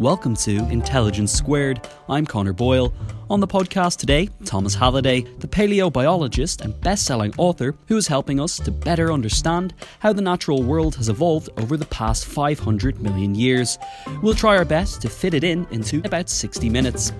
Welcome 0.00 0.34
to 0.36 0.66
Intelligence 0.70 1.30
Squared. 1.30 1.86
I'm 2.08 2.24
Connor 2.24 2.54
Boyle. 2.54 2.90
On 3.28 3.38
the 3.38 3.46
podcast 3.46 3.98
today, 3.98 4.30
Thomas 4.46 4.74
Halliday, 4.74 5.26
the 5.40 5.46
paleobiologist 5.46 6.62
and 6.62 6.80
best 6.80 7.04
selling 7.04 7.34
author 7.36 7.74
who 7.86 7.98
is 7.98 8.06
helping 8.06 8.40
us 8.40 8.56
to 8.60 8.70
better 8.70 9.12
understand 9.12 9.74
how 9.98 10.14
the 10.14 10.22
natural 10.22 10.62
world 10.62 10.96
has 10.96 11.10
evolved 11.10 11.50
over 11.58 11.76
the 11.76 11.84
past 11.84 12.24
500 12.24 12.98
million 13.02 13.34
years. 13.34 13.78
We'll 14.22 14.32
try 14.32 14.56
our 14.56 14.64
best 14.64 15.02
to 15.02 15.10
fit 15.10 15.34
it 15.34 15.44
in 15.44 15.66
into 15.70 16.00
about 16.06 16.30
60 16.30 16.70
minutes. 16.70 17.12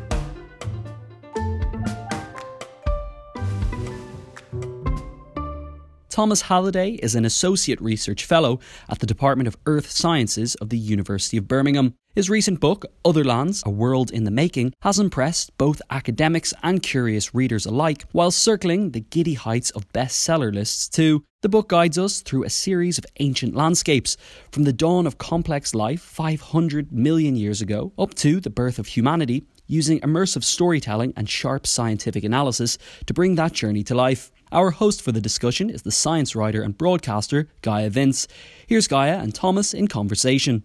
Thomas 6.11 6.43
Halliday 6.43 6.95
is 6.95 7.15
an 7.15 7.25
Associate 7.25 7.81
Research 7.81 8.25
Fellow 8.25 8.59
at 8.89 8.99
the 8.99 9.07
Department 9.07 9.47
of 9.47 9.57
Earth 9.65 9.89
Sciences 9.93 10.57
of 10.57 10.69
the 10.69 10.77
University 10.77 11.37
of 11.37 11.47
Birmingham. 11.47 11.95
His 12.17 12.29
recent 12.29 12.59
book, 12.59 12.85
Other 13.05 13.23
Lands 13.23 13.63
A 13.65 13.71
World 13.71 14.11
in 14.11 14.25
the 14.25 14.33
Making, 14.33 14.73
has 14.83 14.99
impressed 14.99 15.57
both 15.57 15.81
academics 15.89 16.53
and 16.65 16.83
curious 16.83 17.33
readers 17.33 17.65
alike, 17.65 18.07
while 18.11 18.33
circling 18.33 18.91
the 18.91 19.03
giddy 19.03 19.35
heights 19.35 19.71
of 19.71 19.91
bestseller 19.93 20.53
lists 20.53 20.89
too. 20.89 21.23
The 21.43 21.49
book 21.49 21.69
guides 21.69 21.97
us 21.97 22.23
through 22.23 22.43
a 22.43 22.51
series 22.51 22.99
of 22.99 23.07
ancient 23.21 23.55
landscapes, 23.55 24.17
from 24.51 24.65
the 24.65 24.73
dawn 24.73 25.07
of 25.07 25.19
complex 25.19 25.77
life 25.77 26.01
500 26.01 26.91
million 26.91 27.37
years 27.37 27.63
ago 27.63 27.93
up 27.97 28.15
to 28.17 28.41
the 28.41 28.51
birth 28.51 28.81
of 28.81 28.89
humanity, 28.89 29.45
using 29.69 30.01
immersive 30.01 30.43
storytelling 30.43 31.13
and 31.17 31.31
sharp 31.31 31.69
scientific 31.69 32.25
analysis 32.25 32.77
to 33.07 33.15
bring 33.15 33.37
that 33.37 33.53
journey 33.53 33.85
to 33.85 33.95
life. 33.95 34.33
Our 34.53 34.73
host 34.73 35.01
for 35.03 35.13
the 35.13 35.21
discussion 35.21 35.71
is 35.71 35.83
the 35.83 35.93
science 35.93 36.35
writer 36.35 36.63
and 36.63 36.77
broadcaster, 36.77 37.49
Gaia 37.63 37.89
Vince. 37.89 38.27
Here's 38.67 38.89
Gaia 38.89 39.19
and 39.19 39.33
Thomas 39.33 39.73
in 39.73 39.87
conversation. 39.87 40.65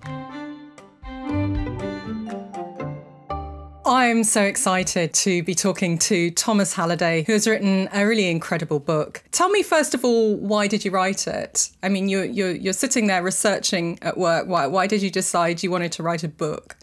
I'm 3.85 4.23
so 4.23 4.41
excited 4.41 5.13
to 5.13 5.43
be 5.43 5.53
talking 5.53 5.99
to 5.99 6.31
Thomas 6.31 6.73
Halliday, 6.73 7.25
who 7.25 7.33
has 7.33 7.45
written 7.45 7.87
a 7.93 8.07
really 8.07 8.27
incredible 8.31 8.79
book. 8.79 9.23
Tell 9.31 9.49
me 9.49 9.61
first 9.61 9.93
of 9.93 10.03
all, 10.03 10.35
why 10.35 10.65
did 10.65 10.83
you 10.83 10.89
write 10.89 11.27
it? 11.27 11.69
I 11.83 11.89
mean, 11.89 12.09
you're 12.09 12.25
you're, 12.25 12.55
you're 12.55 12.73
sitting 12.73 13.05
there 13.05 13.21
researching 13.21 13.99
at 14.01 14.17
work. 14.17 14.47
Why 14.47 14.65
why 14.65 14.87
did 14.87 15.03
you 15.03 15.11
decide 15.11 15.61
you 15.61 15.69
wanted 15.69 15.91
to 15.93 16.03
write 16.03 16.23
a 16.23 16.27
book? 16.27 16.75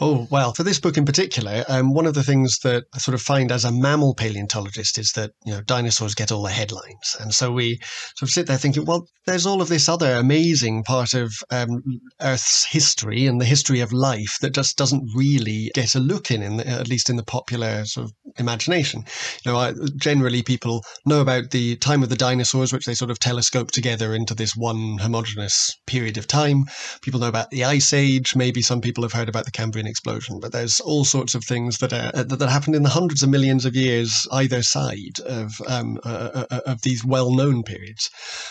Oh, 0.00 0.26
well, 0.30 0.52
for 0.54 0.64
this 0.64 0.80
book 0.80 0.96
in 0.96 1.04
particular, 1.04 1.64
um, 1.68 1.94
one 1.94 2.06
of 2.06 2.14
the 2.14 2.24
things 2.24 2.58
that 2.64 2.84
I 2.92 2.98
sort 2.98 3.14
of 3.14 3.22
find 3.22 3.52
as 3.52 3.64
a 3.64 3.70
mammal 3.70 4.14
paleontologist 4.14 4.98
is 4.98 5.12
that, 5.12 5.30
you 5.44 5.52
know, 5.52 5.60
dinosaurs 5.60 6.16
get 6.16 6.32
all 6.32 6.42
the 6.42 6.50
headlines. 6.50 7.16
And 7.20 7.32
so 7.32 7.52
we 7.52 7.78
sort 8.16 8.28
of 8.28 8.30
sit 8.30 8.46
there 8.46 8.58
thinking, 8.58 8.84
well, 8.84 9.06
there's 9.26 9.46
all 9.46 9.62
of 9.62 9.68
this 9.68 9.88
other 9.88 10.16
amazing 10.16 10.82
part 10.82 11.14
of 11.14 11.32
um, 11.50 11.82
Earth's 12.20 12.66
history 12.66 13.26
and 13.26 13.40
the 13.40 13.44
history 13.44 13.80
of 13.80 13.92
life 13.92 14.36
that 14.40 14.52
just 14.52 14.76
doesn't 14.76 15.08
really 15.14 15.70
get 15.74 15.94
a 15.94 16.00
look 16.00 16.30
in, 16.30 16.42
in 16.42 16.56
the, 16.56 16.66
at 16.66 16.88
least 16.88 17.08
in 17.08 17.16
the 17.16 17.24
popular 17.24 17.84
sort 17.84 18.06
of 18.06 18.12
imagination. 18.36 19.04
You 19.44 19.52
know, 19.52 19.58
I, 19.58 19.74
generally 19.96 20.42
people 20.42 20.84
know 21.06 21.20
about 21.20 21.50
the 21.52 21.76
time 21.76 22.02
of 22.02 22.08
the 22.08 22.16
dinosaurs, 22.16 22.72
which 22.72 22.84
they 22.84 22.94
sort 22.94 23.12
of 23.12 23.20
telescope 23.20 23.70
together 23.70 24.12
into 24.12 24.34
this 24.34 24.56
one 24.56 24.98
homogeneous 24.98 25.72
period 25.86 26.18
of 26.18 26.26
time. 26.26 26.64
People 27.00 27.20
know 27.20 27.28
about 27.28 27.50
the 27.50 27.64
Ice 27.64 27.92
Age. 27.92 28.34
Maybe 28.34 28.60
some 28.60 28.80
people 28.80 29.04
have 29.04 29.12
heard 29.12 29.28
about 29.28 29.44
the 29.44 29.52
Cambrian 29.52 29.83
explosion, 29.86 30.40
but 30.40 30.52
there's 30.52 30.80
all 30.80 31.04
sorts 31.04 31.34
of 31.34 31.44
things 31.44 31.78
that 31.78 31.92
are, 31.92 32.10
that, 32.12 32.38
that 32.38 32.48
happened 32.48 32.76
in 32.76 32.82
the 32.82 32.88
hundreds 32.88 33.22
of 33.22 33.28
millions 33.28 33.64
of 33.64 33.76
years 33.76 34.26
either 34.32 34.62
side 34.62 35.18
of 35.26 35.60
um, 35.66 35.98
uh, 36.04 36.44
uh, 36.50 36.60
of 36.66 36.82
these 36.82 37.04
well-known 37.04 37.62
periods. 37.62 38.10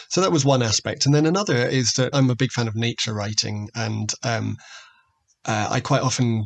So 0.09 0.21
that 0.21 0.31
was 0.31 0.45
one 0.45 0.63
aspect, 0.63 1.05
and 1.05 1.13
then 1.13 1.25
another 1.25 1.57
is 1.57 1.93
that 1.93 2.11
I'm 2.13 2.29
a 2.29 2.35
big 2.35 2.51
fan 2.51 2.67
of 2.67 2.75
nature 2.75 3.13
writing, 3.13 3.69
and 3.75 4.11
um, 4.23 4.57
uh, 5.45 5.67
I 5.69 5.79
quite 5.79 6.01
often 6.01 6.45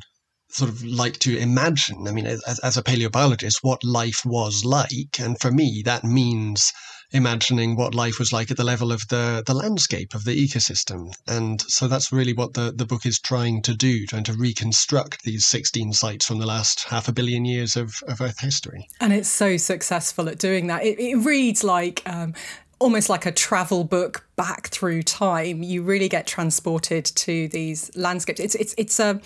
sort 0.49 0.69
of 0.69 0.83
like 0.83 1.19
to 1.19 1.37
imagine. 1.37 2.07
I 2.07 2.11
mean, 2.11 2.25
as, 2.25 2.59
as 2.59 2.77
a 2.77 2.83
paleobiologist, 2.83 3.57
what 3.61 3.83
life 3.83 4.25
was 4.25 4.63
like, 4.63 5.19
and 5.19 5.39
for 5.39 5.51
me, 5.51 5.81
that 5.85 6.03
means 6.03 6.71
imagining 7.11 7.75
what 7.75 7.95
life 7.95 8.19
was 8.19 8.33
like 8.33 8.51
at 8.51 8.57
the 8.57 8.63
level 8.63 8.91
of 8.91 9.07
the, 9.07 9.43
the 9.45 9.53
landscape 9.53 10.13
of 10.13 10.25
the 10.25 10.35
ecosystem. 10.35 11.13
And 11.27 11.61
so 11.61 11.87
that's 11.87 12.11
really 12.11 12.33
what 12.33 12.53
the, 12.53 12.73
the 12.75 12.85
book 12.85 13.05
is 13.05 13.19
trying 13.19 13.61
to 13.63 13.73
do, 13.73 14.05
trying 14.05 14.25
to 14.25 14.33
reconstruct 14.33 15.23
these 15.23 15.45
16 15.45 15.93
sites 15.93 16.25
from 16.25 16.39
the 16.39 16.45
last 16.45 16.83
half 16.85 17.07
a 17.07 17.13
billion 17.13 17.45
years 17.45 17.75
of, 17.75 18.01
of 18.07 18.21
Earth 18.21 18.39
history. 18.39 18.89
And 18.99 19.13
it's 19.13 19.29
so 19.29 19.57
successful 19.57 20.27
at 20.27 20.37
doing 20.37 20.67
that. 20.67 20.83
It, 20.83 20.99
it 20.99 21.15
reads 21.17 21.63
like 21.63 22.03
um, 22.05 22.33
almost 22.79 23.09
like 23.09 23.25
a 23.25 23.31
travel 23.31 23.83
book 23.83 24.27
back 24.35 24.67
through 24.67 25.03
time. 25.03 25.63
You 25.63 25.83
really 25.83 26.09
get 26.09 26.27
transported 26.27 27.05
to 27.05 27.47
these 27.47 27.95
landscapes. 27.95 28.39
It's 28.39 28.55
it's 28.55 28.75
it's 28.77 28.99
a 28.99 29.21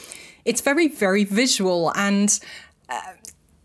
it's 0.45 0.61
very 0.61 0.87
very 0.87 1.23
visual 1.23 1.91
and. 1.95 2.39
Uh, 2.89 2.99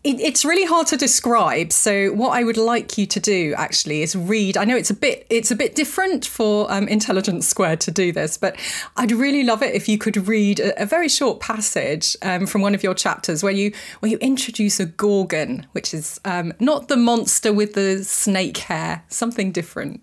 it, 0.06 0.21
it's 0.21 0.44
really 0.44 0.65
hard 0.65 0.87
to 0.89 0.97
describe. 0.97 1.72
So 1.72 2.12
what 2.12 2.31
I 2.31 2.44
would 2.44 2.56
like 2.56 2.97
you 2.97 3.06
to 3.06 3.21
do 3.21 3.55
actually 3.56 4.03
is 4.03 4.15
read. 4.15 4.56
I 4.56 4.65
know 4.65 4.77
it's 4.77 4.91
a 4.91 4.94
bit 4.94 5.27
it's 5.28 5.50
a 5.50 5.56
bit 5.56 5.75
different 5.75 6.25
for 6.25 6.71
um, 6.72 6.87
Intelligence 6.87 7.47
Squared 7.49 7.81
to 7.81 7.91
do 7.91 8.12
this, 8.12 8.39
but 8.39 8.56
I'd 8.97 9.12
really 9.12 9.43
love 9.43 9.62
it 9.62 9.75
if 9.75 9.89
you 9.89 9.99
could 9.99 10.28
read 10.28 10.61
a, 10.61 10.83
a 10.83 10.87
very 10.87 11.09
short 11.09 11.41
passage 11.41 12.17
um, 12.22 12.47
from 12.47 12.62
one 12.62 12.75
of 12.75 12.83
your 12.83 12.94
chapters 12.94 13.43
where 13.43 13.53
you 13.53 13.72
where 14.00 14.11
you 14.11 14.19
introduce 14.19 14.78
a 14.78 14.87
gorgon, 14.87 15.67
which 15.72 15.93
is 15.93 16.21
um, 16.25 16.53
not 16.61 16.87
the 16.87 16.97
monster 16.97 17.53
with 17.53 17.75
the 17.75 18.05
snake 18.05 18.59
hair, 18.59 19.03
something 19.09 19.50
different. 19.50 20.00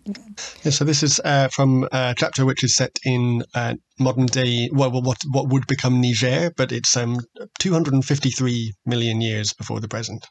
Yeah, 0.63 0.71
so 0.71 0.83
this 0.83 1.01
is 1.01 1.21
uh, 1.23 1.47
from 1.47 1.87
a 1.91 2.13
chapter 2.17 2.45
which 2.45 2.63
is 2.63 2.75
set 2.75 2.99
in 3.05 3.43
uh, 3.55 3.75
modern 3.99 4.25
day, 4.25 4.69
well, 4.71 5.01
what 5.01 5.21
what 5.29 5.49
would 5.49 5.67
become 5.67 6.01
Niger, 6.01 6.51
but 6.55 6.71
it's 6.71 6.97
um, 6.97 7.19
253 7.59 8.73
million 8.85 9.21
years 9.21 9.53
before 9.53 9.79
the 9.79 9.87
present. 9.87 10.25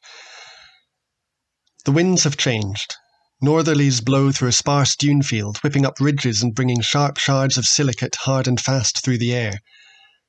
The 1.85 1.93
winds 1.93 2.25
have 2.25 2.37
changed. 2.37 2.95
Northerlies 3.43 4.05
blow 4.05 4.31
through 4.31 4.49
a 4.49 4.53
sparse 4.53 4.95
dune 4.95 5.23
field, 5.23 5.59
whipping 5.59 5.85
up 5.85 6.01
ridges 6.01 6.43
and 6.43 6.55
bringing 6.55 6.81
sharp 6.81 7.19
shards 7.19 7.57
of 7.57 7.67
silicate 7.67 8.15
hard 8.15 8.47
and 8.47 8.61
fast 8.61 9.03
through 9.03 9.19
the 9.19 9.35
air. 9.35 9.61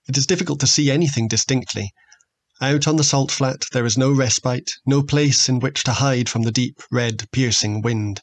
It 0.07 0.17
is 0.17 0.25
difficult 0.25 0.59
to 0.61 0.67
see 0.67 0.89
anything 0.89 1.27
distinctly. 1.27 1.93
Out 2.59 2.87
on 2.87 2.95
the 2.95 3.03
salt 3.03 3.31
flat, 3.31 3.65
there 3.71 3.85
is 3.85 3.97
no 3.97 4.11
respite, 4.11 4.71
no 4.85 5.03
place 5.03 5.47
in 5.47 5.59
which 5.59 5.83
to 5.83 5.93
hide 5.93 6.27
from 6.27 6.41
the 6.41 6.51
deep, 6.51 6.81
red, 6.91 7.29
piercing 7.31 7.81
wind. 7.81 8.21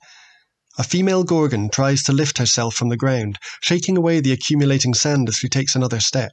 A 0.80 0.82
female 0.82 1.24
Gorgon 1.24 1.68
tries 1.68 2.02
to 2.04 2.12
lift 2.14 2.38
herself 2.38 2.74
from 2.74 2.88
the 2.88 2.96
ground, 2.96 3.38
shaking 3.62 3.98
away 3.98 4.18
the 4.20 4.32
accumulating 4.32 4.94
sand 4.94 5.28
as 5.28 5.34
she 5.34 5.46
takes 5.46 5.74
another 5.74 6.00
step. 6.00 6.32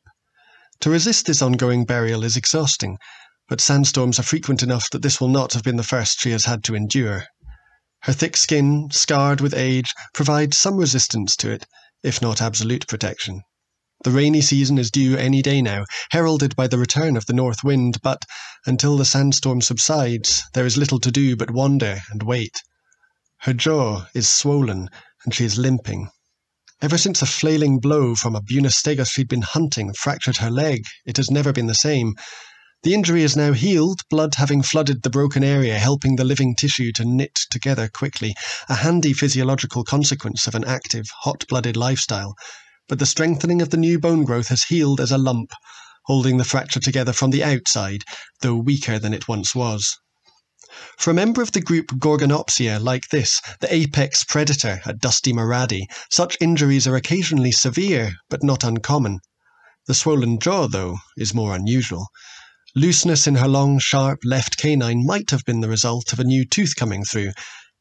To 0.79 0.89
resist 0.89 1.25
this 1.25 1.41
ongoing 1.41 1.83
burial 1.83 2.23
is 2.23 2.37
exhausting, 2.37 2.97
but 3.49 3.59
sandstorms 3.59 4.19
are 4.19 4.23
frequent 4.23 4.63
enough 4.63 4.89
that 4.91 5.01
this 5.01 5.19
will 5.19 5.27
not 5.27 5.51
have 5.51 5.63
been 5.63 5.75
the 5.75 5.83
first 5.83 6.21
she 6.21 6.31
has 6.31 6.45
had 6.45 6.63
to 6.63 6.75
endure. 6.75 7.25
Her 8.03 8.13
thick 8.13 8.37
skin, 8.37 8.87
scarred 8.89 9.41
with 9.41 9.53
age, 9.53 9.93
provides 10.13 10.57
some 10.57 10.77
resistance 10.77 11.35
to 11.35 11.51
it, 11.51 11.65
if 12.01 12.21
not 12.21 12.41
absolute 12.41 12.87
protection. 12.87 13.41
The 14.05 14.11
rainy 14.11 14.39
season 14.39 14.77
is 14.77 14.91
due 14.91 15.17
any 15.17 15.41
day 15.41 15.61
now, 15.61 15.83
heralded 16.11 16.55
by 16.55 16.67
the 16.67 16.77
return 16.77 17.17
of 17.17 17.25
the 17.25 17.33
north 17.33 17.65
wind, 17.65 17.97
but 18.01 18.23
until 18.65 18.95
the 18.95 19.03
sandstorm 19.03 19.59
subsides, 19.59 20.41
there 20.53 20.65
is 20.65 20.77
little 20.77 21.01
to 21.01 21.11
do 21.11 21.35
but 21.35 21.51
wander 21.51 21.99
and 22.09 22.23
wait. 22.23 22.61
Her 23.41 23.53
jaw 23.53 24.07
is 24.15 24.27
swollen 24.27 24.89
and 25.23 25.33
she 25.33 25.45
is 25.45 25.59
limping. 25.59 26.09
Ever 26.81 26.97
since 26.97 27.21
a 27.21 27.27
flailing 27.27 27.79
blow 27.79 28.15
from 28.15 28.35
a 28.35 28.41
Bunostegos 28.41 29.09
she'd 29.09 29.27
been 29.27 29.43
hunting 29.43 29.93
fractured 29.93 30.37
her 30.37 30.49
leg, 30.49 30.85
it 31.05 31.17
has 31.17 31.29
never 31.29 31.53
been 31.53 31.67
the 31.67 31.75
same. 31.75 32.15
The 32.83 32.93
injury 32.93 33.23
is 33.23 33.35
now 33.35 33.53
healed, 33.53 34.01
blood 34.09 34.35
having 34.35 34.63
flooded 34.63 35.03
the 35.03 35.09
broken 35.09 35.43
area, 35.43 35.77
helping 35.77 36.15
the 36.15 36.23
living 36.23 36.55
tissue 36.55 36.91
to 36.93 37.05
knit 37.05 37.39
together 37.49 37.87
quickly, 37.87 38.35
a 38.69 38.75
handy 38.75 39.13
physiological 39.13 39.83
consequence 39.83 40.47
of 40.47 40.55
an 40.55 40.63
active, 40.63 41.05
hot 41.21 41.45
blooded 41.47 41.77
lifestyle. 41.77 42.35
But 42.87 42.99
the 42.99 43.05
strengthening 43.05 43.61
of 43.61 43.69
the 43.69 43.77
new 43.77 43.99
bone 43.99 44.23
growth 44.23 44.47
has 44.47 44.63
healed 44.63 44.99
as 44.99 45.11
a 45.11 45.17
lump, 45.17 45.51
holding 46.05 46.37
the 46.37 46.43
fracture 46.43 46.79
together 46.79 47.13
from 47.13 47.31
the 47.31 47.43
outside, 47.43 48.03
though 48.41 48.55
weaker 48.55 48.97
than 48.97 49.13
it 49.13 49.27
once 49.27 49.53
was. 49.53 49.97
For 50.99 51.09
a 51.09 51.15
member 51.15 51.41
of 51.41 51.53
the 51.53 51.59
group 51.59 51.87
Gorgonopsia 51.87 52.79
like 52.79 53.09
this, 53.09 53.41
the 53.61 53.73
apex 53.73 54.23
predator 54.23 54.79
at 54.85 54.99
Dusty 54.99 55.33
Moradi, 55.33 55.87
such 56.11 56.37
injuries 56.39 56.85
are 56.85 56.95
occasionally 56.95 57.51
severe, 57.51 58.17
but 58.29 58.43
not 58.43 58.63
uncommon. 58.63 59.19
The 59.87 59.95
swollen 59.95 60.37
jaw, 60.39 60.67
though, 60.67 60.99
is 61.17 61.33
more 61.33 61.55
unusual. 61.55 62.09
Looseness 62.75 63.25
in 63.25 63.37
her 63.37 63.47
long, 63.47 63.79
sharp 63.79 64.19
left 64.23 64.57
canine 64.57 65.03
might 65.03 65.31
have 65.31 65.43
been 65.45 65.61
the 65.61 65.67
result 65.67 66.13
of 66.13 66.19
a 66.19 66.23
new 66.23 66.45
tooth 66.45 66.75
coming 66.75 67.03
through. 67.03 67.31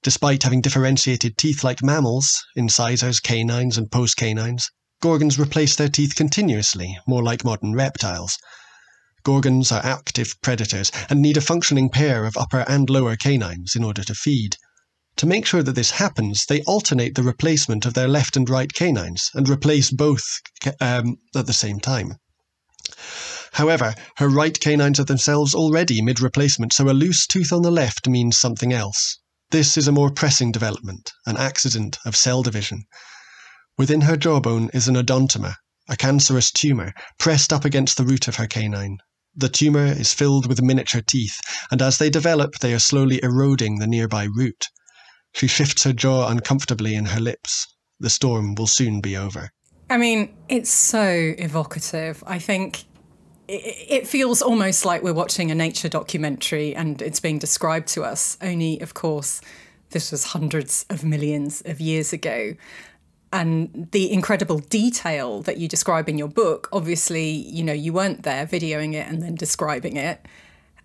Despite 0.03 0.45
having 0.45 0.63
differentiated 0.63 1.37
teeth 1.37 1.63
like 1.63 1.83
mammals, 1.83 2.47
incisors, 2.55 3.21
canines, 3.21 3.77
and 3.77 3.91
postcanines, 3.91 4.71
Gorgons 5.03 5.39
replace 5.39 5.77
their 5.77 5.91
teeth 5.91 6.15
continuously, 6.15 6.97
more 7.07 7.23
like 7.23 7.45
modern 7.45 7.75
reptiles. 7.75 8.39
Gorgons 9.27 9.73
are 9.73 9.85
active 9.85 10.41
predators 10.41 10.93
and 11.11 11.21
need 11.21 11.37
a 11.37 11.41
functioning 11.41 11.91
pair 11.91 12.27
of 12.27 12.37
upper 12.37 12.61
and 12.69 12.89
lower 12.89 13.17
canines 13.17 13.75
in 13.75 13.83
order 13.83 14.05
to 14.05 14.15
feed. 14.15 14.57
To 15.17 15.27
make 15.27 15.45
sure 15.45 15.65
that 15.65 15.75
this 15.75 15.91
happens, 15.91 16.45
they 16.47 16.63
alternate 16.63 17.17
the 17.17 17.25
replacement 17.25 17.85
of 17.85 17.95
their 17.95 18.07
left 18.07 18.37
and 18.37 18.49
right 18.49 18.73
canines 18.73 19.31
and 19.35 19.49
replace 19.49 19.91
both 19.91 20.23
um, 20.81 21.17
at 21.35 21.47
the 21.47 21.53
same 21.53 21.81
time. 21.81 22.19
However, 23.55 23.97
her 24.19 24.29
right 24.29 24.61
canines 24.61 25.01
are 25.01 25.05
themselves 25.05 25.57
already 25.57 26.01
mid 26.01 26.21
replacement, 26.21 26.73
so 26.73 26.89
a 26.89 26.95
loose 26.95 27.27
tooth 27.27 27.53
on 27.53 27.63
the 27.63 27.73
left 27.73 28.07
means 28.07 28.39
something 28.39 28.73
else. 28.73 29.19
This 29.51 29.77
is 29.77 29.89
a 29.89 29.93
more 29.93 30.13
pressing 30.13 30.53
development, 30.53 31.11
an 31.27 31.37
accident 31.37 31.99
of 32.05 32.15
cell 32.15 32.45
division. 32.45 32.85
Within 33.77 34.03
her 34.03 34.17
jawbone 34.17 34.71
is 34.73 34.87
an 34.87 34.95
odontoma, 34.95 35.57
a 35.89 35.97
cancerous 35.97 36.53
tumour, 36.53 36.95
pressed 37.19 37.53
up 37.53 37.65
against 37.65 37.97
the 37.97 38.05
root 38.05 38.29
of 38.29 38.37
her 38.37 38.47
canine. 38.47 38.99
The 39.37 39.49
tumor 39.51 39.85
is 39.85 40.15
filled 40.15 40.47
with 40.47 40.63
miniature 40.63 41.03
teeth, 41.07 41.39
and 41.71 41.83
as 41.83 41.99
they 41.99 42.09
develop, 42.09 42.55
they 42.61 42.73
are 42.73 42.79
slowly 42.79 43.21
eroding 43.23 43.79
the 43.79 43.87
nearby 43.87 44.29
root. 44.35 44.69
She 45.35 45.47
shifts 45.47 45.85
her 45.85 45.93
jaw 45.93 46.29
uncomfortably 46.29 46.95
in 46.95 47.05
her 47.05 47.21
lips. 47.21 47.67
The 48.01 48.09
storm 48.09 48.55
will 48.55 48.67
soon 48.67 49.03
be 49.03 49.17
over. 49.17 49.51
I 49.91 49.99
mean, 49.99 50.35
it's 50.49 50.71
so 50.71 51.35
evocative. 51.39 52.25
I 52.27 52.39
think 52.39 52.85
it 53.49 54.09
feels 54.09 54.43
almost 54.43 54.85
like 54.85 55.03
we're 55.03 55.13
watching 55.13 55.51
a 55.51 55.55
nature 55.55 55.89
documentary 55.89 56.75
and 56.75 57.01
it's 57.01 57.21
being 57.21 57.39
described 57.39 57.89
to 57.89 58.03
us. 58.03 58.37
Only, 58.43 58.81
of 58.81 58.95
course, 58.95 59.41
this 59.91 60.11
was 60.11 60.25
hundreds 60.25 60.85
of 60.91 61.05
millions 61.05 61.63
of 61.65 61.81
years 61.81 62.13
ago 62.13 62.55
and 63.37 63.89
the 63.93 64.11
incredible 64.13 64.59
detail 64.59 65.43
that 65.43 65.59
you 65.59 65.69
describe 65.69 66.09
in 66.09 66.17
your 66.19 66.29
book 66.29 66.69
obviously 66.73 67.29
you 67.29 67.63
know 67.63 67.73
you 67.73 67.93
weren't 67.93 68.23
there 68.23 68.47
videoing 68.47 68.95
it 68.95 69.07
and 69.09 69.23
then 69.23 69.35
describing 69.35 69.97
it. 69.97 70.25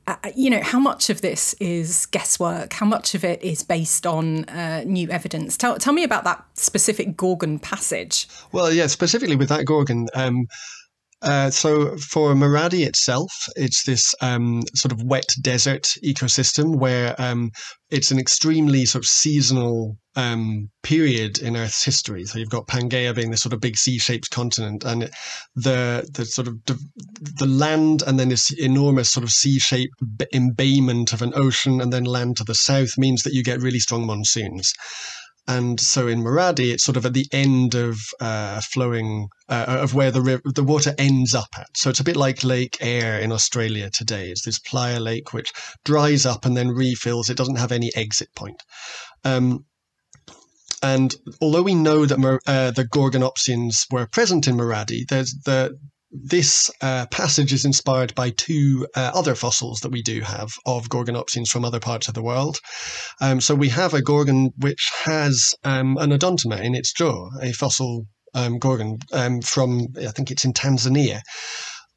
Uh, 0.08 0.16
you 0.36 0.50
know 0.50 0.62
how 0.62 0.80
much 0.80 1.10
of 1.12 1.22
this 1.22 1.54
is 1.60 2.08
guesswork? 2.08 2.74
How 2.74 2.88
much 2.88 3.14
of 3.14 3.24
it 3.24 3.42
is 3.44 3.64
based 3.64 4.08
on 4.08 4.46
uh, 4.46 4.84
new 4.86 5.08
evidence? 5.10 5.56
Tell, 5.56 5.78
tell 5.78 5.94
me 5.94 6.04
about 6.04 6.24
that 6.24 6.44
specific 6.56 7.16
gorgon 7.16 7.60
passage. 7.60 8.28
Well 8.52 8.72
yeah 8.72 8.88
specifically 8.88 9.36
with 9.36 9.50
that 9.50 9.66
gorgon 9.66 10.08
um, 10.14 10.48
uh, 11.22 11.50
so 11.50 11.98
for 11.98 12.34
Moradi 12.34 12.86
itself, 12.86 13.32
it's 13.56 13.84
this 13.84 14.16
um, 14.22 14.64
sort 14.74 14.92
of 14.92 15.04
wet 15.04 15.28
desert 15.42 15.88
ecosystem 16.04 16.78
where 16.78 17.20
um, 17.22 17.52
it's 17.90 18.12
an 18.12 18.20
extremely 18.20 18.86
sort 18.86 19.04
of 19.04 19.08
seasonal 19.08 19.98
um, 20.16 20.70
period 20.84 21.40
in 21.40 21.56
Earth's 21.56 21.86
history. 21.86 22.26
So 22.26 22.40
you've 22.40 22.50
got 22.50 22.68
Pangaea 22.68 23.14
being 23.14 23.32
this 23.32 23.42
sort 23.42 23.54
of 23.54 23.62
big 23.62 23.78
C-shaped 23.78 24.32
continent, 24.32 24.84
and 24.84 25.10
the 25.56 26.10
the 26.14 26.26
sort 26.26 26.48
of 26.48 26.56
the 26.66 27.46
land, 27.46 28.02
and 28.06 28.20
then 28.20 28.30
this 28.30 28.52
enormous 28.58 29.12
sort 29.12 29.24
of 29.24 29.32
C-shaped 29.32 29.94
embayment 30.34 31.14
of 31.14 31.22
an 31.22 31.34
ocean, 31.36 31.82
and 31.82 31.94
then 31.94 32.04
land 32.04 32.38
to 32.38 32.44
the 32.44 32.56
south 32.56 32.98
means 32.98 33.24
that 33.24 33.34
you 33.34 33.44
get 33.44 33.62
really 33.62 33.80
strong 33.80 34.06
monsoons. 34.06 34.74
And 35.48 35.80
so 35.80 36.08
in 36.08 36.22
Moradi, 36.22 36.72
it's 36.72 36.84
sort 36.84 36.98
of 36.98 37.06
at 37.06 37.14
the 37.14 37.28
end 37.32 37.74
of 37.74 38.00
uh, 38.20 38.62
flowing 38.62 39.28
uh, 39.50 39.66
of 39.68 39.94
where 39.94 40.12
the 40.12 40.22
river, 40.22 40.44
the 40.46 40.64
water 40.64 40.94
ends 40.98 41.34
up 41.34 41.50
at. 41.58 41.68
So 41.76 41.90
it's 41.90 42.00
a 42.00 42.06
bit 42.06 42.16
like 42.16 42.44
Lake 42.44 42.78
Eyre 42.80 43.20
in 43.20 43.32
Australia 43.32 43.90
today. 43.90 44.30
It's 44.30 44.46
this 44.46 44.60
playa 44.60 45.00
lake 45.00 45.34
which 45.34 45.52
dries 45.84 46.26
up 46.26 46.46
and 46.46 46.56
then 46.56 46.70
refills. 46.70 47.30
It 47.30 47.38
doesn't 47.38 47.58
have 47.58 47.72
any 47.72 47.92
exit 47.96 48.30
point. 48.36 48.62
Um, 49.24 49.66
and 50.84 51.16
although 51.42 51.62
we 51.62 51.76
know 51.76 52.06
that 52.06 52.40
uh, 52.48 52.72
the 52.72 52.86
Gorgonopsians 52.86 53.86
were 53.92 54.08
present 54.08 54.48
in 54.48 54.58
Moradi, 54.58 55.08
there's 55.08 55.36
the 55.46 55.78
this 56.12 56.70
uh, 56.82 57.06
passage 57.08 57.54
is 57.54 57.66
inspired 57.66 58.14
by 58.16 58.32
two 58.32 58.88
uh, 58.96 59.12
other 59.14 59.36
fossils 59.36 59.80
that 59.80 59.92
we 59.92 60.02
do 60.02 60.22
have 60.22 60.52
of 60.66 60.90
Gorgonopsians 60.90 61.48
from 61.48 61.64
other 61.64 61.80
parts 61.80 62.08
of 62.08 62.14
the 62.14 62.22
world. 62.22 62.60
Um, 63.22 63.40
so 63.40 63.56
we 63.56 63.70
have 63.70 63.94
a 63.94 64.02
Gorgon 64.02 64.52
which 64.58 64.92
has 65.04 65.54
um, 65.64 65.98
an 65.98 66.12
odontoma 66.12 66.62
in 66.62 66.76
its 66.76 66.92
jaw, 66.92 67.30
a 67.42 67.54
fossil 67.54 68.08
um, 68.34 68.60
Gorgon 68.60 69.00
um, 69.14 69.42
from, 69.42 69.88
I 69.98 70.12
think 70.12 70.32
it's 70.32 70.46
in 70.46 70.54
Tanzania. 70.54 71.22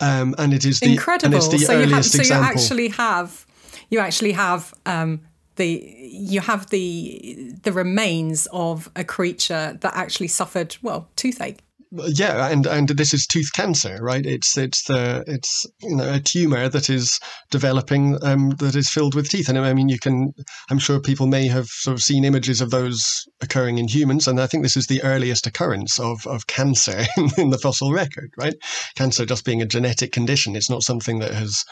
Um, 0.00 0.34
and 0.38 0.52
it 0.52 0.64
is 0.64 0.80
the, 0.80 0.92
incredible. 0.92 1.38
The 1.38 1.58
so, 1.58 1.78
you 1.78 1.86
have, 1.86 2.04
so 2.04 2.22
you 2.22 2.42
actually 2.42 2.88
have, 2.88 3.46
you 3.90 3.98
actually 4.00 4.32
have 4.32 4.74
um, 4.86 5.20
the 5.56 5.94
you 6.00 6.40
have 6.40 6.68
the 6.70 7.52
the 7.62 7.72
remains 7.72 8.48
of 8.52 8.90
a 8.96 9.04
creature 9.04 9.78
that 9.80 9.94
actually 9.94 10.28
suffered 10.28 10.76
well 10.82 11.08
toothache 11.14 11.60
yeah, 12.08 12.48
and 12.48 12.66
and 12.66 12.88
this 12.88 13.14
is 13.14 13.26
tooth 13.26 13.52
cancer, 13.52 13.98
right? 14.00 14.24
It's 14.24 14.56
it's 14.56 14.84
the 14.84 15.24
it's 15.26 15.66
you 15.80 15.96
know 15.96 16.14
a 16.14 16.20
tumor 16.20 16.68
that 16.68 16.90
is 16.90 17.20
developing 17.50 18.18
um, 18.22 18.50
that 18.58 18.74
is 18.74 18.90
filled 18.90 19.14
with 19.14 19.28
teeth, 19.28 19.48
and 19.48 19.58
I 19.58 19.72
mean 19.74 19.88
you 19.88 19.98
can 19.98 20.32
I'm 20.70 20.78
sure 20.78 21.00
people 21.00 21.26
may 21.26 21.46
have 21.48 21.66
sort 21.66 21.96
of 21.96 22.02
seen 22.02 22.24
images 22.24 22.60
of 22.60 22.70
those 22.70 23.02
occurring 23.40 23.78
in 23.78 23.88
humans, 23.88 24.26
and 24.26 24.40
I 24.40 24.46
think 24.46 24.62
this 24.62 24.76
is 24.76 24.86
the 24.86 25.02
earliest 25.02 25.46
occurrence 25.46 26.00
of 26.00 26.26
of 26.26 26.46
cancer 26.46 27.04
in, 27.16 27.30
in 27.38 27.50
the 27.50 27.58
fossil 27.58 27.92
record, 27.92 28.30
right? 28.36 28.54
Cancer 28.96 29.24
just 29.26 29.44
being 29.44 29.62
a 29.62 29.66
genetic 29.66 30.12
condition, 30.12 30.56
it's 30.56 30.70
not 30.70 30.82
something 30.82 31.20
that 31.20 31.32
has 31.32 31.64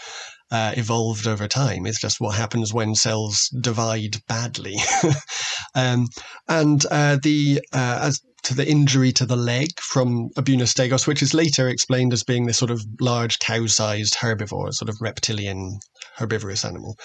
uh, 0.53 0.73
evolved 0.77 1.27
over 1.27 1.49
time. 1.49 1.87
It's 1.87 2.01
just 2.01 2.21
what 2.21 2.37
happens 2.37 2.75
when 2.75 2.95
cells 2.95 3.49
divide 3.59 4.17
badly. 4.29 4.77
um, 5.75 6.09
and 6.47 6.85
uh, 6.91 7.19
the 7.23 7.61
uh, 7.73 7.99
as 8.03 8.21
to 8.45 8.55
the 8.55 8.69
injury 8.69 9.13
to 9.13 9.27
the 9.27 9.37
leg 9.37 9.79
from 9.81 10.31
a 10.37 10.43
Bunostegos, 10.43 11.07
which 11.07 11.23
is 11.23 11.35
later 11.35 11.69
explained 11.69 12.13
as 12.13 12.25
being 12.25 12.47
this 12.47 12.59
sort 12.59 12.71
of 12.71 12.85
large 13.01 13.39
cow-sized 13.39 14.15
herbivore, 14.15 14.73
sort 14.73 14.89
of 14.89 15.01
reptilian 15.01 15.79
herbivorous 16.17 16.65
animal. 16.65 16.97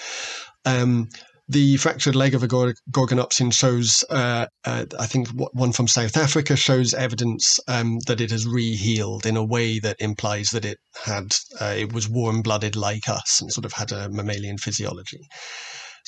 Um, 0.64 1.08
the 1.48 1.78
fractured 1.78 2.14
leg 2.14 2.34
of 2.34 2.42
a 2.42 2.48
Gorgonopsian 2.48 3.52
shows, 3.52 4.04
uh, 4.10 4.46
uh, 4.66 4.84
I 4.98 5.06
think 5.06 5.28
one 5.30 5.72
from 5.72 5.88
South 5.88 6.16
Africa 6.16 6.56
shows 6.56 6.92
evidence 6.92 7.58
um, 7.66 8.00
that 8.06 8.20
it 8.20 8.30
has 8.30 8.46
re-healed 8.46 9.24
in 9.24 9.36
a 9.36 9.44
way 9.44 9.78
that 9.78 9.96
implies 9.98 10.50
that 10.50 10.66
it 10.66 10.78
had, 11.06 11.34
uh, 11.58 11.74
it 11.76 11.92
was 11.94 12.08
warm-blooded 12.08 12.76
like 12.76 13.08
us 13.08 13.40
and 13.40 13.50
sort 13.50 13.64
of 13.64 13.72
had 13.72 13.92
a 13.92 14.10
mammalian 14.10 14.58
physiology. 14.58 15.20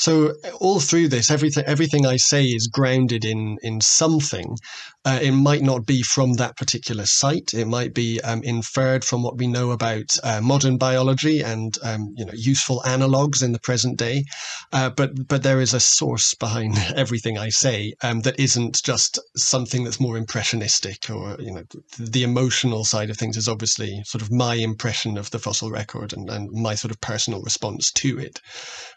So 0.01 0.33
all 0.61 0.81
through 0.81 1.09
this, 1.09 1.31
everything 1.31 1.65
everything 1.67 2.07
I 2.07 2.17
say 2.17 2.47
is 2.47 2.69
grounded 2.69 3.23
in 3.23 3.59
in 3.63 3.83
something. 3.83 4.57
Uh, 5.05 5.19
it 5.23 5.33
might 5.33 5.63
not 5.63 5.87
be 5.87 6.03
from 6.03 6.35
that 6.35 6.57
particular 6.57 7.07
site. 7.07 7.53
It 7.55 7.67
might 7.67 7.95
be 7.95 8.21
um, 8.21 8.43
inferred 8.43 9.03
from 9.03 9.23
what 9.23 9.37
we 9.39 9.47
know 9.47 9.71
about 9.71 10.17
uh, 10.23 10.41
modern 10.43 10.79
biology 10.79 11.41
and 11.43 11.77
um, 11.83 12.15
you 12.17 12.25
know 12.25 12.33
useful 12.35 12.83
analogs 12.87 13.43
in 13.43 13.53
the 13.53 13.59
present 13.59 13.99
day. 13.99 14.25
Uh, 14.73 14.89
but 14.89 15.29
but 15.29 15.43
there 15.43 15.61
is 15.61 15.75
a 15.75 15.81
source 15.81 16.33
behind 16.33 16.79
everything 16.97 17.37
I 17.37 17.51
say 17.51 17.93
um, 18.03 18.21
that 18.21 18.41
isn't 18.41 18.83
just 18.83 19.19
something 19.37 19.85
that's 19.85 20.01
more 20.01 20.17
impressionistic 20.17 21.11
or 21.11 21.37
you 21.39 21.53
know 21.53 21.65
the 21.99 22.23
emotional 22.23 22.85
side 22.85 23.11
of 23.11 23.19
things 23.19 23.37
is 23.37 23.49
obviously 23.49 24.03
sort 24.07 24.23
of 24.23 24.33
my 24.33 24.55
impression 24.55 25.19
of 25.19 25.31
the 25.31 25.39
fossil 25.39 25.71
record 25.71 26.15
and, 26.15 26.31
and 26.31 26.51
my 26.53 26.75
sort 26.75 26.91
of 26.91 27.01
personal 27.03 27.43
response 27.43 27.93
to 27.93 28.19
it. 28.19 28.41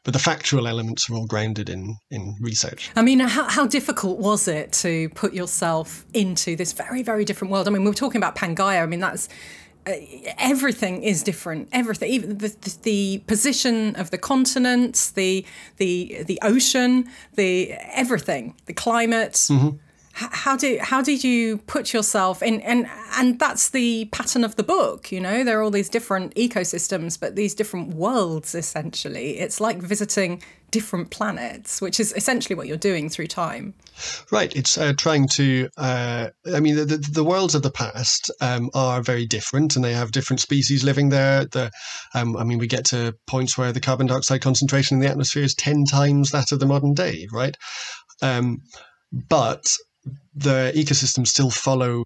But 0.05 0.13
the 0.13 0.19
factual 0.19 0.67
element 0.67 0.92
are 1.09 1.15
all 1.15 1.27
grounded 1.27 1.69
in 1.69 1.97
in 2.11 2.35
research. 2.41 2.91
I 2.95 3.01
mean, 3.01 3.19
how, 3.19 3.49
how 3.49 3.67
difficult 3.67 4.19
was 4.19 4.47
it 4.47 4.71
to 4.83 5.09
put 5.09 5.33
yourself 5.33 6.05
into 6.13 6.55
this 6.55 6.73
very 6.73 7.03
very 7.03 7.25
different 7.25 7.51
world? 7.51 7.67
I 7.67 7.71
mean, 7.71 7.83
we're 7.83 7.93
talking 7.93 8.19
about 8.19 8.35
Pangaea. 8.35 8.81
I 8.81 8.85
mean, 8.85 8.99
that's 8.99 9.29
uh, 9.85 9.93
everything 10.37 11.03
is 11.03 11.23
different. 11.23 11.67
Everything, 11.73 12.09
even 12.09 12.37
the, 12.37 12.55
the, 12.61 12.77
the, 12.83 13.17
position 13.27 13.95
of 13.97 14.11
the 14.11 14.17
continents, 14.17 15.11
the 15.11 15.45
the 15.77 16.23
the 16.25 16.39
ocean, 16.41 17.09
the 17.35 17.73
everything, 17.93 18.55
the 18.65 18.73
climate. 18.73 19.33
Mm-hmm. 19.33 19.77
how 20.13 20.55
do 20.55 20.77
how 20.79 21.01
did 21.01 21.23
you 21.23 21.57
put 21.57 21.91
yourself 21.91 22.41
in 22.43 22.61
and 22.61 22.87
and 23.17 23.39
that's 23.39 23.71
the 23.71 24.05
pattern 24.11 24.43
of 24.43 24.55
the 24.57 24.63
book 24.63 25.11
you 25.11 25.19
know 25.19 25.43
there 25.43 25.59
are 25.59 25.63
all 25.63 25.71
these 25.71 25.89
different 25.89 26.35
ecosystems 26.35 27.19
but 27.19 27.35
these 27.35 27.55
different 27.55 27.95
worlds 27.95 28.53
essentially 28.53 29.39
it's 29.39 29.59
like 29.59 29.79
visiting 29.81 30.39
different 30.73 31.11
planets 31.11 31.79
which 31.79 31.99
is 31.99 32.11
essentially 32.13 32.55
what 32.55 32.67
you're 32.67 32.75
doing 32.75 33.07
through 33.07 33.27
time. 33.27 33.75
Right 34.31 34.53
it's 34.55 34.75
uh, 34.75 34.93
trying 34.97 35.27
to 35.39 35.69
uh, 35.77 36.29
i 36.53 36.59
mean 36.59 36.75
the, 36.75 36.85
the, 36.85 36.97
the, 36.97 37.23
worlds 37.23 37.53
of 37.53 37.61
the 37.61 37.69
past 37.69 38.31
um, 38.41 38.71
are 38.73 39.03
very 39.03 39.27
different 39.27 39.75
and 39.75 39.85
they 39.85 39.93
have 39.93 40.11
different 40.11 40.39
species 40.39 40.83
living 40.83 41.09
there. 41.09 41.45
The 41.45 41.69
um, 42.15 42.35
i 42.35 42.43
mean 42.43 42.57
we 42.57 42.67
get 42.67 42.85
to 42.85 43.13
points 43.27 43.55
where 43.55 43.71
the 43.71 43.79
carbon 43.79 44.07
dioxide 44.07 44.41
concentration 44.41 44.97
in 44.97 45.01
the 45.01 45.09
atmosphere 45.09 45.43
is 45.43 45.53
10 45.53 45.85
times 45.85 46.31
that 46.31 46.51
of 46.51 46.59
the 46.59 46.65
modern 46.65 46.95
day 46.95 47.27
right? 47.31 47.55
Um, 48.23 48.57
but 49.29 49.77
the 50.33 50.73
ecosystems 50.75 51.27
still 51.27 51.51
follow 51.51 52.03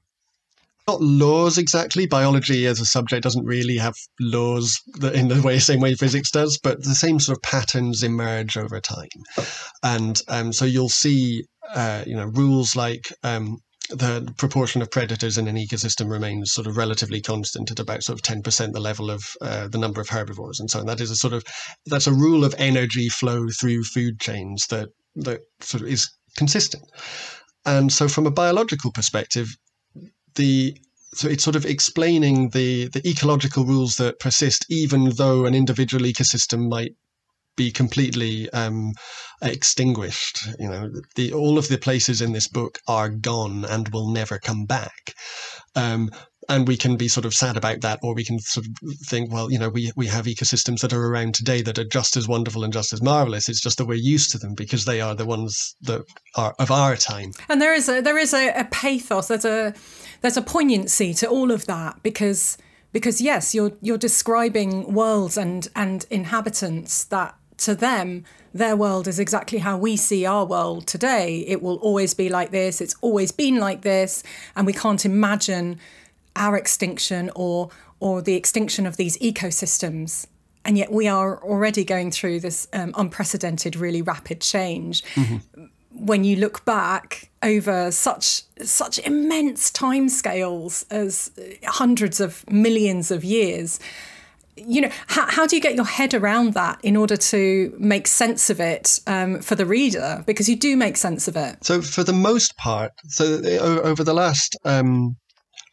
not 0.87 1.01
laws 1.01 1.57
exactly. 1.57 2.07
Biology 2.07 2.65
as 2.65 2.79
a 2.79 2.85
subject 2.85 3.23
doesn't 3.23 3.45
really 3.45 3.77
have 3.77 3.95
laws 4.19 4.81
in 5.13 5.27
the 5.27 5.41
way 5.41 5.59
same 5.59 5.81
way 5.81 5.95
physics 5.95 6.31
does, 6.31 6.57
but 6.57 6.83
the 6.83 6.95
same 6.95 7.19
sort 7.19 7.37
of 7.37 7.41
patterns 7.43 8.03
emerge 8.03 8.57
over 8.57 8.79
time, 8.79 9.07
and 9.83 10.21
um, 10.29 10.53
so 10.53 10.65
you'll 10.65 10.89
see 10.89 11.43
uh, 11.73 12.03
you 12.07 12.15
know 12.15 12.25
rules 12.25 12.75
like 12.75 13.11
um, 13.23 13.57
the 13.89 14.33
proportion 14.37 14.81
of 14.81 14.91
predators 14.91 15.37
in 15.37 15.47
an 15.47 15.55
ecosystem 15.55 16.09
remains 16.09 16.51
sort 16.51 16.67
of 16.67 16.77
relatively 16.77 17.21
constant 17.21 17.71
at 17.71 17.79
about 17.79 18.03
sort 18.03 18.19
of 18.19 18.41
10% 18.41 18.73
the 18.73 18.81
level 18.81 19.09
of 19.09 19.23
uh, 19.41 19.67
the 19.69 19.77
number 19.77 20.01
of 20.01 20.09
herbivores 20.09 20.59
and 20.59 20.69
so 20.69 20.79
on. 20.79 20.85
That 20.85 20.99
is 20.99 21.09
a 21.09 21.15
sort 21.15 21.33
of 21.33 21.43
that's 21.85 22.07
a 22.07 22.13
rule 22.13 22.43
of 22.43 22.55
energy 22.57 23.09
flow 23.09 23.47
through 23.59 23.83
food 23.83 24.19
chains 24.19 24.65
that 24.69 24.89
that 25.15 25.41
sort 25.61 25.83
of 25.83 25.89
is 25.89 26.09
consistent. 26.37 26.83
And 27.65 27.91
so, 27.91 28.07
from 28.07 28.25
a 28.25 28.31
biological 28.31 28.91
perspective, 28.93 29.49
the 30.37 30.77
so 31.13 31.27
it's 31.27 31.43
sort 31.43 31.55
of 31.55 31.65
explaining 31.65 32.49
the 32.49 32.87
the 32.87 33.07
ecological 33.07 33.65
rules 33.65 33.97
that 33.97 34.19
persist, 34.19 34.65
even 34.69 35.11
though 35.11 35.45
an 35.45 35.55
individual 35.55 36.03
ecosystem 36.05 36.69
might 36.69 36.95
be 37.55 37.71
completely 37.71 38.49
um, 38.51 38.93
extinguished. 39.41 40.47
You 40.59 40.69
know, 40.69 40.91
the 41.15 41.33
all 41.33 41.57
of 41.57 41.67
the 41.67 41.77
places 41.77 42.21
in 42.21 42.31
this 42.31 42.47
book 42.47 42.79
are 42.87 43.09
gone 43.09 43.65
and 43.65 43.89
will 43.89 44.09
never 44.09 44.39
come 44.39 44.65
back. 44.65 45.13
Um, 45.75 46.11
and 46.49 46.67
we 46.67 46.77
can 46.77 46.95
be 46.95 47.07
sort 47.07 47.25
of 47.25 47.33
sad 47.33 47.57
about 47.57 47.81
that, 47.81 47.99
or 48.01 48.13
we 48.13 48.23
can 48.23 48.39
sort 48.39 48.65
of 48.65 48.73
think, 49.05 49.31
well, 49.31 49.51
you 49.51 49.59
know, 49.59 49.69
we 49.69 49.91
we 49.95 50.07
have 50.07 50.25
ecosystems 50.25 50.81
that 50.81 50.93
are 50.93 51.05
around 51.05 51.35
today 51.35 51.61
that 51.61 51.77
are 51.77 51.85
just 51.85 52.15
as 52.17 52.27
wonderful 52.27 52.63
and 52.63 52.73
just 52.73 52.93
as 52.93 53.01
marvelous. 53.01 53.49
It's 53.49 53.61
just 53.61 53.77
that 53.77 53.85
we're 53.85 53.95
used 53.95 54.31
to 54.31 54.37
them 54.37 54.53
because 54.53 54.85
they 54.85 55.01
are 55.01 55.15
the 55.15 55.25
ones 55.25 55.75
that 55.81 56.03
are 56.35 56.55
of 56.59 56.71
our 56.71 56.95
time. 56.95 57.31
And 57.49 57.61
there 57.61 57.73
is 57.73 57.89
a 57.89 58.01
there 58.01 58.17
is 58.17 58.33
a, 58.33 58.49
a 58.49 58.65
pathos. 58.65 59.27
There's 59.27 59.45
a 59.45 59.73
there's 60.21 60.37
a 60.37 60.41
poignancy 60.41 61.13
to 61.15 61.27
all 61.27 61.51
of 61.51 61.65
that 61.65 62.01
because 62.03 62.57
because 62.93 63.21
yes, 63.21 63.53
you're 63.53 63.73
you're 63.81 63.97
describing 63.97 64.93
worlds 64.93 65.37
and 65.37 65.67
and 65.75 66.05
inhabitants 66.09 67.03
that 67.05 67.35
to 67.57 67.75
them 67.75 68.23
their 68.53 68.75
world 68.75 69.07
is 69.07 69.19
exactly 69.19 69.59
how 69.59 69.77
we 69.77 69.97
see 69.97 70.25
our 70.25 70.45
world 70.45 70.87
today. 70.87 71.39
It 71.47 71.61
will 71.61 71.75
always 71.77 72.13
be 72.13 72.29
like 72.29 72.51
this. 72.51 72.81
It's 72.81 72.95
always 73.01 73.31
been 73.31 73.57
like 73.57 73.81
this, 73.81 74.23
and 74.55 74.65
we 74.65 74.73
can't 74.73 75.05
imagine 75.05 75.79
our 76.37 76.55
extinction 76.55 77.31
or 77.35 77.69
or 77.99 78.21
the 78.21 78.35
extinction 78.35 78.85
of 78.85 78.97
these 78.97 79.17
ecosystems. 79.17 80.27
And 80.63 80.77
yet 80.77 80.91
we 80.91 81.07
are 81.07 81.43
already 81.43 81.83
going 81.83 82.11
through 82.11 82.41
this 82.41 82.67
um, 82.73 82.93
unprecedented 82.95 83.75
really 83.75 84.01
rapid 84.01 84.41
change. 84.41 85.03
Mm-hmm. 85.15 85.65
when 85.91 86.23
you 86.23 86.35
look 86.35 86.63
back 86.63 87.31
over 87.41 87.91
such 87.91 88.43
such 88.61 88.99
immense 88.99 89.71
timescales 89.71 90.85
as 90.91 91.31
hundreds 91.65 92.19
of 92.19 92.47
millions 92.51 93.09
of 93.09 93.23
years 93.23 93.79
you 94.57 94.81
know 94.81 94.89
how, 95.07 95.25
how 95.27 95.45
do 95.45 95.55
you 95.55 95.61
get 95.61 95.75
your 95.75 95.85
head 95.85 96.13
around 96.13 96.53
that 96.53 96.79
in 96.83 96.95
order 96.95 97.15
to 97.15 97.75
make 97.79 98.07
sense 98.07 98.49
of 98.49 98.59
it 98.59 98.99
um, 99.07 99.39
for 99.41 99.55
the 99.55 99.65
reader? 99.65 100.23
Because 100.25 100.49
you 100.49 100.55
do 100.55 100.75
make 100.75 100.97
sense 100.97 101.27
of 101.27 101.35
it. 101.35 101.63
So 101.63 101.81
for 101.81 102.03
the 102.03 102.13
most 102.13 102.57
part 102.57 102.91
so 103.07 103.25
over 103.83 104.03
the 104.03 104.13
last 104.13 104.57
um, 104.65 105.17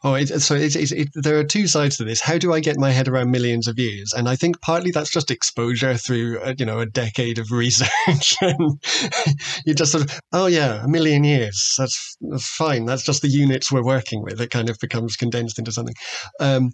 Oh, 0.07 0.23
so 0.23 0.53
it, 0.55 1.09
there 1.15 1.39
are 1.39 1.43
two 1.43 1.65
sides 1.65 1.97
to 1.97 2.03
this. 2.03 2.21
How 2.21 2.37
do 2.37 2.53
I 2.53 2.59
get 2.59 2.77
my 2.77 2.91
head 2.91 3.07
around 3.07 3.31
millions 3.31 3.67
of 3.67 3.79
years? 3.79 4.13
And 4.13 4.29
I 4.29 4.35
think 4.35 4.61
partly 4.61 4.91
that's 4.91 5.09
just 5.09 5.31
exposure 5.31 5.97
through, 5.97 6.37
uh, 6.41 6.53
you 6.59 6.63
know, 6.63 6.79
a 6.79 6.85
decade 6.85 7.39
of 7.39 7.49
research. 7.51 8.35
and 8.39 8.79
you 9.65 9.73
just 9.73 9.91
sort 9.91 10.03
of, 10.03 10.19
oh 10.31 10.45
yeah, 10.45 10.83
a 10.83 10.87
million 10.87 11.23
years. 11.23 11.73
That's, 11.79 12.17
that's 12.21 12.47
fine. 12.47 12.85
That's 12.85 13.01
just 13.01 13.23
the 13.23 13.29
units 13.29 13.71
we're 13.71 13.83
working 13.83 14.21
with. 14.21 14.39
It 14.39 14.51
kind 14.51 14.69
of 14.69 14.77
becomes 14.79 15.15
condensed 15.15 15.57
into 15.57 15.71
something. 15.71 15.95
Um, 16.39 16.73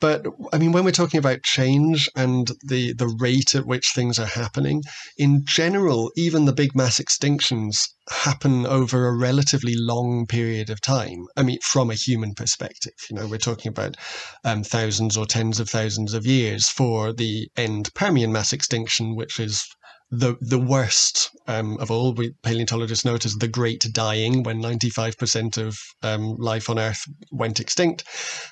but 0.00 0.26
I 0.52 0.58
mean, 0.58 0.72
when 0.72 0.84
we're 0.84 0.92
talking 0.92 1.18
about 1.18 1.42
change 1.42 2.08
and 2.16 2.50
the, 2.64 2.94
the 2.94 3.14
rate 3.20 3.54
at 3.54 3.66
which 3.66 3.92
things 3.94 4.18
are 4.18 4.26
happening, 4.26 4.82
in 5.18 5.44
general, 5.44 6.10
even 6.16 6.46
the 6.46 6.52
big 6.52 6.74
mass 6.74 6.98
extinctions 6.98 7.88
happen 8.08 8.66
over 8.66 9.06
a 9.06 9.16
relatively 9.16 9.74
long 9.76 10.26
period 10.26 10.70
of 10.70 10.80
time. 10.80 11.26
I 11.36 11.42
mean, 11.42 11.58
from 11.62 11.90
a 11.90 11.94
human 11.94 12.34
perspective, 12.34 12.94
you 13.08 13.16
know, 13.16 13.26
we're 13.26 13.38
talking 13.38 13.68
about 13.68 13.96
um, 14.44 14.64
thousands 14.64 15.16
or 15.16 15.26
tens 15.26 15.60
of 15.60 15.68
thousands 15.68 16.14
of 16.14 16.26
years 16.26 16.68
for 16.68 17.12
the 17.12 17.48
end 17.56 17.90
Permian 17.94 18.32
mass 18.32 18.52
extinction, 18.52 19.14
which 19.14 19.38
is 19.38 19.64
the 20.10 20.36
the 20.40 20.58
worst 20.58 21.30
um, 21.46 21.78
of 21.78 21.90
all. 21.90 22.12
We 22.12 22.32
paleontologists 22.42 23.04
know 23.04 23.14
it 23.14 23.24
as 23.24 23.34
the 23.34 23.48
Great 23.48 23.86
Dying, 23.92 24.42
when 24.42 24.60
ninety 24.60 24.90
five 24.90 25.16
percent 25.16 25.56
of 25.56 25.78
um, 26.02 26.36
life 26.36 26.68
on 26.68 26.78
Earth 26.78 27.04
went 27.30 27.60
extinct, 27.60 28.04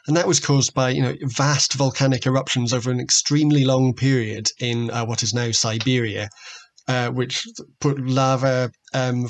and 0.06 0.16
that 0.16 0.28
was 0.28 0.40
caused 0.40 0.74
by 0.74 0.90
you 0.90 1.02
know 1.02 1.14
vast 1.22 1.74
volcanic 1.74 2.26
eruptions 2.26 2.72
over 2.72 2.90
an 2.90 3.00
extremely 3.00 3.64
long 3.64 3.94
period 3.94 4.50
in 4.60 4.90
uh, 4.90 5.04
what 5.04 5.22
is 5.22 5.34
now 5.34 5.50
Siberia. 5.50 6.28
Uh, 6.86 7.10
which 7.10 7.46
put 7.80 8.00
lava 8.00 8.70
um, 8.94 9.28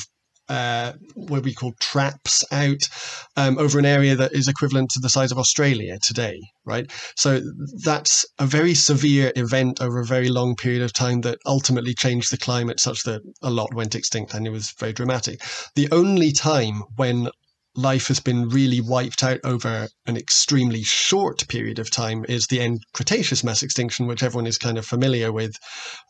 uh, 0.49 0.93
what 1.15 1.45
we 1.45 1.55
call 1.55 1.73
traps 1.81 2.45
out 2.53 2.89
um, 3.37 3.59
over 3.59 3.79
an 3.79 3.85
area 3.85 4.17
that 4.17 4.33
is 4.33 4.49
equivalent 4.49 4.91
to 4.91 5.01
the 5.01 5.09
size 5.09 5.33
of 5.33 5.39
Australia 5.39 5.99
today, 6.03 6.41
right? 6.65 6.91
So 7.17 7.41
that's 7.85 8.25
a 8.39 8.47
very 8.47 8.75
severe 8.75 9.33
event 9.37 9.81
over 9.81 10.01
a 10.01 10.07
very 10.07 10.29
long 10.29 10.57
period 10.57 10.83
of 10.83 10.93
time 10.93 11.21
that 11.23 11.39
ultimately 11.47 11.95
changed 11.95 12.33
the 12.33 12.39
climate 12.39 12.81
such 12.81 13.03
that 13.05 13.23
a 13.43 13.51
lot 13.51 13.75
went 13.75 13.95
extinct 13.95 14.35
and 14.35 14.47
it 14.47 14.51
was 14.51 14.73
very 14.79 14.93
dramatic. 14.93 15.41
The 15.75 15.89
only 15.93 16.33
time 16.33 16.83
when 16.97 17.29
life 17.77 18.09
has 18.09 18.21
been 18.21 18.49
really 18.49 18.81
wiped 18.81 19.23
out 19.23 19.39
over 19.45 19.89
an 20.07 20.17
extremely 20.17 20.83
short 20.83 21.47
period 21.49 21.79
of 21.79 21.91
time 21.91 22.25
is 22.29 22.47
the 22.47 22.61
end 22.61 22.83
Cretaceous 22.93 23.45
mass 23.45 23.63
extinction, 23.63 24.07
which 24.07 24.23
everyone 24.23 24.47
is 24.47 24.59
kind 24.59 24.79
of 24.79 24.87
familiar 24.87 25.31
with, 25.31 25.55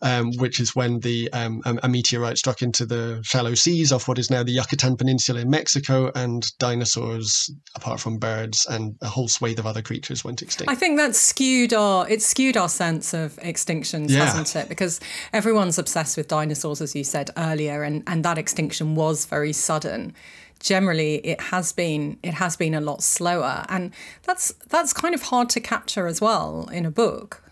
um, 0.00 0.32
which 0.38 0.60
is 0.60 0.74
when 0.74 1.00
the 1.00 1.30
um, 1.32 1.60
a, 1.66 1.88
meteorite 1.88 2.38
struck 2.38 2.62
into 2.62 2.86
the 2.86 3.20
shallow 3.22 3.54
seas 3.54 3.92
off 3.92 4.08
what 4.08 4.18
is 4.18 4.30
now 4.30 4.42
the 4.42 4.52
Yucatan 4.52 4.96
Peninsula 4.96 5.40
in 5.40 5.50
Mexico, 5.50 6.10
and 6.14 6.46
dinosaurs, 6.58 7.50
apart 7.74 8.00
from 8.00 8.18
birds 8.18 8.66
and 8.66 8.94
a 9.02 9.08
whole 9.08 9.28
swathe 9.28 9.58
of 9.58 9.66
other 9.66 9.82
creatures, 9.82 10.24
went 10.24 10.40
extinct. 10.40 10.70
I 10.70 10.74
think 10.74 10.96
that's 10.96 11.18
skewed 11.18 11.74
our 11.74 12.08
it's 12.08 12.24
skewed 12.26 12.56
our 12.56 12.68
sense 12.68 13.12
of 13.12 13.36
extinctions, 13.36 14.10
yeah. 14.10 14.24
hasn't 14.24 14.56
it? 14.56 14.68
Because 14.68 15.00
everyone's 15.32 15.78
obsessed 15.78 16.16
with 16.16 16.28
dinosaurs, 16.28 16.80
as 16.80 16.94
you 16.94 17.04
said 17.04 17.30
earlier, 17.36 17.82
and 17.82 18.02
and 18.06 18.24
that 18.24 18.38
extinction 18.38 18.94
was 18.94 19.26
very 19.26 19.52
sudden 19.52 20.14
generally 20.60 21.16
it 21.16 21.40
has 21.40 21.72
been 21.72 22.18
it 22.22 22.34
has 22.34 22.56
been 22.56 22.74
a 22.74 22.80
lot 22.80 23.02
slower. 23.02 23.64
And 23.68 23.92
that's 24.24 24.52
that's 24.68 24.92
kind 24.92 25.14
of 25.14 25.22
hard 25.22 25.48
to 25.50 25.60
capture 25.60 26.06
as 26.06 26.20
well 26.20 26.68
in 26.72 26.86
a 26.86 26.90
book. 26.90 27.42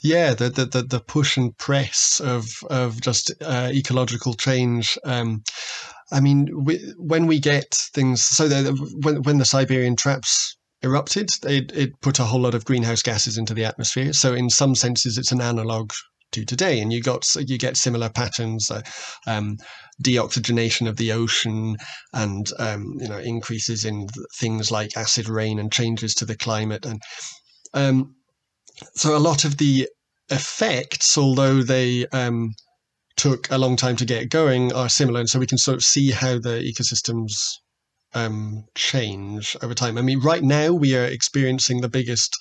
Yeah 0.00 0.34
the 0.34 0.50
the, 0.50 0.82
the, 0.82 1.00
push 1.00 1.36
and 1.36 1.56
press 1.58 2.20
of 2.20 2.46
of 2.70 3.00
just 3.00 3.32
uh, 3.40 3.70
ecological 3.72 4.34
change. 4.34 4.98
Um, 5.04 5.42
i 6.10 6.20
mean 6.20 6.64
we, 6.64 6.76
when 6.98 7.26
we 7.26 7.40
get 7.40 7.72
things 7.94 8.22
so 8.22 8.46
when 9.00 9.22
when 9.22 9.38
the 9.38 9.46
siberian 9.46 9.96
traps 9.96 10.58
erupted 10.82 11.30
it, 11.44 11.72
it 11.74 12.00
put 12.00 12.18
a 12.18 12.24
whole 12.24 12.40
lot 12.40 12.54
of 12.54 12.64
greenhouse 12.64 13.02
gases 13.02 13.38
into 13.38 13.54
the 13.54 13.64
atmosphere. 13.64 14.12
So 14.12 14.34
in 14.34 14.50
some 14.50 14.74
senses 14.74 15.18
it's 15.18 15.32
an 15.32 15.40
analog 15.40 15.92
to 16.32 16.44
today, 16.44 16.80
and 16.80 16.92
you 16.92 17.00
got 17.00 17.26
you 17.36 17.58
get 17.58 17.76
similar 17.76 18.08
patterns, 18.08 18.70
uh, 18.70 18.82
um, 19.26 19.56
deoxygenation 20.02 20.88
of 20.88 20.96
the 20.96 21.12
ocean, 21.12 21.76
and 22.12 22.46
um, 22.58 22.96
you 22.98 23.08
know 23.08 23.18
increases 23.18 23.84
in 23.84 24.08
things 24.38 24.70
like 24.70 24.96
acid 24.96 25.28
rain 25.28 25.58
and 25.58 25.72
changes 25.72 26.14
to 26.14 26.24
the 26.24 26.36
climate, 26.36 26.84
and 26.84 27.00
um, 27.74 28.14
so 28.94 29.16
a 29.16 29.18
lot 29.18 29.44
of 29.44 29.58
the 29.58 29.88
effects, 30.30 31.16
although 31.18 31.62
they 31.62 32.06
um, 32.08 32.50
took 33.16 33.50
a 33.50 33.58
long 33.58 33.76
time 33.76 33.96
to 33.96 34.04
get 34.04 34.30
going, 34.30 34.72
are 34.72 34.88
similar, 34.88 35.20
and 35.20 35.28
so 35.28 35.38
we 35.38 35.46
can 35.46 35.58
sort 35.58 35.76
of 35.76 35.82
see 35.82 36.10
how 36.10 36.38
the 36.38 36.62
ecosystems 36.62 37.32
um, 38.14 38.64
change 38.74 39.56
over 39.62 39.74
time. 39.74 39.98
I 39.98 40.02
mean, 40.02 40.20
right 40.20 40.42
now 40.42 40.72
we 40.72 40.96
are 40.96 41.04
experiencing 41.04 41.80
the 41.80 41.88
biggest 41.88 42.36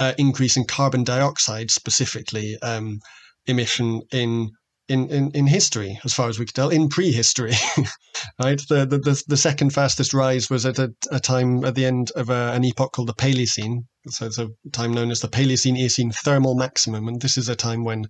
uh, 0.00 0.14
increase 0.18 0.56
in 0.56 0.64
carbon 0.64 1.04
dioxide 1.04 1.70
specifically 1.70 2.58
um, 2.62 2.98
emission 3.46 4.02
in 4.12 4.50
in, 4.88 5.08
in, 5.08 5.30
in 5.30 5.46
history, 5.46 6.00
as 6.04 6.12
far 6.12 6.28
as 6.28 6.40
we 6.40 6.44
could 6.44 6.56
tell, 6.56 6.68
in 6.68 6.88
prehistory. 6.88 7.52
right, 8.42 8.60
the, 8.68 8.86
the, 8.86 9.22
the 9.28 9.36
second 9.36 9.72
fastest 9.72 10.12
rise 10.12 10.50
was 10.50 10.66
at 10.66 10.80
a, 10.80 10.92
a 11.12 11.20
time 11.20 11.64
at 11.64 11.76
the 11.76 11.86
end 11.86 12.10
of 12.16 12.28
a, 12.28 12.52
an 12.54 12.64
epoch 12.64 12.90
called 12.92 13.08
the 13.08 13.14
Paleocene. 13.14 13.84
So 14.08 14.26
it's 14.26 14.38
a 14.38 14.48
time 14.72 14.92
known 14.92 15.12
as 15.12 15.20
the 15.20 15.28
Paleocene 15.28 15.78
Eocene 15.78 16.10
thermal 16.10 16.56
maximum, 16.56 17.06
and 17.06 17.20
this 17.22 17.38
is 17.38 17.48
a 17.48 17.54
time 17.54 17.84
when 17.84 18.06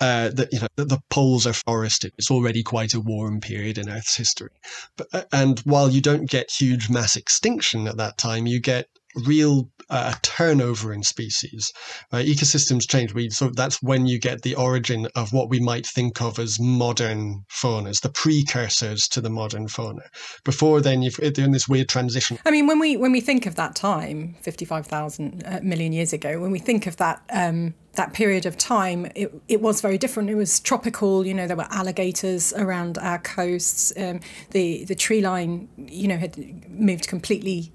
uh, 0.00 0.28
the, 0.28 0.48
you 0.52 0.60
know, 0.60 0.68
the, 0.76 0.84
the, 0.84 1.00
poles 1.10 1.44
are 1.48 1.52
forested. 1.52 2.12
It's 2.16 2.30
already 2.30 2.62
quite 2.62 2.94
a 2.94 3.00
warm 3.00 3.40
period 3.40 3.78
in 3.78 3.90
Earth's 3.90 4.16
history. 4.16 4.52
But, 4.96 5.08
uh, 5.12 5.24
and 5.32 5.58
while 5.60 5.90
you 5.90 6.00
don't 6.00 6.30
get 6.30 6.52
huge 6.56 6.88
mass 6.88 7.16
extinction 7.16 7.88
at 7.88 7.96
that 7.96 8.16
time, 8.16 8.46
you 8.46 8.60
get 8.60 8.86
real 9.14 9.70
uh, 9.90 10.14
turnover 10.22 10.92
in 10.92 11.02
species. 11.02 11.72
Uh, 12.12 12.18
ecosystems 12.18 12.88
change. 12.88 13.14
We 13.14 13.30
so 13.30 13.50
that's 13.50 13.82
when 13.82 14.06
you 14.06 14.18
get 14.18 14.42
the 14.42 14.54
origin 14.54 15.08
of 15.14 15.32
what 15.32 15.48
we 15.48 15.60
might 15.60 15.86
think 15.86 16.20
of 16.20 16.38
as 16.38 16.58
modern 16.60 17.44
faunas, 17.50 18.00
the 18.00 18.10
precursors 18.10 19.08
to 19.08 19.20
the 19.20 19.30
modern 19.30 19.68
fauna. 19.68 20.02
Before 20.44 20.80
then, 20.80 21.00
they're 21.18 21.44
in 21.44 21.52
this 21.52 21.68
weird 21.68 21.88
transition. 21.88 22.38
I 22.44 22.50
mean, 22.50 22.66
when 22.66 22.78
we 22.78 22.96
when 22.96 23.12
we 23.12 23.20
think 23.20 23.46
of 23.46 23.54
that 23.54 23.74
time, 23.74 24.36
fifty 24.42 24.64
five 24.64 24.86
thousand 24.86 25.42
uh, 25.46 25.60
million 25.62 25.92
years 25.92 26.12
ago, 26.12 26.40
when 26.40 26.50
we 26.50 26.58
think 26.58 26.86
of 26.86 26.96
that. 26.96 27.22
Um, 27.30 27.74
that 27.94 28.12
period 28.12 28.46
of 28.46 28.56
time, 28.56 29.10
it, 29.16 29.34
it 29.48 29.60
was 29.60 29.80
very 29.80 29.98
different. 29.98 30.30
It 30.30 30.36
was 30.36 30.60
tropical. 30.60 31.26
You 31.26 31.34
know, 31.34 31.48
there 31.48 31.56
were 31.56 31.66
alligators 31.70 32.52
around 32.52 32.96
our 32.96 33.18
coasts. 33.18 33.92
Um, 33.96 34.20
the 34.52 34.84
the 34.84 34.94
tree 34.94 35.20
line, 35.20 35.68
you 35.76 36.06
know, 36.06 36.16
had 36.16 36.70
moved 36.70 37.08
completely 37.08 37.72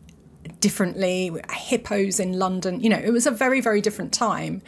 differently, 0.59 1.31
hippos 1.51 2.19
in 2.19 2.39
London. 2.39 2.81
You 2.81 2.89
know, 2.89 2.97
it 2.97 3.11
was 3.11 3.25
a 3.25 3.31
very, 3.31 3.61
very 3.61 3.81
different 3.81 4.13
time. 4.13 4.61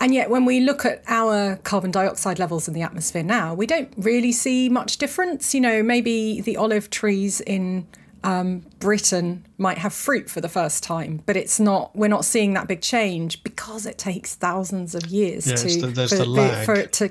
And 0.00 0.12
yet, 0.12 0.28
when 0.28 0.44
we 0.44 0.60
look 0.60 0.84
at 0.84 1.02
our 1.06 1.56
carbon 1.56 1.90
dioxide 1.90 2.38
levels 2.38 2.66
in 2.66 2.74
the 2.74 2.82
atmosphere 2.82 3.22
now, 3.22 3.54
we 3.54 3.66
don't 3.66 3.92
really 3.96 4.32
see 4.32 4.68
much 4.68 4.98
difference. 4.98 5.54
You 5.54 5.60
know, 5.60 5.82
maybe 5.82 6.40
the 6.40 6.56
olive 6.56 6.90
trees 6.90 7.40
in 7.40 7.86
um, 8.24 8.64
Britain 8.80 9.46
might 9.58 9.78
have 9.78 9.92
fruit 9.92 10.28
for 10.28 10.40
the 10.40 10.48
first 10.48 10.82
time, 10.82 11.22
but 11.26 11.36
it's 11.36 11.60
not. 11.60 11.94
We're 11.94 12.08
not 12.08 12.24
seeing 12.24 12.54
that 12.54 12.66
big 12.66 12.80
change 12.80 13.42
because 13.44 13.86
it 13.86 13.98
takes 13.98 14.34
thousands 14.34 14.94
of 14.94 15.06
years 15.06 15.46
yeah, 15.46 15.56
to 15.56 15.86
the, 15.86 16.08
for, 16.08 16.16
the, 16.16 16.62
for 16.64 16.74
it 16.74 16.92
to. 16.94 17.10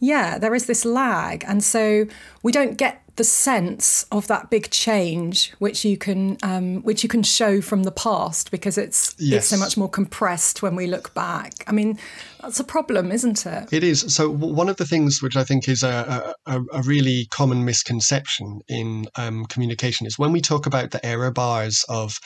Yeah, 0.00 0.38
there 0.38 0.54
is 0.54 0.66
this 0.66 0.84
lag, 0.84 1.44
and 1.46 1.62
so 1.62 2.06
we 2.42 2.50
don't 2.50 2.76
get 2.76 3.01
the 3.16 3.24
sense 3.24 4.06
of 4.10 4.26
that 4.28 4.48
big 4.48 4.70
change 4.70 5.52
which 5.58 5.84
you 5.84 5.96
can 5.96 6.38
um, 6.42 6.82
which 6.82 7.02
you 7.02 7.08
can 7.08 7.22
show 7.22 7.60
from 7.60 7.82
the 7.82 7.92
past 7.92 8.50
because 8.50 8.78
it's 8.78 9.14
yes. 9.18 9.38
it's 9.38 9.48
so 9.48 9.56
much 9.56 9.76
more 9.76 9.88
compressed 9.88 10.62
when 10.62 10.74
we 10.74 10.86
look 10.86 11.12
back. 11.14 11.64
I 11.66 11.72
mean 11.72 11.98
that's 12.40 12.60
a 12.60 12.64
problem 12.64 13.12
isn't 13.12 13.44
it? 13.46 13.72
It 13.72 13.84
is. 13.84 14.14
So 14.14 14.30
one 14.30 14.68
of 14.68 14.76
the 14.76 14.86
things 14.86 15.22
which 15.22 15.36
i 15.36 15.44
think 15.44 15.68
is 15.68 15.82
a, 15.82 16.34
a, 16.46 16.60
a 16.72 16.82
really 16.82 17.26
common 17.30 17.64
misconception 17.64 18.60
in 18.68 19.06
um, 19.16 19.44
communication 19.46 20.06
is 20.06 20.18
when 20.18 20.32
we 20.32 20.40
talk 20.40 20.66
about 20.66 20.90
the 20.90 21.04
error 21.04 21.30
bars 21.30 21.84
of 21.88 22.18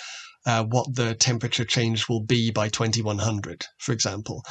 uh, 0.47 0.65
what 0.65 0.95
the 0.95 1.15
temperature 1.15 1.65
change 1.65 2.09
will 2.09 2.23
be 2.23 2.51
by 2.51 2.69
2100 2.69 3.65
for 3.79 3.93
example 3.93 4.43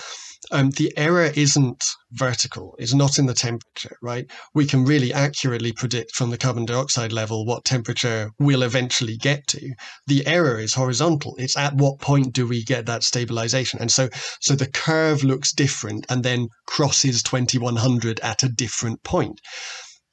um, 0.52 0.70
the 0.72 0.94
error 0.98 1.32
isn't 1.36 1.84
vertical, 2.12 2.76
it's 2.78 2.94
not 2.94 3.18
in 3.18 3.26
the 3.26 3.34
temperature, 3.34 3.96
right? 4.02 4.30
We 4.54 4.66
can 4.66 4.86
really 4.86 5.14
accurately 5.14 5.72
predict 5.72 6.16
from 6.16 6.30
the 6.30 6.38
carbon 6.38 6.66
dioxide 6.66 7.12
level 7.12 7.46
what 7.46 7.66
temperature 7.66 8.30
we'll 8.40 8.64
eventually 8.64 9.18
get 9.18 9.48
to. 9.48 9.74
The 10.08 10.26
error 10.28 10.60
is 10.60 10.74
horizontal. 10.74 11.36
It's 11.38 11.58
at 11.58 11.76
what 11.76 12.00
point 12.00 12.34
do 12.34 12.48
we 12.48 12.64
get 12.64 12.86
that 12.86 13.04
stabilization? 13.04 13.80
And 13.80 13.92
so, 13.92 14.10
so 14.42 14.56
the 14.56 14.70
curve 14.70 15.24
looks 15.24 15.54
different 15.54 16.06
and 16.10 16.24
then 16.24 16.48
crosses 16.68 17.24
2100 17.24 18.20
at 18.22 18.44
a 18.44 18.50
different 18.50 19.04
point. 19.04 19.40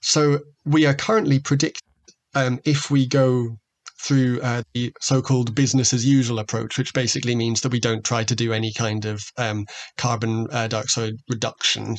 So 0.00 0.40
we 0.64 0.86
are 0.86 0.94
currently 0.94 1.38
predicting 1.38 1.80
um, 2.34 2.60
if 2.64 2.90
we 2.90 3.06
go 3.06 3.58
through 4.02 4.40
uh, 4.40 4.62
the 4.74 4.92
so-called 5.00 5.54
business 5.54 5.92
as 5.92 6.04
usual 6.04 6.38
approach, 6.38 6.78
which 6.78 6.92
basically 6.92 7.34
means 7.34 7.60
that 7.60 7.72
we 7.72 7.80
don't 7.80 8.04
try 8.04 8.24
to 8.24 8.34
do 8.34 8.52
any 8.52 8.72
kind 8.72 9.04
of 9.04 9.22
um, 9.38 9.64
carbon 9.96 10.46
uh, 10.50 10.68
dioxide 10.68 11.14
reduction, 11.28 11.96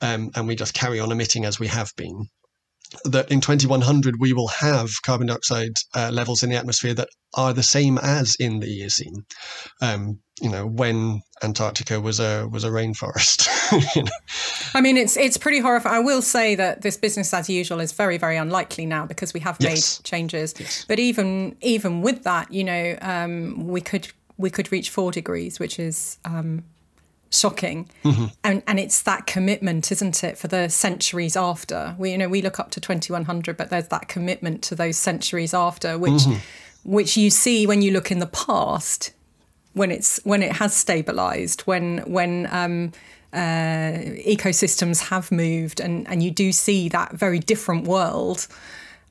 um, 0.00 0.30
and 0.34 0.46
we 0.46 0.54
just 0.54 0.74
carry 0.74 1.00
on 1.00 1.12
emitting 1.12 1.44
as 1.44 1.58
we 1.58 1.66
have 1.66 1.90
been 1.96 2.26
that 3.04 3.30
in 3.30 3.40
2100 3.40 4.16
we 4.18 4.32
will 4.32 4.48
have 4.48 4.90
carbon 5.02 5.26
dioxide 5.26 5.76
uh, 5.94 6.10
levels 6.12 6.42
in 6.42 6.50
the 6.50 6.56
atmosphere 6.56 6.94
that 6.94 7.08
are 7.34 7.52
the 7.52 7.62
same 7.62 7.98
as 7.98 8.36
in 8.36 8.60
the 8.60 8.66
Eocene. 8.66 9.24
Um, 9.80 10.20
you 10.40 10.50
know, 10.50 10.66
when 10.66 11.22
Antarctica 11.42 12.00
was 12.00 12.20
a 12.20 12.46
was 12.50 12.64
a 12.64 12.68
rainforest. 12.68 13.48
you 13.96 14.02
know? 14.02 14.10
I 14.74 14.80
mean, 14.80 14.96
it's 14.96 15.16
it's 15.16 15.36
pretty 15.36 15.60
horrifying. 15.60 15.96
I 15.96 16.00
will 16.00 16.22
say 16.22 16.54
that 16.54 16.82
this 16.82 16.96
business 16.96 17.32
as 17.32 17.48
usual 17.48 17.80
is 17.80 17.92
very 17.92 18.18
very 18.18 18.36
unlikely 18.36 18.86
now 18.86 19.06
because 19.06 19.32
we 19.32 19.40
have 19.40 19.58
made 19.60 19.70
yes. 19.70 20.00
changes. 20.02 20.54
Yes. 20.58 20.84
But 20.86 20.98
even 20.98 21.56
even 21.60 22.02
with 22.02 22.22
that, 22.24 22.52
you 22.52 22.64
know, 22.64 22.98
um, 23.00 23.66
we 23.66 23.80
could 23.80 24.08
we 24.36 24.50
could 24.50 24.70
reach 24.70 24.90
four 24.90 25.10
degrees, 25.10 25.58
which 25.58 25.78
is 25.78 26.18
um, 26.24 26.64
shocking 27.30 27.88
mm-hmm. 28.04 28.26
and 28.44 28.62
and 28.66 28.78
it's 28.78 29.02
that 29.02 29.26
commitment 29.26 29.90
isn't 29.90 30.22
it 30.22 30.38
for 30.38 30.48
the 30.48 30.68
centuries 30.68 31.36
after 31.36 31.94
we 31.98 32.12
you 32.12 32.18
know 32.18 32.28
we 32.28 32.40
look 32.40 32.60
up 32.60 32.70
to 32.70 32.80
2100 32.80 33.56
but 33.56 33.68
there's 33.68 33.88
that 33.88 34.08
commitment 34.08 34.62
to 34.62 34.74
those 34.74 34.96
centuries 34.96 35.52
after 35.52 35.98
which 35.98 36.12
mm-hmm. 36.12 36.90
which 36.90 37.16
you 37.16 37.30
see 37.30 37.66
when 37.66 37.82
you 37.82 37.90
look 37.90 38.10
in 38.10 38.20
the 38.20 38.26
past 38.26 39.12
when 39.72 39.90
it's 39.90 40.20
when 40.24 40.42
it 40.42 40.52
has 40.52 40.74
stabilized 40.74 41.62
when 41.62 41.98
when 42.06 42.48
um, 42.50 42.92
uh, 43.32 43.92
ecosystems 44.26 45.08
have 45.08 45.30
moved 45.30 45.80
and 45.80 46.08
and 46.08 46.22
you 46.22 46.30
do 46.30 46.52
see 46.52 46.88
that 46.88 47.12
very 47.12 47.38
different 47.38 47.86
world 47.86 48.46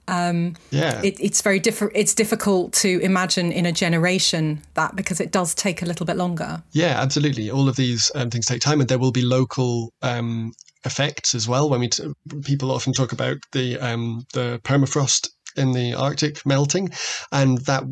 um, 0.08 0.56
yeah, 0.72 1.02
it, 1.04 1.20
it's 1.20 1.42
very 1.42 1.60
different. 1.60 1.94
It's 1.96 2.14
difficult 2.14 2.74
to 2.74 3.00
imagine 3.02 3.52
in 3.52 3.66
a 3.66 3.72
generation 3.72 4.62
that 4.76 4.96
because 4.96 5.20
it 5.20 5.32
does 5.32 5.56
take 5.56 5.82
a 5.82 5.86
little 5.86 6.06
bit 6.06 6.18
longer. 6.18 6.64
Yeah, 6.72 7.02
absolutely. 7.02 7.50
All 7.50 7.68
of 7.70 7.76
these 7.76 8.12
um, 8.16 8.30
things 8.30 8.46
take 8.46 8.62
time, 8.62 8.80
and 8.80 8.90
there 8.90 9.00
will 9.00 9.12
be 9.12 9.24
local 9.24 9.94
um, 10.02 10.54
effects 10.86 11.34
as 11.36 11.48
well. 11.48 11.70
When 11.70 11.80
we 11.80 11.90
t- 11.90 12.14
people 12.44 12.72
often 12.72 12.94
talk 12.94 13.12
about 13.12 13.38
the 13.52 13.80
um, 13.80 14.26
the 14.34 14.60
permafrost 14.64 15.30
in 15.58 15.72
the 15.72 15.94
Arctic 15.94 16.46
melting, 16.46 16.90
and 17.32 17.60
that 17.66 17.84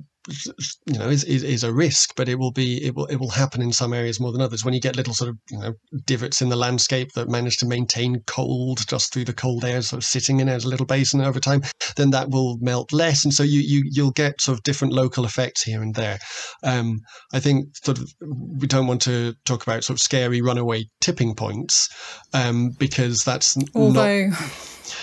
you 0.85 0.97
know 0.97 1.09
is, 1.09 1.23
is, 1.25 1.43
is 1.43 1.63
a 1.63 1.73
risk 1.73 2.13
but 2.15 2.29
it 2.29 2.39
will 2.39 2.51
be 2.51 2.83
it 2.83 2.95
will 2.95 3.05
it 3.07 3.17
will 3.17 3.29
happen 3.29 3.61
in 3.61 3.73
some 3.73 3.93
areas 3.93 4.19
more 4.19 4.31
than 4.31 4.41
others. 4.41 4.63
When 4.63 4.73
you 4.73 4.79
get 4.79 4.95
little 4.95 5.13
sort 5.13 5.29
of 5.29 5.37
you 5.49 5.59
know 5.59 5.73
divots 6.05 6.41
in 6.41 6.49
the 6.49 6.55
landscape 6.55 7.11
that 7.13 7.29
manage 7.29 7.57
to 7.57 7.65
maintain 7.65 8.21
cold 8.25 8.87
just 8.87 9.13
through 9.13 9.25
the 9.25 9.33
cold 9.33 9.65
air 9.65 9.81
sort 9.81 10.01
of 10.01 10.05
sitting 10.05 10.39
in 10.39 10.49
as 10.49 10.65
a 10.65 10.69
little 10.69 10.85
basin 10.85 11.21
over 11.21 11.39
time 11.39 11.61
then 11.95 12.11
that 12.11 12.29
will 12.29 12.57
melt 12.61 12.93
less. 12.93 13.23
And 13.23 13.33
so 13.33 13.43
you 13.43 13.59
you 13.59 13.83
you'll 13.91 14.11
get 14.11 14.41
sort 14.41 14.57
of 14.57 14.63
different 14.63 14.93
local 14.93 15.25
effects 15.25 15.63
here 15.63 15.81
and 15.81 15.95
there. 15.95 16.19
Um, 16.63 17.01
i 17.33 17.39
think 17.39 17.75
sort 17.83 17.99
of 17.99 18.11
we 18.21 18.67
don't 18.67 18.87
want 18.87 19.01
to 19.01 19.33
talk 19.45 19.63
about 19.63 19.83
sort 19.83 19.97
of 19.97 20.01
scary 20.01 20.41
runaway 20.41 20.85
tipping 21.01 21.35
points 21.35 21.89
um, 22.33 22.71
because 22.77 23.23
that's 23.23 23.57
although 23.75 24.27
not, 24.27 24.39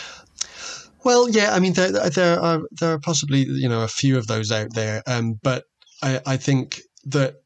well, 1.05 1.29
yeah, 1.29 1.55
I 1.55 1.61
mean 1.61 1.73
there 1.75 1.91
there 2.11 2.41
are 2.41 2.61
there 2.73 2.93
are 2.93 2.99
possibly 3.01 3.41
you 3.41 3.69
know 3.69 3.83
a 3.83 3.89
few 3.89 4.19
of 4.19 4.27
those 4.27 4.53
out 4.53 4.75
there, 4.75 5.03
um, 5.07 5.39
but 5.43 5.65
I, 6.03 6.21
I 6.27 6.37
think 6.37 6.83
that 7.07 7.37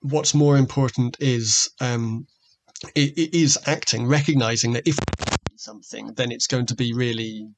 what's 0.00 0.34
more 0.34 0.56
important 0.56 1.16
is 1.20 1.70
um, 1.80 2.26
it, 2.94 3.16
it 3.18 3.34
is 3.34 3.58
acting, 3.66 4.06
recognizing 4.06 4.72
that 4.72 4.86
if 4.86 4.98
something, 5.56 6.14
then 6.14 6.32
it's 6.32 6.46
going 6.46 6.66
to 6.66 6.74
be 6.74 6.92
really 6.92 7.48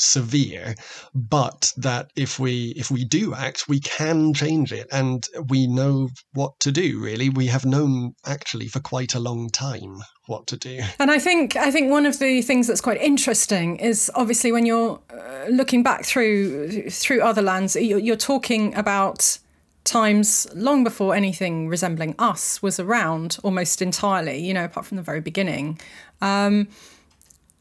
severe 0.00 0.74
but 1.14 1.72
that 1.76 2.10
if 2.16 2.38
we 2.38 2.72
if 2.76 2.90
we 2.90 3.04
do 3.04 3.34
act 3.34 3.68
we 3.68 3.80
can 3.80 4.32
change 4.32 4.72
it. 4.72 4.86
And 4.92 5.26
we 5.48 5.66
know 5.66 6.10
what 6.32 6.58
to 6.60 6.72
do 6.72 7.00
really. 7.00 7.28
We 7.28 7.46
have 7.46 7.64
known 7.64 8.14
actually 8.26 8.68
for 8.68 8.80
quite 8.80 9.14
a 9.14 9.20
long 9.20 9.50
time 9.50 9.98
what 10.26 10.46
to 10.48 10.56
do. 10.56 10.80
And 10.98 11.10
i 11.10 11.18
think 11.18 11.56
i 11.56 11.70
think 11.70 11.90
one 11.90 12.06
of 12.06 12.18
the 12.18 12.42
things 12.42 12.66
that's 12.66 12.80
quite 12.80 13.00
interesting 13.00 13.76
is 13.76 14.10
obviously 14.14 14.52
when 14.52 14.66
you're 14.66 15.00
uh, 15.10 15.46
looking 15.48 15.82
back 15.82 16.04
through 16.04 16.90
through 16.90 17.22
other 17.22 17.42
lands 17.42 17.76
you're, 17.76 17.98
you're 17.98 18.16
talking 18.16 18.74
about 18.74 19.38
times 19.84 20.46
long 20.54 20.84
before 20.84 21.14
anything 21.14 21.68
resembling 21.68 22.14
us 22.18 22.62
was 22.62 22.78
around 22.78 23.38
almost 23.42 23.80
entirely 23.80 24.38
you 24.38 24.52
know 24.52 24.64
apart 24.64 24.86
from 24.86 24.96
the 24.96 25.02
very 25.02 25.20
beginning. 25.20 25.78
Um, 26.20 26.68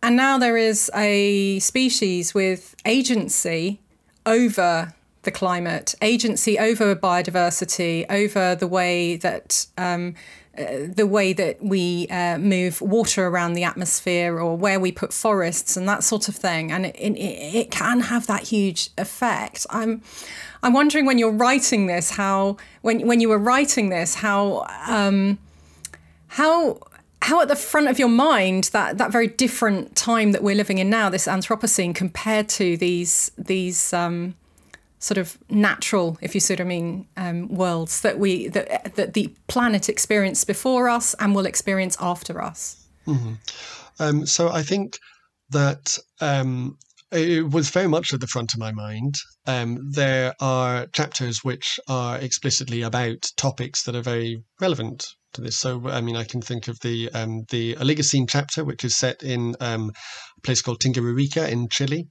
and 0.01 0.15
now 0.15 0.37
there 0.37 0.57
is 0.57 0.91
a 0.95 1.59
species 1.59 2.33
with 2.33 2.75
agency 2.85 3.79
over 4.25 4.93
the 5.23 5.31
climate, 5.31 5.93
agency 6.01 6.57
over 6.57 6.95
biodiversity, 6.95 8.05
over 8.09 8.55
the 8.55 8.67
way 8.67 9.17
that 9.17 9.67
um, 9.77 10.15
uh, 10.57 10.87
the 10.87 11.05
way 11.05 11.33
that 11.33 11.61
we 11.61 12.07
uh, 12.09 12.37
move 12.37 12.81
water 12.81 13.27
around 13.27 13.53
the 13.53 13.63
atmosphere 13.63 14.39
or 14.39 14.57
where 14.57 14.79
we 14.79 14.91
put 14.91 15.13
forests 15.13 15.77
and 15.77 15.87
that 15.87 16.03
sort 16.03 16.27
of 16.27 16.35
thing, 16.35 16.71
and 16.71 16.85
it, 16.85 16.95
it, 16.95 17.15
it 17.15 17.71
can 17.71 17.99
have 17.99 18.25
that 18.27 18.43
huge 18.43 18.89
effect. 18.97 19.67
I'm 19.69 20.01
I'm 20.63 20.73
wondering 20.73 21.05
when 21.05 21.17
you're 21.17 21.31
writing 21.31 21.87
this, 21.87 22.11
how 22.11 22.57
when 22.81 23.05
when 23.05 23.19
you 23.19 23.29
were 23.29 23.37
writing 23.37 23.89
this, 23.89 24.15
how 24.15 24.65
um, 24.87 25.37
how 26.29 26.79
how 27.21 27.41
at 27.41 27.47
the 27.47 27.55
front 27.55 27.87
of 27.87 27.99
your 27.99 28.09
mind 28.09 28.65
that 28.73 28.97
that 28.97 29.11
very 29.11 29.27
different 29.27 29.95
time 29.95 30.31
that 30.31 30.43
we're 30.43 30.55
living 30.55 30.77
in 30.77 30.89
now, 30.89 31.09
this 31.09 31.27
Anthropocene, 31.27 31.93
compared 31.93 32.47
to 32.49 32.77
these 32.77 33.31
these 33.37 33.93
um, 33.93 34.35
sort 34.99 35.17
of 35.17 35.37
natural, 35.49 36.17
if 36.21 36.33
you 36.33 36.41
what 36.53 36.61
I 36.61 36.65
mean, 36.65 37.07
um, 37.17 37.47
worlds 37.49 38.01
that 38.01 38.19
we 38.19 38.47
that 38.49 38.95
that 38.95 39.13
the 39.13 39.33
planet 39.47 39.89
experienced 39.89 40.47
before 40.47 40.89
us 40.89 41.15
and 41.15 41.35
will 41.35 41.45
experience 41.45 41.97
after 41.99 42.41
us. 42.41 42.87
Mm-hmm. 43.07 43.33
Um, 43.99 44.25
so 44.25 44.49
I 44.49 44.61
think 44.63 44.99
that 45.49 45.97
um, 46.21 46.77
it 47.11 47.49
was 47.49 47.69
very 47.69 47.87
much 47.87 48.13
at 48.13 48.19
the 48.19 48.27
front 48.27 48.53
of 48.53 48.59
my 48.59 48.71
mind. 48.71 49.15
Um, 49.45 49.91
there 49.91 50.33
are 50.39 50.87
chapters 50.87 51.43
which 51.43 51.79
are 51.87 52.17
explicitly 52.19 52.81
about 52.81 53.31
topics 53.37 53.83
that 53.83 53.95
are 53.95 54.01
very 54.01 54.43
relevant 54.59 55.07
to 55.33 55.41
this. 55.41 55.59
So, 55.59 55.87
I 55.87 56.01
mean, 56.01 56.15
I 56.15 56.23
can 56.23 56.41
think 56.41 56.67
of 56.67 56.79
the 56.81 57.09
um, 57.11 57.43
the 57.49 57.75
Oligocene 57.75 58.27
chapter, 58.29 58.63
which 58.63 58.83
is 58.83 58.95
set 58.95 59.23
in 59.23 59.55
um, 59.59 59.91
a 60.37 60.41
place 60.41 60.61
called 60.61 60.79
Tinguiririca 60.79 61.49
in 61.49 61.69
Chile, 61.69 62.07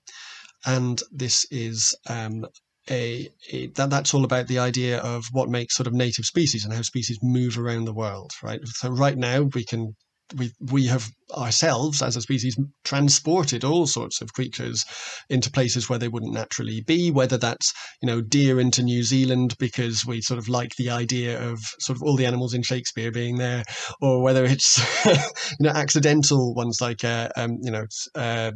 and 0.65 1.03
this 1.13 1.47
is 1.51 1.97
um, 2.09 2.47
a, 2.91 3.29
a, 3.51 3.67
that 3.69 3.91
that's 3.91 4.15
all 4.15 4.25
about 4.25 4.47
the 4.47 4.59
idea 4.59 4.99
of 4.99 5.25
what 5.33 5.49
makes 5.49 5.75
sort 5.75 5.87
of 5.87 5.93
native 5.93 6.25
species 6.25 6.65
and 6.65 6.73
how 6.73 6.83
species 6.83 7.19
move 7.23 7.59
around 7.59 7.85
the 7.85 7.95
world, 7.95 8.31
right? 8.43 8.61
So 8.65 8.91
right 8.91 9.17
now 9.17 9.43
we 9.43 9.65
can 9.65 9.97
we 10.35 10.53
we 10.73 10.87
have 10.87 11.09
ourselves 11.37 12.03
as 12.03 12.17
a 12.17 12.23
species 12.23 12.59
transported 12.85 13.65
all 13.65 13.87
sorts 13.87 14.21
of 14.21 14.33
creatures 14.33 14.85
into 15.29 15.51
places 15.51 15.89
where 15.89 15.99
they 15.99 16.09
wouldn't 16.09 16.33
naturally 16.33 16.81
be 16.81 17.11
whether 17.11 17.37
that's 17.37 17.73
you 18.03 18.07
know 18.07 18.21
deer 18.21 18.59
into 18.59 18.83
new 18.83 19.03
zealand 19.03 19.55
because 19.59 20.05
we 20.05 20.21
sort 20.21 20.39
of 20.39 20.49
like 20.49 20.75
the 20.77 20.91
idea 20.91 21.41
of 21.49 21.61
sort 21.79 21.97
of 21.97 22.03
all 22.03 22.17
the 22.17 22.27
animals 22.27 22.55
in 22.55 22.63
shakespeare 22.63 23.11
being 23.11 23.37
there 23.37 23.63
or 24.01 24.23
whether 24.23 24.45
it's 24.45 24.79
you 25.07 25.15
know 25.61 25.71
accidental 25.71 26.55
ones 26.55 26.79
like 26.81 27.05
uh, 27.05 27.29
um, 27.37 27.59
you 27.63 27.71
know 27.71 27.87
uh, 28.15 28.51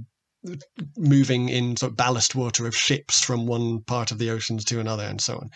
moving 0.96 1.48
in 1.48 1.76
sort 1.76 1.92
of 1.92 1.96
ballast 1.96 2.34
water 2.34 2.66
of 2.66 2.74
ships 2.74 3.20
from 3.20 3.46
one 3.46 3.82
part 3.82 4.10
of 4.10 4.18
the 4.18 4.30
oceans 4.30 4.64
to 4.64 4.80
another 4.80 5.04
and 5.04 5.20
so 5.20 5.36
on. 5.36 5.50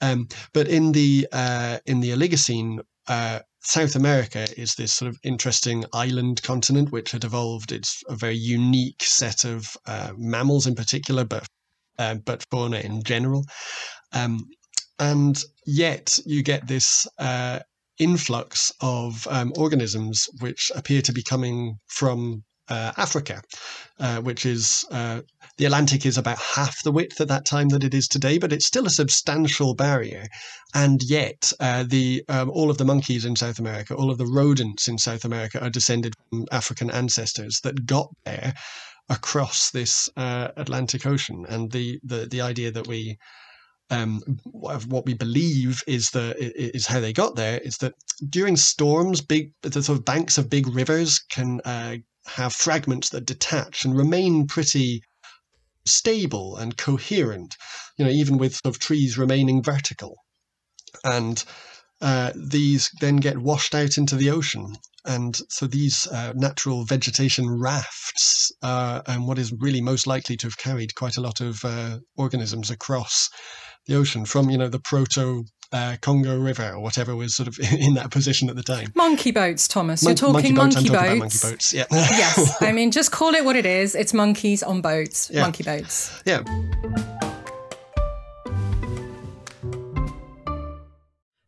Um, 0.00 0.28
but 0.52 0.66
in 0.68 0.92
the 0.92 1.28
uh, 1.32 1.78
in 1.86 2.00
the 2.00 2.10
oligocene 2.10 2.80
uh, 3.06 3.40
South 3.66 3.96
America 3.96 4.46
is 4.58 4.74
this 4.74 4.92
sort 4.92 5.08
of 5.08 5.18
interesting 5.22 5.84
island 5.92 6.42
continent 6.42 6.92
which 6.92 7.12
had 7.12 7.24
evolved. 7.24 7.72
It's 7.72 8.02
a 8.08 8.14
very 8.14 8.36
unique 8.36 9.02
set 9.02 9.44
of 9.44 9.74
uh, 9.86 10.12
mammals 10.16 10.66
in 10.66 10.74
particular, 10.74 11.24
but 11.24 11.46
uh, 11.98 12.16
but 12.16 12.44
fauna 12.50 12.80
in 12.80 13.02
general. 13.02 13.44
Um, 14.12 14.46
and 14.98 15.42
yet 15.66 16.18
you 16.26 16.42
get 16.42 16.66
this 16.66 17.06
uh, 17.18 17.60
influx 17.98 18.72
of 18.80 19.26
um, 19.28 19.52
organisms 19.56 20.28
which 20.40 20.70
appear 20.74 21.00
to 21.02 21.12
be 21.12 21.22
coming 21.22 21.78
from 21.86 22.44
uh, 22.68 22.92
Africa, 22.96 23.42
uh, 24.00 24.20
which 24.20 24.46
is 24.46 24.84
uh, 24.90 25.20
the 25.58 25.66
Atlantic 25.66 26.06
is 26.06 26.18
about 26.18 26.38
half 26.38 26.82
the 26.82 26.92
width 26.92 27.20
at 27.20 27.28
that 27.28 27.44
time 27.44 27.68
that 27.68 27.84
it 27.84 27.94
is 27.94 28.08
today, 28.08 28.38
but 28.38 28.52
it's 28.52 28.66
still 28.66 28.86
a 28.86 28.90
substantial 28.90 29.74
barrier. 29.74 30.26
And 30.74 31.00
yet, 31.02 31.52
uh, 31.60 31.84
the 31.86 32.24
um, 32.28 32.50
all 32.50 32.70
of 32.70 32.78
the 32.78 32.84
monkeys 32.84 33.24
in 33.24 33.36
South 33.36 33.58
America, 33.58 33.94
all 33.94 34.10
of 34.10 34.18
the 34.18 34.26
rodents 34.26 34.88
in 34.88 34.98
South 34.98 35.24
America, 35.24 35.62
are 35.62 35.70
descended 35.70 36.14
from 36.30 36.46
African 36.50 36.90
ancestors 36.90 37.60
that 37.60 37.86
got 37.86 38.08
there 38.24 38.54
across 39.08 39.70
this 39.70 40.08
uh, 40.16 40.48
Atlantic 40.56 41.06
Ocean. 41.06 41.44
And 41.48 41.70
the 41.70 42.00
the 42.02 42.26
the 42.26 42.40
idea 42.40 42.70
that 42.72 42.88
we 42.88 43.18
um, 43.90 44.20
what 44.44 45.04
we 45.04 45.14
believe 45.14 45.82
is 45.86 46.10
the 46.10 46.34
is 46.38 46.86
how 46.86 47.00
they 47.00 47.12
got 47.12 47.36
there 47.36 47.58
is 47.58 47.76
that 47.78 47.94
during 48.28 48.56
storms, 48.56 49.20
big 49.20 49.52
the 49.62 49.82
sort 49.82 49.98
of 49.98 50.04
banks 50.04 50.38
of 50.38 50.50
big 50.50 50.66
rivers 50.74 51.20
can 51.30 51.60
uh, 51.64 51.96
have 52.26 52.54
fragments 52.54 53.10
that 53.10 53.26
detach 53.26 53.84
and 53.84 53.96
remain 53.96 54.46
pretty 54.46 55.02
stable 55.86 56.56
and 56.56 56.76
coherent, 56.76 57.56
you 57.98 58.04
know, 58.04 58.10
even 58.10 58.38
with 58.38 58.54
sort 58.54 58.74
of 58.74 58.78
trees 58.78 59.18
remaining 59.18 59.62
vertical. 59.62 60.16
And 61.04 61.42
uh, 62.00 62.32
these 62.34 62.90
then 63.00 63.16
get 63.16 63.38
washed 63.38 63.74
out 63.74 63.98
into 63.98 64.16
the 64.16 64.30
ocean. 64.30 64.76
And 65.04 65.38
so 65.50 65.66
these 65.66 66.06
uh, 66.06 66.32
natural 66.34 66.84
vegetation 66.84 67.48
rafts 67.48 68.50
are 68.62 69.02
and 69.06 69.26
what 69.26 69.38
is 69.38 69.52
really 69.52 69.82
most 69.82 70.06
likely 70.06 70.36
to 70.38 70.46
have 70.46 70.56
carried 70.56 70.94
quite 70.94 71.18
a 71.18 71.20
lot 71.20 71.40
of 71.40 71.62
uh, 71.64 71.98
organisms 72.16 72.70
across 72.70 73.28
the 73.86 73.96
ocean 73.96 74.24
from, 74.24 74.48
you 74.48 74.56
know, 74.56 74.68
the 74.68 74.80
proto 74.80 75.44
uh, 75.74 75.96
Congo 76.00 76.38
River 76.38 76.70
or 76.72 76.80
whatever 76.80 77.14
was 77.16 77.34
sort 77.34 77.48
of 77.48 77.58
in 77.72 77.94
that 77.94 78.10
position 78.10 78.48
at 78.48 78.56
the 78.56 78.62
time. 78.62 78.92
Monkey 78.94 79.30
boats, 79.32 79.68
Thomas. 79.68 80.02
Mon- 80.02 80.10
You're 80.10 80.16
talking 80.16 80.54
monkey, 80.54 80.80
monkey 80.80 80.90
boats. 80.90 81.18
Monkey 81.18 81.38
boats. 81.42 81.74
Yeah. 81.74 81.84
yes. 81.90 82.62
I 82.62 82.72
mean, 82.78 82.90
just 82.90 83.12
call 83.12 83.34
it 83.34 83.44
what 83.44 83.56
it 83.56 83.66
is. 83.66 83.94
It's 83.94 84.14
monkeys 84.14 84.62
on 84.62 84.80
boats. 84.80 85.30
Yeah. 85.32 85.42
Monkey 85.42 85.64
boats. 85.64 86.22
Yeah. 86.24 86.42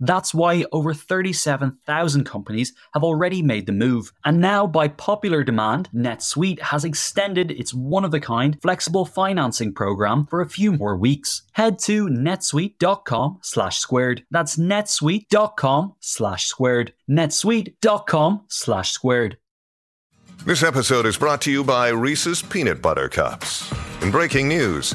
That's 0.00 0.34
why 0.34 0.64
over 0.72 0.94
37,000 0.94 2.24
companies 2.24 2.72
have 2.94 3.04
already 3.04 3.42
made 3.42 3.66
the 3.66 3.72
move. 3.72 4.12
And 4.24 4.40
now, 4.40 4.66
by 4.66 4.88
popular 4.88 5.44
demand, 5.44 5.88
NetSuite 5.94 6.60
has 6.60 6.84
extended 6.84 7.50
its 7.50 7.74
one 7.74 8.04
of 8.04 8.14
a 8.14 8.20
kind 8.20 8.60
flexible 8.62 9.04
financing 9.04 9.72
program 9.74 10.26
for 10.26 10.40
a 10.40 10.48
few 10.48 10.72
more 10.72 10.96
weeks. 10.96 11.42
Head 11.52 11.78
to 11.80 12.06
netsuite.com 12.08 13.38
slash 13.42 13.78
squared. 13.78 14.24
That's 14.30 14.56
netsuite.com 14.56 15.94
slash 16.00 16.46
squared. 16.46 16.94
netsuite.com 17.08 18.44
slash 18.48 18.92
squared. 18.92 19.36
This 20.46 20.62
episode 20.62 21.04
is 21.04 21.18
brought 21.18 21.42
to 21.42 21.50
you 21.50 21.62
by 21.62 21.90
Reese's 21.90 22.40
Peanut 22.40 22.80
Butter 22.80 23.10
Cups. 23.10 23.70
In 24.00 24.10
breaking 24.10 24.48
news, 24.48 24.94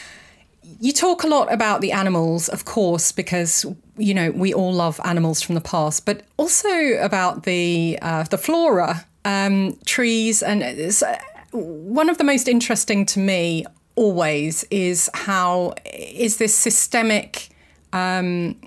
you 0.81 0.91
talk 0.91 1.23
a 1.23 1.27
lot 1.27 1.53
about 1.53 1.79
the 1.81 1.91
animals, 1.91 2.49
of 2.49 2.65
course, 2.65 3.11
because 3.11 3.65
you 3.97 4.15
know 4.15 4.31
we 4.31 4.51
all 4.51 4.73
love 4.73 4.99
animals 5.05 5.41
from 5.41 5.53
the 5.53 5.61
past, 5.61 6.07
but 6.07 6.23
also 6.37 6.97
about 6.99 7.43
the 7.43 7.99
uh, 8.01 8.23
the 8.23 8.37
flora, 8.37 9.05
um, 9.23 9.77
trees, 9.85 10.41
and 10.41 10.63
uh, 10.63 11.17
one 11.51 12.09
of 12.09 12.17
the 12.17 12.23
most 12.23 12.47
interesting 12.47 13.05
to 13.05 13.19
me 13.19 13.63
always 13.95 14.63
is 14.71 15.07
how 15.13 15.75
is 15.85 16.37
this 16.37 16.55
systemic 16.55 17.49
um, 17.93 18.59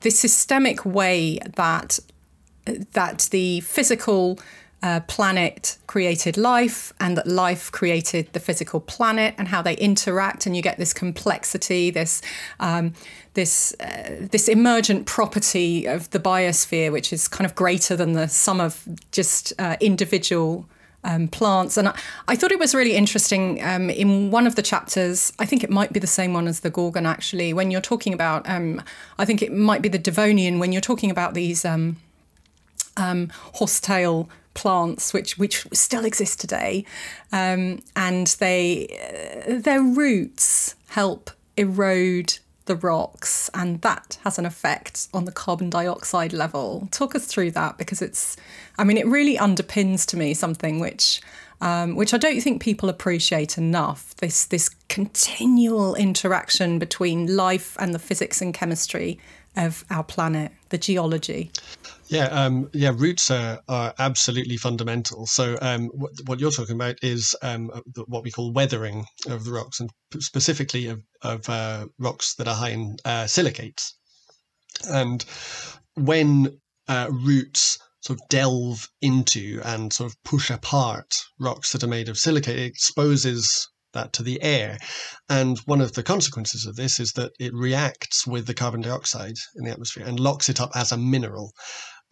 this 0.00 0.18
systemic 0.18 0.86
way 0.86 1.38
that 1.56 1.98
that 2.92 3.28
the 3.30 3.60
physical 3.60 4.38
uh, 4.82 5.00
planet 5.00 5.76
created 5.86 6.36
life 6.36 6.92
and 7.00 7.16
that 7.16 7.26
life 7.26 7.72
created 7.72 8.32
the 8.32 8.40
physical 8.40 8.80
planet 8.80 9.34
and 9.36 9.48
how 9.48 9.60
they 9.60 9.76
interact 9.76 10.46
and 10.46 10.54
you 10.56 10.62
get 10.62 10.78
this 10.78 10.94
complexity 10.94 11.90
this 11.90 12.22
um, 12.60 12.92
this 13.34 13.74
uh, 13.80 14.16
this 14.30 14.46
emergent 14.46 15.06
property 15.06 15.86
of 15.86 16.08
the 16.10 16.20
biosphere 16.20 16.92
which 16.92 17.12
is 17.12 17.26
kind 17.26 17.44
of 17.44 17.54
greater 17.56 17.96
than 17.96 18.12
the 18.12 18.28
sum 18.28 18.60
of 18.60 18.84
just 19.10 19.52
uh, 19.58 19.76
individual 19.80 20.68
um, 21.04 21.28
plants. 21.28 21.76
And 21.76 21.88
I, 21.88 21.98
I, 22.26 22.36
thought 22.36 22.50
it 22.50 22.58
was 22.58 22.74
really 22.74 22.94
interesting 22.94 23.62
um, 23.62 23.88
in 23.88 24.30
one 24.30 24.46
of 24.46 24.56
the 24.56 24.62
chapters, 24.62 25.32
I 25.38 25.46
think 25.46 25.62
it 25.62 25.70
might 25.70 25.92
be 25.92 26.00
the 26.00 26.08
same 26.08 26.32
one 26.32 26.48
as 26.48 26.60
the 26.60 26.70
Gorgon 26.70 27.06
actually, 27.06 27.52
when 27.52 27.70
you're 27.70 27.80
talking 27.80 28.12
about, 28.12 28.48
um, 28.48 28.82
I 29.16 29.24
think 29.24 29.40
it 29.40 29.52
might 29.52 29.80
be 29.80 29.88
the 29.88 29.98
Devonian, 29.98 30.58
when 30.58 30.72
you're 30.72 30.80
talking 30.80 31.10
about 31.10 31.34
these 31.34 31.64
um, 31.64 31.96
um, 32.96 33.30
horsetail 33.54 34.28
plants 34.62 35.12
which 35.12 35.38
which 35.38 35.66
still 35.72 36.04
exist 36.04 36.40
today 36.40 36.84
um, 37.32 37.80
and 37.94 38.26
they 38.44 38.62
uh, 39.48 39.60
their 39.68 39.82
roots 39.82 40.74
help 40.88 41.30
erode 41.56 42.38
the 42.68 42.76
rocks, 42.76 43.50
and 43.52 43.80
that 43.80 44.18
has 44.22 44.38
an 44.38 44.46
effect 44.46 45.08
on 45.12 45.24
the 45.24 45.32
carbon 45.32 45.68
dioxide 45.68 46.32
level. 46.32 46.86
Talk 46.92 47.16
us 47.16 47.26
through 47.26 47.50
that 47.52 47.78
because 47.78 48.00
it's, 48.00 48.36
I 48.78 48.84
mean, 48.84 48.96
it 48.96 49.06
really 49.06 49.36
underpins 49.36 50.06
to 50.06 50.16
me 50.16 50.34
something 50.34 50.78
which. 50.78 51.20
Um, 51.60 51.96
which 51.96 52.14
I 52.14 52.18
don't 52.18 52.40
think 52.40 52.62
people 52.62 52.88
appreciate 52.88 53.58
enough. 53.58 54.14
This 54.18 54.46
this 54.46 54.68
continual 54.88 55.96
interaction 55.96 56.78
between 56.78 57.34
life 57.34 57.76
and 57.80 57.92
the 57.92 57.98
physics 57.98 58.40
and 58.40 58.54
chemistry 58.54 59.18
of 59.56 59.84
our 59.90 60.04
planet, 60.04 60.52
the 60.68 60.78
geology. 60.78 61.50
Yeah, 62.08 62.26
um, 62.26 62.70
yeah, 62.72 62.92
roots 62.94 63.30
are, 63.30 63.60
are 63.68 63.94
absolutely 63.98 64.56
fundamental. 64.56 65.26
So, 65.26 65.58
um, 65.60 65.88
what, 65.88 66.12
what, 66.24 66.40
you're 66.40 66.50
talking 66.50 66.74
about 66.74 66.96
is 67.02 67.36
um, 67.42 67.70
uh, 67.72 67.80
what 68.06 68.24
we 68.24 68.30
call 68.30 68.52
weathering 68.52 69.04
of 69.28 69.44
the 69.44 69.52
rocks, 69.52 69.80
and 69.80 69.90
specifically 70.18 70.86
of, 70.86 71.02
of 71.22 71.48
uh, 71.48 71.86
rocks 71.98 72.34
that 72.36 72.48
are 72.48 72.54
high 72.54 72.70
in 72.70 72.96
uh, 73.04 73.26
silicates. 73.26 73.94
And 74.88 75.24
when 75.96 76.58
uh, 76.88 77.08
roots 77.10 77.78
sort 78.00 78.20
of 78.20 78.28
delve 78.28 78.88
into 79.02 79.60
and 79.64 79.92
sort 79.92 80.10
of 80.10 80.22
push 80.24 80.50
apart 80.50 81.14
rocks 81.38 81.72
that 81.72 81.82
are 81.82 81.88
made 81.88 82.08
of 82.08 82.16
silicate, 82.16 82.56
it 82.56 82.66
exposes 82.66 83.68
that 83.92 84.12
to 84.14 84.22
the 84.22 84.40
air. 84.42 84.78
And 85.28 85.58
one 85.60 85.80
of 85.80 85.92
the 85.92 86.02
consequences 86.02 86.66
of 86.66 86.76
this 86.76 87.00
is 87.00 87.12
that 87.12 87.32
it 87.38 87.52
reacts 87.54 88.26
with 88.26 88.46
the 88.46 88.54
carbon 88.54 88.82
dioxide 88.82 89.36
in 89.56 89.64
the 89.64 89.70
atmosphere 89.70 90.06
and 90.06 90.20
locks 90.20 90.48
it 90.48 90.60
up 90.60 90.70
as 90.74 90.92
a 90.92 90.96
mineral. 90.96 91.52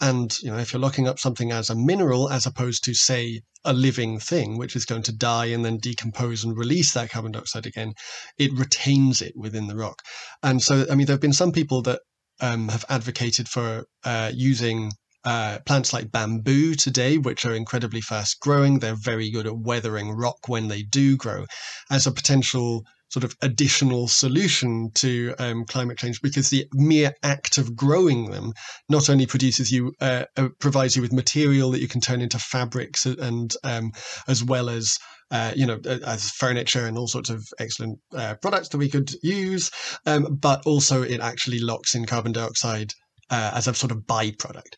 And 0.01 0.37
you 0.43 0.51
know, 0.51 0.59
if 0.59 0.73
you're 0.73 0.81
locking 0.81 1.09
up 1.09 1.19
something 1.19 1.53
as 1.53 1.71
a 1.71 1.75
mineral, 1.75 2.29
as 2.29 2.47
opposed 2.47 2.85
to 2.85 2.95
say 2.95 3.41
a 3.65 3.73
living 3.73 4.19
thing, 4.19 4.59
which 4.59 4.77
is 4.77 4.85
going 4.85 5.03
to 5.03 5.13
die 5.13 5.47
and 5.47 5.65
then 5.65 5.79
decompose 5.79 6.45
and 6.45 6.57
release 6.57 6.93
that 6.93 7.11
carbon 7.11 7.33
dioxide 7.33 7.67
again, 7.67 7.95
it 8.39 8.53
retains 8.53 9.23
it 9.23 9.35
within 9.37 9.67
the 9.67 9.77
rock. 9.77 10.03
And 10.43 10.63
so, 10.63 10.87
I 10.91 10.95
mean, 10.95 11.07
there 11.07 11.15
have 11.15 11.21
been 11.21 11.33
some 11.33 11.53
people 11.53 11.83
that 11.83 12.01
um, 12.41 12.69
have 12.69 12.85
advocated 12.89 13.49
for 13.49 13.87
uh, 14.05 14.31
using 14.35 14.93
uh, 15.25 15.59
plants 15.67 15.93
like 15.93 16.13
bamboo 16.13 16.75
today, 16.75 17.19
which 17.19 17.45
are 17.45 17.55
incredibly 17.55 18.01
fast 18.01 18.39
growing. 18.39 18.79
They're 18.79 18.95
very 18.95 19.31
good 19.31 19.47
at 19.47 19.59
weathering 19.59 20.13
rock 20.13 20.49
when 20.49 20.69
they 20.69 20.83
do 20.83 21.17
grow, 21.17 21.47
as 21.91 22.07
a 22.07 22.13
potential 22.13 22.85
sort 23.09 23.25
of 23.25 23.35
additional 23.43 24.09
solution 24.09 24.91
to 24.95 25.35
um, 25.39 25.65
climate 25.65 25.99
change 25.99 26.21
because 26.23 26.51
the 26.51 26.67
mere 26.75 27.13
act 27.23 27.59
of 27.59 27.77
growing 27.77 28.31
them 28.31 28.53
not 28.89 29.09
only 29.09 29.27
produces 29.27 29.71
you 29.71 29.93
uh, 30.01 30.25
uh, 30.37 30.49
provides 30.59 30.97
you 30.97 31.03
with 31.03 31.13
material 31.13 31.71
that 31.71 31.81
you 31.81 31.89
can 31.89 32.01
turn 32.01 32.21
into 32.21 32.39
fabrics 32.39 33.07
and 33.07 33.55
um, 33.65 33.93
as 34.29 34.43
well 34.43 34.69
as 34.69 34.99
uh, 35.31 35.53
you 35.55 35.67
know 35.67 35.79
as 36.05 36.31
furniture 36.31 36.87
and 36.87 36.99
all 36.99 37.09
sorts 37.09 37.31
of 37.31 37.47
excellent 37.59 37.99
uh, 38.15 38.35
products 38.43 38.69
that 38.69 38.79
we 38.79 38.89
could 38.89 39.11
use 39.23 39.71
um, 40.07 40.37
but 40.41 40.65
also 40.67 41.03
it 41.03 41.21
actually 41.21 41.59
locks 41.59 41.95
in 41.95 42.07
carbon 42.07 42.33
dioxide 42.33 42.93
uh, 43.31 43.53
as 43.55 43.67
a 43.67 43.75
sort 43.75 43.93
of 43.93 43.99
byproduct. 43.99 44.75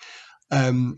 Um, 0.50 0.96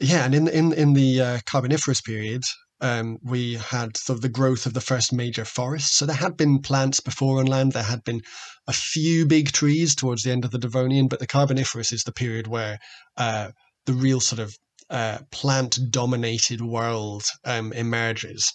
yeah 0.00 0.24
and 0.24 0.34
in 0.34 0.48
in 0.48 0.72
in 0.72 0.92
the 0.92 1.20
uh, 1.20 1.38
carboniferous 1.46 2.00
period 2.00 2.42
um, 2.80 3.18
we 3.22 3.54
had 3.54 3.96
sort 3.96 4.18
of 4.18 4.22
the 4.22 4.28
growth 4.28 4.66
of 4.66 4.74
the 4.74 4.80
first 4.80 5.12
major 5.12 5.44
forests. 5.44 5.96
So 5.96 6.06
there 6.06 6.16
had 6.16 6.36
been 6.36 6.60
plants 6.60 7.00
before 7.00 7.40
on 7.40 7.46
land. 7.46 7.72
There 7.72 7.82
had 7.82 8.04
been 8.04 8.22
a 8.66 8.72
few 8.72 9.26
big 9.26 9.52
trees 9.52 9.94
towards 9.94 10.22
the 10.22 10.32
end 10.32 10.44
of 10.44 10.50
the 10.50 10.58
Devonian, 10.58 11.08
but 11.08 11.18
the 11.18 11.26
Carboniferous 11.26 11.92
is 11.92 12.02
the 12.04 12.12
period 12.12 12.46
where 12.46 12.78
uh, 13.16 13.50
the 13.86 13.92
real 13.92 14.20
sort 14.20 14.40
of 14.40 14.56
uh, 14.90 15.18
plant 15.30 15.78
dominated 15.90 16.60
world 16.60 17.24
um, 17.44 17.72
emerges. 17.72 18.52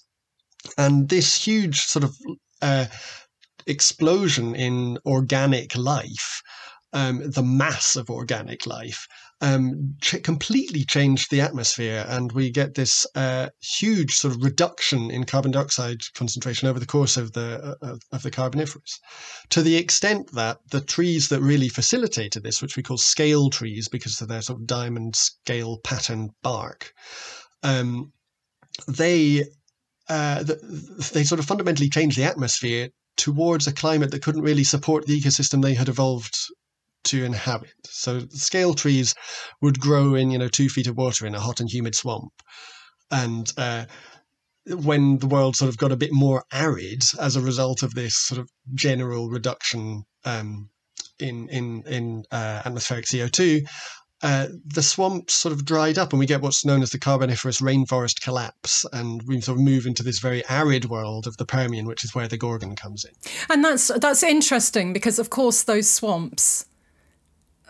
And 0.77 1.09
this 1.09 1.43
huge 1.45 1.81
sort 1.81 2.03
of 2.03 2.15
uh, 2.61 2.85
explosion 3.65 4.55
in 4.55 4.97
organic 5.05 5.75
life, 5.75 6.41
um, 6.91 7.31
the 7.31 7.43
mass 7.43 7.95
of 7.95 8.09
organic 8.09 8.65
life, 8.65 9.07
um, 9.41 9.95
ch- 10.01 10.21
completely 10.23 10.83
changed 10.83 11.31
the 11.31 11.41
atmosphere, 11.41 12.05
and 12.07 12.31
we 12.31 12.51
get 12.51 12.75
this 12.75 13.05
uh, 13.15 13.49
huge 13.61 14.13
sort 14.13 14.35
of 14.35 14.43
reduction 14.43 15.09
in 15.11 15.23
carbon 15.23 15.51
dioxide 15.51 16.01
concentration 16.13 16.67
over 16.67 16.79
the 16.79 16.85
course 16.85 17.15
of 17.15 17.31
the 17.33 17.77
uh, 17.81 17.95
of 18.11 18.23
the 18.23 18.31
Carboniferous, 18.31 18.99
to 19.49 19.61
the 19.61 19.77
extent 19.77 20.31
that 20.33 20.57
the 20.71 20.81
trees 20.81 21.29
that 21.29 21.41
really 21.41 21.69
facilitated 21.69 22.43
this, 22.43 22.61
which 22.61 22.75
we 22.75 22.83
call 22.83 22.97
scale 22.97 23.49
trees 23.49 23.87
because 23.87 24.19
of 24.21 24.27
their 24.27 24.41
sort 24.41 24.59
of 24.59 24.67
diamond 24.67 25.15
scale 25.15 25.77
pattern 25.83 26.29
bark, 26.43 26.91
um, 27.63 28.11
they 28.87 29.45
uh, 30.09 30.43
they 31.13 31.23
sort 31.23 31.39
of 31.39 31.45
fundamentally 31.45 31.89
changed 31.89 32.17
the 32.17 32.23
atmosphere 32.23 32.89
towards 33.15 33.67
a 33.67 33.73
climate 33.73 34.11
that 34.11 34.23
couldn't 34.23 34.41
really 34.41 34.63
support 34.63 35.05
the 35.05 35.19
ecosystem 35.19 35.61
they 35.61 35.73
had 35.73 35.89
evolved 35.89 36.35
to 37.05 37.23
inhabit. 37.23 37.73
So 37.85 38.21
scale 38.29 38.73
trees 38.73 39.15
would 39.61 39.79
grow 39.79 40.15
in, 40.15 40.31
you 40.31 40.37
know, 40.37 40.47
two 40.47 40.69
feet 40.69 40.87
of 40.87 40.97
water 40.97 41.25
in 41.25 41.35
a 41.35 41.39
hot 41.39 41.59
and 41.59 41.69
humid 41.69 41.95
swamp. 41.95 42.31
And 43.11 43.51
uh, 43.57 43.85
when 44.67 45.17
the 45.17 45.27
world 45.27 45.55
sort 45.55 45.69
of 45.69 45.77
got 45.77 45.91
a 45.91 45.97
bit 45.97 46.11
more 46.11 46.43
arid 46.51 47.03
as 47.19 47.35
a 47.35 47.41
result 47.41 47.83
of 47.83 47.93
this 47.93 48.15
sort 48.15 48.39
of 48.39 48.49
general 48.73 49.29
reduction 49.29 50.03
um, 50.25 50.69
in 51.19 51.49
in 51.49 51.83
in 51.87 52.23
uh, 52.31 52.61
atmospheric 52.65 53.05
CO 53.09 53.27
two, 53.27 53.61
uh, 54.21 54.47
the 54.65 54.83
swamps 54.83 55.33
sort 55.33 55.53
of 55.53 55.65
dried 55.65 55.97
up, 55.97 56.11
and 56.11 56.19
we 56.19 56.25
get 56.25 56.41
what's 56.41 56.65
known 56.65 56.81
as 56.81 56.91
the 56.91 56.99
Carboniferous 56.99 57.61
rainforest 57.61 58.21
collapse, 58.21 58.85
and 58.91 59.23
we 59.25 59.39
sort 59.41 59.57
of 59.57 59.63
move 59.63 59.85
into 59.85 60.03
this 60.03 60.19
very 60.19 60.47
arid 60.49 60.85
world 60.85 61.25
of 61.25 61.37
the 61.37 61.45
Permian, 61.45 61.85
which 61.85 62.03
is 62.03 62.13
where 62.13 62.27
the 62.27 62.37
Gorgon 62.37 62.75
comes 62.75 63.05
in. 63.05 63.11
And 63.49 63.63
that's 63.63 63.87
that's 63.99 64.23
interesting 64.23 64.93
because, 64.93 65.19
of 65.19 65.29
course, 65.29 65.63
those 65.63 65.89
swamps 65.89 66.65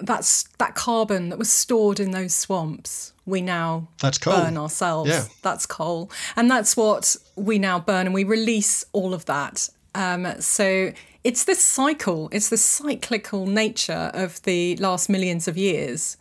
that's 0.02 0.44
that 0.58 0.76
carbon 0.76 1.30
that 1.30 1.38
was 1.38 1.52
stored 1.52 2.00
in 2.00 2.12
those 2.12 2.34
swamps 2.34 3.14
we 3.26 3.42
now 3.42 3.88
that's 4.02 4.18
coal. 4.18 4.36
burn 4.36 4.58
ourselves 4.58 5.10
yeah. 5.10 5.26
that's 5.42 5.66
coal 5.66 6.10
and 6.36 6.50
that's 6.50 6.76
what 6.76 7.16
we 7.36 7.60
now 7.60 7.80
burn 7.80 8.06
and 8.06 8.14
we 8.14 8.24
release 8.24 8.86
all 8.92 9.14
of 9.14 9.26
that 9.26 9.70
um, 9.96 10.28
so 10.40 10.92
it's 11.24 11.44
this 11.44 11.64
cycle 11.64 12.30
it's 12.32 12.50
the 12.50 12.58
cyclical 12.58 13.46
nature 13.46 14.12
of 14.14 14.42
the 14.44 14.76
last 14.78 15.10
millions 15.10 15.48
of 15.48 15.58
years 15.58 16.18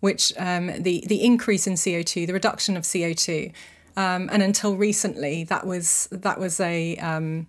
which 0.00 0.32
um, 0.38 0.66
the 0.82 1.04
the 1.06 1.22
increase 1.24 1.66
in 1.66 1.74
CO2 1.74 2.26
the 2.26 2.32
reduction 2.32 2.76
of 2.76 2.82
CO2 2.84 3.52
um, 3.96 4.28
and 4.32 4.42
until 4.42 4.76
recently 4.76 5.44
that 5.44 5.66
was 5.66 6.08
that 6.10 6.38
was 6.38 6.60
a 6.60 6.96
um, 6.98 7.46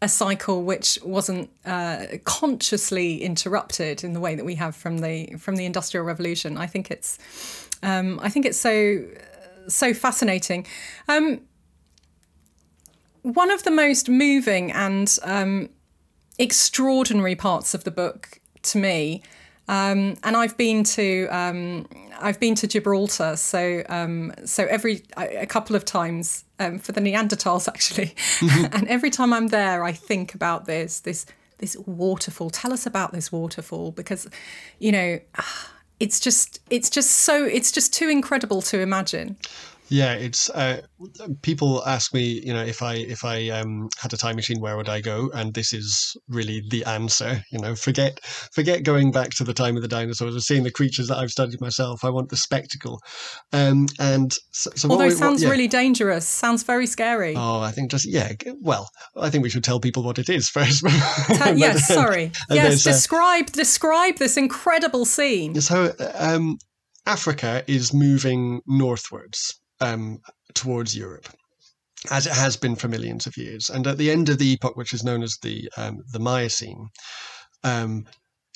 a 0.00 0.08
cycle 0.08 0.62
which 0.62 0.98
wasn't 1.02 1.50
uh, 1.64 2.06
consciously 2.24 3.22
interrupted 3.22 4.04
in 4.04 4.12
the 4.12 4.20
way 4.20 4.34
that 4.34 4.44
we 4.44 4.54
have 4.54 4.76
from 4.76 4.98
the 4.98 5.26
from 5.38 5.56
the 5.56 5.64
industrial 5.64 6.04
revolution. 6.04 6.56
I 6.56 6.66
think 6.66 6.90
it's 6.90 7.18
um, 7.82 8.20
I 8.22 8.28
think 8.28 8.46
it's 8.46 8.58
so 8.58 9.04
so 9.66 9.92
fascinating. 9.92 10.66
Um, 11.08 11.40
one 13.22 13.50
of 13.50 13.64
the 13.64 13.70
most 13.70 14.08
moving 14.08 14.70
and 14.72 15.18
um, 15.22 15.68
extraordinary 16.38 17.34
parts 17.34 17.74
of 17.74 17.84
the 17.84 17.90
book 17.90 18.40
to 18.62 18.78
me 18.78 19.22
um, 19.68 20.16
and 20.22 20.36
I've 20.36 20.56
been 20.56 20.82
to 20.84 21.26
um, 21.30 21.86
I've 22.20 22.40
been 22.40 22.54
to 22.56 22.66
Gibraltar, 22.66 23.36
so 23.36 23.82
um, 23.88 24.32
so 24.44 24.66
every 24.66 25.02
a 25.16 25.46
couple 25.46 25.76
of 25.76 25.84
times 25.84 26.44
um, 26.58 26.78
for 26.78 26.92
the 26.92 27.00
Neanderthals 27.00 27.68
actually, 27.68 28.14
and 28.72 28.88
every 28.88 29.10
time 29.10 29.32
I'm 29.32 29.48
there, 29.48 29.84
I 29.84 29.92
think 29.92 30.34
about 30.34 30.66
this 30.66 31.00
this 31.00 31.26
this 31.58 31.76
waterfall. 31.86 32.50
Tell 32.50 32.72
us 32.72 32.86
about 32.86 33.12
this 33.12 33.30
waterfall 33.30 33.92
because, 33.92 34.28
you 34.78 34.92
know, 34.92 35.20
it's 36.00 36.20
just 36.20 36.60
it's 36.70 36.88
just 36.88 37.10
so 37.10 37.44
it's 37.44 37.72
just 37.72 37.92
too 37.92 38.08
incredible 38.08 38.62
to 38.62 38.80
imagine. 38.80 39.36
Yeah, 39.90 40.12
it's 40.12 40.50
uh, 40.50 40.82
people 41.42 41.82
ask 41.86 42.12
me, 42.12 42.42
you 42.44 42.52
know, 42.52 42.62
if 42.62 42.82
I 42.82 42.94
if 42.94 43.24
I 43.24 43.48
um, 43.48 43.88
had 43.98 44.12
a 44.12 44.16
time 44.16 44.36
machine, 44.36 44.60
where 44.60 44.76
would 44.76 44.88
I 44.88 45.00
go? 45.00 45.30
And 45.32 45.54
this 45.54 45.72
is 45.72 46.16
really 46.28 46.62
the 46.68 46.84
answer. 46.84 47.42
You 47.50 47.58
know, 47.58 47.74
forget 47.74 48.22
forget 48.52 48.82
going 48.82 49.12
back 49.12 49.30
to 49.30 49.44
the 49.44 49.54
time 49.54 49.76
of 49.76 49.82
the 49.82 49.88
dinosaurs 49.88 50.36
or 50.36 50.40
seeing 50.40 50.64
the 50.64 50.70
creatures 50.70 51.08
that 51.08 51.16
I've 51.16 51.30
studied 51.30 51.60
myself. 51.60 52.04
I 52.04 52.10
want 52.10 52.28
the 52.28 52.36
spectacle. 52.36 53.00
Um, 53.52 53.86
and 53.98 54.36
so, 54.50 54.70
so 54.74 54.90
although 54.90 55.04
it 55.04 55.12
sounds 55.12 55.40
what, 55.40 55.46
yeah. 55.46 55.50
really 55.50 55.68
dangerous, 55.68 56.26
sounds 56.26 56.62
very 56.62 56.86
scary. 56.86 57.34
Oh, 57.34 57.60
I 57.60 57.70
think 57.70 57.90
just 57.90 58.06
yeah. 58.06 58.32
Well, 58.60 58.90
I 59.16 59.30
think 59.30 59.42
we 59.42 59.50
should 59.50 59.64
tell 59.64 59.80
people 59.80 60.02
what 60.02 60.18
it 60.18 60.28
is 60.28 60.48
first. 60.50 60.82
yes, 60.84 61.88
sorry. 61.88 62.32
yes, 62.50 62.84
describe 62.84 63.46
uh, 63.48 63.52
describe 63.52 64.16
this 64.16 64.36
incredible 64.36 65.04
scene. 65.04 65.60
So. 65.60 65.94
Um, 66.14 66.58
Africa 67.06 67.64
is 67.66 67.94
moving 67.94 68.60
northwards 68.66 69.58
um, 69.80 70.20
towards 70.54 70.96
Europe, 70.96 71.28
as 72.10 72.26
it 72.26 72.32
has 72.32 72.56
been 72.56 72.76
for 72.76 72.88
millions 72.88 73.26
of 73.26 73.36
years. 73.36 73.70
And 73.70 73.86
at 73.86 73.98
the 73.98 74.10
end 74.10 74.28
of 74.28 74.38
the 74.38 74.52
epoch, 74.52 74.76
which 74.76 74.92
is 74.92 75.04
known 75.04 75.22
as 75.22 75.36
the 75.42 75.70
um, 75.76 75.98
the 76.12 76.20
Miocene, 76.20 76.88
um, 77.64 78.06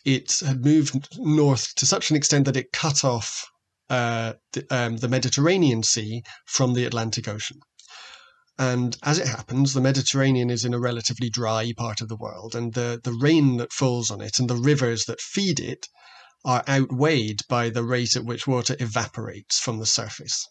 it 0.04 0.40
had 0.44 0.64
moved 0.64 1.18
north 1.18 1.74
to 1.76 1.86
such 1.86 2.10
an 2.10 2.16
extent 2.16 2.46
that 2.46 2.56
it 2.56 2.72
cut 2.72 3.04
off 3.04 3.46
uh, 3.90 4.32
the, 4.52 4.66
um, 4.70 4.96
the 4.96 5.08
Mediterranean 5.08 5.82
Sea 5.82 6.22
from 6.46 6.74
the 6.74 6.84
Atlantic 6.84 7.28
Ocean. 7.28 7.58
And 8.58 8.96
as 9.02 9.18
it 9.18 9.28
happens, 9.28 9.72
the 9.72 9.80
Mediterranean 9.80 10.50
is 10.50 10.64
in 10.64 10.74
a 10.74 10.78
relatively 10.78 11.30
dry 11.30 11.72
part 11.76 12.00
of 12.00 12.08
the 12.08 12.16
world, 12.16 12.54
and 12.54 12.74
the, 12.74 13.00
the 13.02 13.12
rain 13.12 13.56
that 13.56 13.72
falls 13.72 14.10
on 14.10 14.20
it 14.20 14.38
and 14.38 14.48
the 14.48 14.56
rivers 14.56 15.04
that 15.06 15.20
feed 15.20 15.58
it 15.58 15.88
are 16.44 16.64
outweighed 16.68 17.40
by 17.48 17.70
the 17.70 17.84
rate 17.84 18.16
at 18.16 18.24
which 18.24 18.46
water 18.46 18.76
evaporates 18.78 19.58
from 19.58 19.78
the 19.78 19.86
surface. 19.86 20.48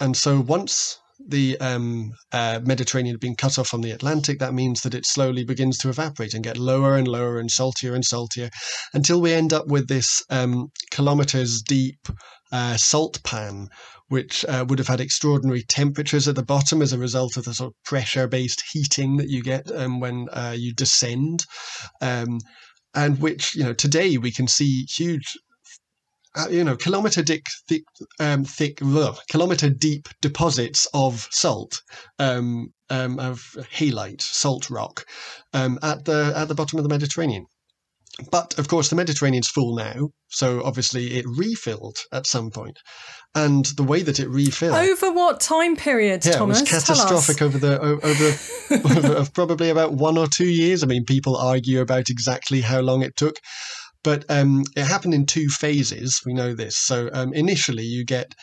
And 0.00 0.16
so 0.16 0.40
once 0.40 0.98
the 1.26 1.58
um, 1.60 2.12
uh, 2.32 2.60
Mediterranean 2.64 3.14
had 3.14 3.20
been 3.20 3.34
cut 3.34 3.58
off 3.58 3.68
from 3.68 3.82
the 3.82 3.90
Atlantic, 3.90 4.38
that 4.38 4.54
means 4.54 4.80
that 4.82 4.94
it 4.94 5.04
slowly 5.04 5.44
begins 5.44 5.78
to 5.78 5.88
evaporate 5.88 6.34
and 6.34 6.44
get 6.44 6.56
lower 6.56 6.96
and 6.96 7.08
lower 7.08 7.38
and 7.38 7.50
saltier 7.50 7.94
and 7.94 8.04
saltier 8.04 8.50
until 8.94 9.20
we 9.20 9.32
end 9.32 9.52
up 9.52 9.66
with 9.66 9.88
this 9.88 10.22
um, 10.30 10.68
kilometers 10.90 11.60
deep 11.62 12.08
uh, 12.52 12.76
salt 12.76 13.22
pan, 13.24 13.68
which 14.08 14.44
uh, 14.46 14.64
would 14.68 14.78
have 14.78 14.88
had 14.88 15.00
extraordinary 15.00 15.64
temperatures 15.68 16.28
at 16.28 16.36
the 16.36 16.44
bottom 16.44 16.80
as 16.80 16.92
a 16.92 16.98
result 16.98 17.36
of 17.36 17.44
the 17.44 17.54
sort 17.54 17.72
of 17.72 17.84
pressure 17.84 18.28
based 18.28 18.62
heating 18.72 19.16
that 19.16 19.28
you 19.28 19.42
get 19.42 19.70
um, 19.72 20.00
when 20.00 20.28
uh, 20.32 20.54
you 20.56 20.72
descend. 20.72 21.44
Um, 22.00 22.38
and 22.94 23.20
which, 23.20 23.54
you 23.54 23.64
know, 23.64 23.74
today 23.74 24.16
we 24.16 24.32
can 24.32 24.48
see 24.48 24.86
huge 24.96 25.36
uh, 26.38 26.48
you 26.48 26.64
know, 26.64 26.76
kilometer 26.76 27.22
thick, 27.22 27.46
thick, 27.68 27.82
um, 28.20 28.44
thick 28.44 28.78
ugh, 28.82 29.18
kilometer 29.30 29.68
deep 29.70 30.08
deposits 30.20 30.86
of 30.94 31.28
salt, 31.30 31.82
um, 32.18 32.72
um, 32.90 33.18
of 33.18 33.40
halite, 33.72 34.22
salt 34.22 34.70
rock, 34.70 35.04
um, 35.52 35.78
at 35.82 36.04
the 36.04 36.32
at 36.36 36.48
the 36.48 36.54
bottom 36.54 36.78
of 36.78 36.84
the 36.84 36.88
Mediterranean. 36.88 37.46
But 38.30 38.58
of 38.58 38.66
course, 38.66 38.88
the 38.88 38.96
Mediterranean's 38.96 39.48
full 39.48 39.76
now, 39.76 40.08
so 40.28 40.62
obviously 40.64 41.18
it 41.18 41.24
refilled 41.26 41.98
at 42.12 42.26
some 42.26 42.50
point. 42.50 42.78
And 43.34 43.64
the 43.76 43.84
way 43.84 44.02
that 44.02 44.18
it 44.18 44.28
refilled 44.28 44.74
over 44.74 45.12
what 45.12 45.40
time 45.40 45.76
period, 45.76 46.24
yeah, 46.24 46.32
Thomas? 46.32 46.58
it 46.58 46.62
was 46.62 46.70
catastrophic 46.70 47.42
over 47.42 47.58
the 47.58 47.78
over, 47.78 49.08
over 49.18 49.30
probably 49.32 49.70
about 49.70 49.92
one 49.92 50.18
or 50.18 50.26
two 50.26 50.48
years. 50.48 50.82
I 50.82 50.86
mean, 50.86 51.04
people 51.04 51.36
argue 51.36 51.80
about 51.80 52.10
exactly 52.10 52.60
how 52.60 52.80
long 52.80 53.02
it 53.02 53.14
took, 53.16 53.38
but 54.02 54.24
um, 54.28 54.64
it 54.76 54.84
happened 54.84 55.14
in 55.14 55.26
two 55.26 55.48
phases. 55.48 56.20
We 56.24 56.34
know 56.34 56.54
this. 56.54 56.76
So 56.76 57.10
um, 57.12 57.32
initially, 57.32 57.84
you 57.84 58.04
get 58.04 58.34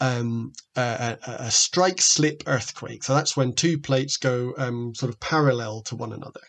um, 0.00 0.52
a, 0.74 1.16
a, 1.24 1.50
strike 1.50 2.00
slip 2.00 2.42
earthquake. 2.46 3.04
So 3.04 3.14
that's 3.14 3.36
when 3.36 3.52
two 3.52 3.78
plates 3.78 4.16
go 4.16 4.52
um, 4.58 4.92
sort 4.96 5.12
of 5.12 5.20
parallel 5.20 5.82
to 5.82 5.96
one 5.96 6.12
another. 6.12 6.40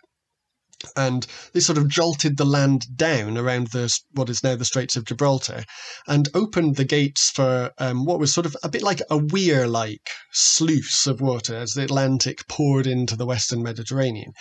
And 0.97 1.28
this 1.54 1.67
sort 1.67 1.78
of 1.78 1.88
jolted 1.88 2.36
the 2.36 2.45
land 2.45 2.97
down 2.97 3.38
around 3.38 3.67
the 3.67 3.95
what 4.13 4.30
is 4.30 4.43
now 4.43 4.56
the 4.56 4.65
Straits 4.65 4.95
of 4.97 5.06
Gibraltar, 5.06 5.63
and 6.08 6.28
opened 6.34 6.76
the 6.76 6.84
gates 6.84 7.30
for 7.30 7.71
um, 7.78 8.06
what 8.06 8.19
was 8.19 8.34
sort 8.34 8.45
of 8.45 8.58
a 8.63 8.69
bit 8.69 8.82
like 8.82 9.02
a 9.10 9.17
weir-like 9.17 10.10
sluice 10.32 11.06
of 11.06 11.21
water 11.21 11.56
as 11.56 11.73
the 11.73 11.84
Atlantic 11.84 12.47
poured 12.49 12.88
into 12.88 13.15
the 13.15 13.26
Western 13.26 13.62
Mediterranean. 13.63 14.34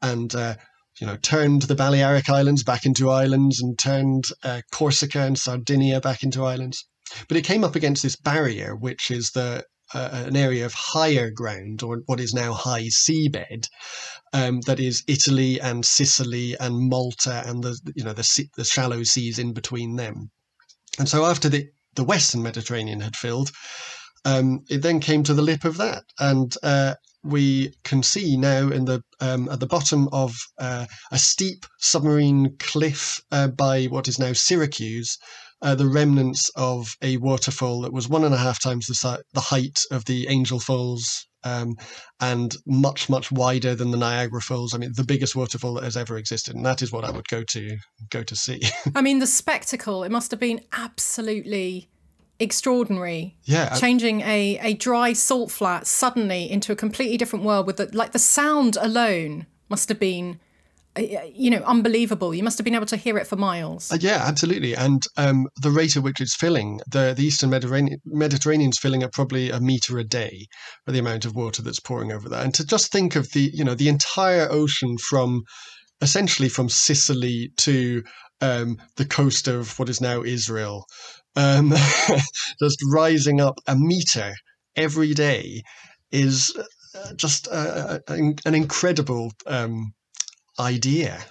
And 0.00 0.34
uh, 0.34 0.54
you 1.00 1.06
know, 1.06 1.16
turned 1.16 1.62
the 1.62 1.74
Balearic 1.74 2.28
Islands 2.28 2.62
back 2.62 2.86
into 2.86 3.10
islands 3.10 3.60
and 3.60 3.78
turned 3.78 4.26
uh, 4.42 4.62
Corsica 4.70 5.20
and 5.20 5.38
Sardinia 5.38 6.00
back 6.00 6.22
into 6.22 6.44
islands. 6.44 6.86
But 7.28 7.36
it 7.36 7.44
came 7.44 7.64
up 7.64 7.76
against 7.76 8.02
this 8.02 8.16
barrier, 8.16 8.74
which 8.74 9.10
is 9.10 9.30
the 9.30 9.64
uh, 9.92 10.24
an 10.26 10.36
area 10.36 10.64
of 10.64 10.72
higher 10.74 11.30
ground, 11.30 11.82
or 11.82 12.02
what 12.06 12.18
is 12.18 12.32
now 12.34 12.52
high 12.52 12.84
seabed, 12.84 13.68
um, 14.32 14.60
that 14.62 14.80
is 14.80 15.04
Italy 15.06 15.60
and 15.60 15.84
Sicily 15.84 16.56
and 16.58 16.88
Malta 16.88 17.44
and 17.46 17.62
the 17.62 17.78
you 17.94 18.02
know 18.04 18.12
the, 18.12 18.48
the 18.56 18.64
shallow 18.64 19.02
seas 19.02 19.38
in 19.38 19.52
between 19.52 19.96
them. 19.96 20.30
And 20.98 21.08
so 21.08 21.24
after 21.24 21.48
the 21.48 21.68
the 21.94 22.04
Western 22.04 22.42
Mediterranean 22.42 23.00
had 23.00 23.16
filled, 23.16 23.52
um, 24.24 24.64
it 24.68 24.82
then 24.82 25.00
came 25.00 25.22
to 25.24 25.34
the 25.34 25.42
lip 25.42 25.64
of 25.64 25.76
that, 25.76 26.04
and 26.18 26.52
uh, 26.62 26.94
we 27.24 27.74
can 27.84 28.02
see 28.02 28.36
now 28.36 28.68
in 28.68 28.84
the 28.84 29.02
um, 29.20 29.48
at 29.48 29.60
the 29.60 29.66
bottom 29.66 30.08
of 30.12 30.36
uh, 30.58 30.86
a 31.10 31.18
steep 31.18 31.64
submarine 31.78 32.56
cliff 32.58 33.22
uh, 33.32 33.48
by 33.48 33.86
what 33.86 34.08
is 34.08 34.18
now 34.18 34.32
Syracuse, 34.32 35.18
uh, 35.62 35.74
the 35.74 35.88
remnants 35.88 36.50
of 36.56 36.94
a 37.02 37.16
waterfall 37.16 37.80
that 37.80 37.92
was 37.92 38.08
one 38.08 38.24
and 38.24 38.34
a 38.34 38.38
half 38.38 38.60
times 38.60 38.86
the 38.86 38.94
si- 38.94 39.22
the 39.32 39.40
height 39.40 39.80
of 39.90 40.04
the 40.04 40.28
Angel 40.28 40.60
Falls. 40.60 41.26
Um, 41.46 41.76
and 42.20 42.56
much 42.66 43.10
much 43.10 43.30
wider 43.30 43.74
than 43.74 43.90
the 43.90 43.98
Niagara 43.98 44.40
Falls. 44.40 44.72
I 44.72 44.78
mean, 44.78 44.92
the 44.96 45.04
biggest 45.04 45.36
waterfall 45.36 45.74
that 45.74 45.84
has 45.84 45.94
ever 45.94 46.16
existed, 46.16 46.54
and 46.56 46.64
that 46.64 46.80
is 46.80 46.90
what 46.90 47.04
I 47.04 47.10
would 47.10 47.28
go 47.28 47.42
to 47.42 47.76
go 48.08 48.22
to 48.22 48.34
see. 48.34 48.62
I 48.94 49.02
mean, 49.02 49.18
the 49.18 49.26
spectacle. 49.26 50.04
It 50.04 50.10
must 50.10 50.30
have 50.30 50.40
been 50.40 50.62
absolutely 50.72 51.90
extraordinary. 52.40 53.36
Yeah. 53.44 53.74
Changing 53.74 54.20
a, 54.22 54.58
a 54.60 54.74
dry 54.74 55.12
salt 55.12 55.50
flat 55.50 55.86
suddenly 55.86 56.50
into 56.50 56.72
a 56.72 56.76
completely 56.76 57.16
different 57.16 57.44
world 57.44 57.66
with 57.66 57.76
the, 57.76 57.88
like 57.92 58.12
the 58.12 58.18
sound 58.18 58.76
alone 58.80 59.46
must 59.68 59.88
have 59.88 59.98
been 59.98 60.38
uh, 60.96 61.02
you 61.32 61.50
know 61.50 61.62
unbelievable 61.64 62.32
you 62.32 62.44
must 62.44 62.56
have 62.56 62.64
been 62.64 62.74
able 62.74 62.86
to 62.86 62.96
hear 62.96 63.18
it 63.18 63.26
for 63.26 63.34
miles 63.34 63.90
uh, 63.90 63.96
yeah 64.00 64.22
absolutely 64.26 64.76
and 64.76 65.02
um, 65.16 65.48
the 65.60 65.70
rate 65.70 65.96
at 65.96 66.04
which 66.04 66.20
it's 66.20 66.36
filling 66.36 66.78
the, 66.88 67.12
the 67.16 67.24
eastern 67.24 67.50
mediterranean 67.50 67.98
mediterranean's 68.04 68.78
filling 68.78 69.02
at 69.02 69.12
probably 69.12 69.50
a 69.50 69.58
meter 69.58 69.98
a 69.98 70.04
day 70.04 70.46
for 70.84 70.92
the 70.92 71.00
amount 71.00 71.24
of 71.24 71.34
water 71.34 71.62
that's 71.62 71.80
pouring 71.80 72.12
over 72.12 72.28
there 72.28 72.44
and 72.44 72.54
to 72.54 72.64
just 72.64 72.92
think 72.92 73.16
of 73.16 73.28
the 73.32 73.50
you 73.52 73.64
know 73.64 73.74
the 73.74 73.88
entire 73.88 74.46
ocean 74.52 74.96
from 74.98 75.42
essentially 76.00 76.48
from 76.48 76.68
sicily 76.68 77.50
to 77.56 78.02
um, 78.40 78.76
the 78.96 79.06
coast 79.06 79.48
of 79.48 79.76
what 79.80 79.88
is 79.88 80.00
now 80.00 80.22
israel 80.22 80.86
um, 81.36 81.72
just 82.60 82.78
rising 82.90 83.40
up 83.40 83.58
a 83.66 83.76
meter 83.76 84.34
every 84.76 85.14
day 85.14 85.62
is 86.12 86.54
uh, 86.94 87.12
just 87.14 87.46
a, 87.48 88.02
a, 88.08 88.12
an 88.46 88.54
incredible 88.54 89.32
um, 89.46 89.92
idea 90.60 91.24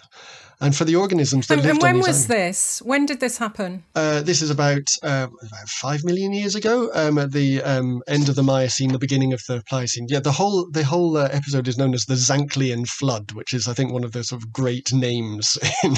and 0.62 0.76
for 0.76 0.86
the 0.86 0.96
organisms 0.96 1.48
that 1.48 1.56
and, 1.56 1.64
lived 1.64 1.76
and 1.76 1.82
when 1.82 1.96
on 1.96 2.02
was 2.02 2.08
islands, 2.08 2.28
this? 2.28 2.82
When 2.82 3.06
did 3.06 3.20
this 3.20 3.38
happen? 3.38 3.84
Uh, 3.96 4.22
this 4.22 4.42
is 4.42 4.50
about, 4.50 4.88
uh, 5.04 5.28
about 5.42 5.68
five 5.68 6.04
million 6.04 6.34
years 6.34 6.56
ago 6.56 6.90
um, 6.94 7.18
at 7.18 7.32
the 7.32 7.62
um, 7.62 8.02
end 8.08 8.30
of 8.30 8.36
the 8.36 8.44
miocene 8.44 8.92
the 8.92 9.00
beginning 9.00 9.34
of 9.34 9.42
the 9.48 9.62
pliocene. 9.68 10.08
Yeah 10.10 10.20
the 10.20 10.32
whole 10.32 10.70
the 10.72 10.84
whole 10.84 11.18
uh, 11.18 11.28
episode 11.32 11.68
is 11.68 11.78
known 11.78 11.94
as 11.94 12.06
the 12.06 12.16
zanclean 12.16 12.88
flood 12.88 13.32
which 13.34 13.54
is 13.54 13.68
i 13.68 13.74
think 13.74 13.92
one 13.92 14.04
of 14.04 14.12
the 14.14 14.24
sort 14.24 14.42
of 14.42 14.52
great 14.52 14.92
names 14.94 15.58
in, 15.84 15.96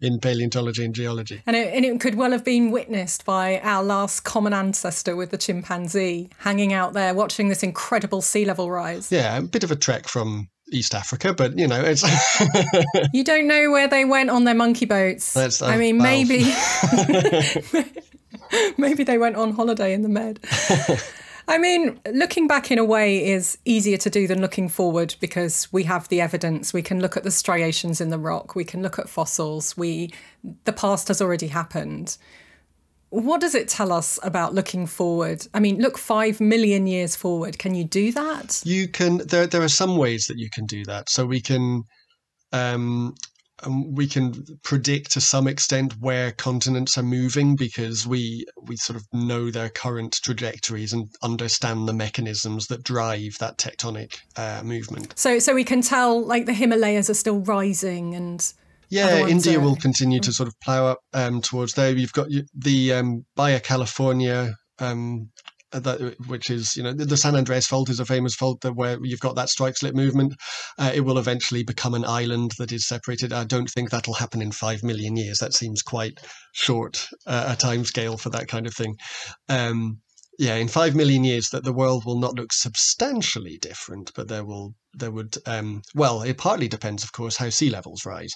in 0.00 0.20
paleontology 0.20 0.84
and 0.84 0.94
geology. 0.94 1.42
And 1.46 1.56
it, 1.56 1.72
and 1.74 1.84
it 1.84 2.00
could 2.00 2.14
well 2.14 2.32
have 2.32 2.44
been 2.44 2.70
witnessed 2.70 3.24
by 3.24 3.60
our 3.60 3.82
last 3.82 4.20
common 4.20 4.52
ancestor 4.52 5.16
with 5.16 5.30
the 5.30 5.38
chimpanzee 5.38 6.30
hanging 6.38 6.72
out 6.72 6.92
there 6.92 7.14
watching 7.14 7.48
this 7.48 7.62
incredible 7.62 8.22
sea 8.22 8.44
level 8.44 8.70
rise. 8.70 9.10
Yeah 9.10 9.38
a 9.38 9.42
bit 9.42 9.64
of 9.64 9.70
a 9.70 9.76
trek 9.76 10.08
from 10.08 10.48
East 10.70 10.94
Africa, 10.94 11.32
but 11.32 11.58
you 11.58 11.66
know, 11.66 11.80
it's. 11.80 12.02
you 13.12 13.24
don't 13.24 13.46
know 13.46 13.70
where 13.70 13.88
they 13.88 14.04
went 14.04 14.30
on 14.30 14.44
their 14.44 14.54
monkey 14.54 14.86
boats. 14.86 15.32
That's, 15.32 15.62
I 15.62 15.76
mean, 15.76 15.98
maybe, 15.98 16.44
maybe 18.78 19.04
they 19.04 19.18
went 19.18 19.36
on 19.36 19.52
holiday 19.52 19.92
in 19.92 20.02
the 20.02 20.08
Med. 20.08 20.40
I 21.48 21.56
mean, 21.56 21.98
looking 22.12 22.46
back 22.46 22.70
in 22.70 22.78
a 22.78 22.84
way 22.84 23.26
is 23.26 23.56
easier 23.64 23.96
to 23.96 24.10
do 24.10 24.26
than 24.26 24.42
looking 24.42 24.68
forward 24.68 25.14
because 25.18 25.72
we 25.72 25.84
have 25.84 26.06
the 26.08 26.20
evidence. 26.20 26.74
We 26.74 26.82
can 26.82 27.00
look 27.00 27.16
at 27.16 27.22
the 27.22 27.30
striations 27.30 28.02
in 28.02 28.10
the 28.10 28.18
rock. 28.18 28.54
We 28.54 28.64
can 28.64 28.82
look 28.82 28.98
at 28.98 29.08
fossils. 29.08 29.74
We, 29.74 30.12
the 30.64 30.74
past 30.74 31.08
has 31.08 31.22
already 31.22 31.46
happened. 31.46 32.18
What 33.10 33.40
does 33.40 33.54
it 33.54 33.68
tell 33.68 33.92
us 33.92 34.18
about 34.22 34.54
looking 34.54 34.86
forward? 34.86 35.46
I 35.54 35.60
mean, 35.60 35.78
look 35.78 35.96
five 35.96 36.40
million 36.40 36.86
years 36.86 37.16
forward. 37.16 37.58
Can 37.58 37.74
you 37.74 37.84
do 37.84 38.12
that? 38.12 38.60
You 38.64 38.88
can. 38.88 39.18
There, 39.18 39.46
there 39.46 39.62
are 39.62 39.68
some 39.68 39.96
ways 39.96 40.26
that 40.26 40.38
you 40.38 40.50
can 40.50 40.66
do 40.66 40.84
that. 40.84 41.08
So 41.08 41.24
we 41.24 41.40
can, 41.40 41.84
um, 42.52 43.14
um, 43.62 43.94
we 43.94 44.06
can 44.06 44.44
predict 44.62 45.12
to 45.12 45.22
some 45.22 45.48
extent 45.48 45.94
where 46.00 46.32
continents 46.32 46.98
are 46.98 47.02
moving 47.02 47.56
because 47.56 48.06
we 48.06 48.44
we 48.62 48.76
sort 48.76 48.96
of 48.98 49.06
know 49.12 49.50
their 49.50 49.70
current 49.70 50.18
trajectories 50.22 50.92
and 50.92 51.08
understand 51.22 51.88
the 51.88 51.94
mechanisms 51.94 52.66
that 52.66 52.82
drive 52.82 53.38
that 53.40 53.56
tectonic 53.56 54.18
uh, 54.36 54.62
movement. 54.62 55.18
So, 55.18 55.38
so 55.38 55.54
we 55.54 55.64
can 55.64 55.80
tell 55.80 56.22
like 56.24 56.44
the 56.44 56.52
Himalayas 56.52 57.08
are 57.08 57.14
still 57.14 57.40
rising 57.40 58.14
and 58.14 58.52
Yeah, 58.90 59.26
India 59.26 59.58
are- 59.58 59.60
will 59.60 59.76
continue 59.76 60.20
to 60.20 60.32
sort 60.32 60.48
of 60.48 60.58
plow 60.60 60.86
up 60.86 60.98
um, 61.12 61.40
towards 61.42 61.74
there. 61.74 61.90
You've 61.90 62.12
got 62.12 62.28
the 62.54 62.92
um, 62.94 63.24
Baja 63.36 63.58
California, 63.58 64.54
um, 64.78 65.30
uh, 65.72 65.80
that, 65.80 66.16
which 66.26 66.48
is 66.48 66.76
you 66.76 66.82
know 66.82 66.94
the, 66.94 67.04
the 67.04 67.16
San 67.16 67.36
Andreas 67.36 67.66
Fault 67.66 67.90
is 67.90 68.00
a 68.00 68.06
famous 68.06 68.34
fault 68.34 68.62
that 68.62 68.74
where 68.74 68.98
you've 69.02 69.20
got 69.20 69.36
that 69.36 69.50
strike 69.50 69.76
slip 69.76 69.94
movement. 69.94 70.34
Uh, 70.78 70.92
it 70.94 71.00
will 71.00 71.18
eventually 71.18 71.62
become 71.62 71.94
an 71.94 72.06
island 72.06 72.52
that 72.58 72.72
is 72.72 72.86
separated. 72.86 73.32
I 73.32 73.44
don't 73.44 73.68
think 73.70 73.90
that'll 73.90 74.14
happen 74.14 74.40
in 74.40 74.52
five 74.52 74.82
million 74.82 75.16
years. 75.16 75.38
That 75.38 75.52
seems 75.54 75.82
quite 75.82 76.18
short 76.52 77.06
uh, 77.26 77.46
a 77.48 77.56
time 77.56 77.84
scale 77.84 78.16
for 78.16 78.30
that 78.30 78.48
kind 78.48 78.66
of 78.66 78.74
thing. 78.74 78.96
Um, 79.48 80.00
yeah, 80.38 80.54
in 80.54 80.68
five 80.68 80.94
million 80.94 81.24
years, 81.24 81.50
that 81.50 81.64
the 81.64 81.72
world 81.72 82.04
will 82.06 82.18
not 82.20 82.34
look 82.34 82.52
substantially 82.52 83.58
different, 83.60 84.12
but 84.14 84.28
there 84.28 84.44
will 84.44 84.74
there 84.94 85.10
would 85.10 85.36
um, 85.46 85.82
well, 85.94 86.22
it 86.22 86.38
partly 86.38 86.68
depends, 86.68 87.02
of 87.02 87.12
course, 87.12 87.36
how 87.36 87.50
sea 87.50 87.68
levels 87.70 88.06
rise, 88.06 88.32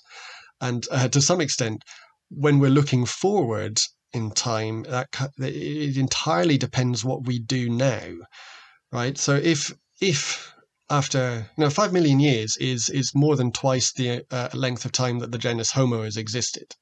and 0.63 0.87
uh, 0.93 1.09
to 1.09 1.21
some 1.21 1.41
extent, 1.41 1.83
when 2.31 2.61
we're 2.61 2.71
looking 2.71 3.05
forward 3.05 3.81
in 4.13 4.31
time, 4.31 4.85
that 4.85 5.09
it 5.39 5.97
entirely 5.97 6.57
depends 6.57 7.05
what 7.05 7.27
we 7.27 7.41
do 7.41 7.69
now, 7.69 8.07
right? 8.93 9.19
So 9.19 9.35
if 9.35 9.75
if 10.01 10.55
after 10.89 11.51
you 11.57 11.65
know 11.65 11.71
five 11.71 11.93
million 11.93 12.21
years 12.21 12.57
is 12.59 12.89
is 12.89 13.15
more 13.15 13.35
than 13.35 13.51
twice 13.51 13.93
the 13.93 14.25
uh, 14.31 14.51
length 14.55 14.85
of 14.85 14.93
time 14.93 15.19
that 15.19 15.33
the 15.33 15.39
genus 15.39 15.73
Homo 15.73 16.05
has 16.05 16.17
existed, 16.17 16.75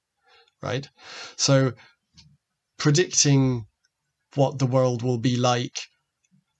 right? 0.63 0.87
So 1.37 1.73
predicting 2.79 3.67
what 4.35 4.59
the 4.59 4.67
world 4.67 5.03
will 5.03 5.19
be 5.19 5.37
like 5.37 5.79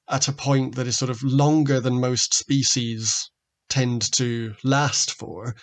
at 0.09 0.27
a 0.27 0.33
point 0.33 0.75
that 0.75 0.87
is 0.87 0.99
sort 0.99 1.11
of 1.11 1.23
longer 1.23 1.81
than 1.81 2.01
most 2.01 2.35
species 2.35 3.31
tend 3.69 4.11
to 4.13 4.55
last 4.65 5.13
for, 5.13 5.55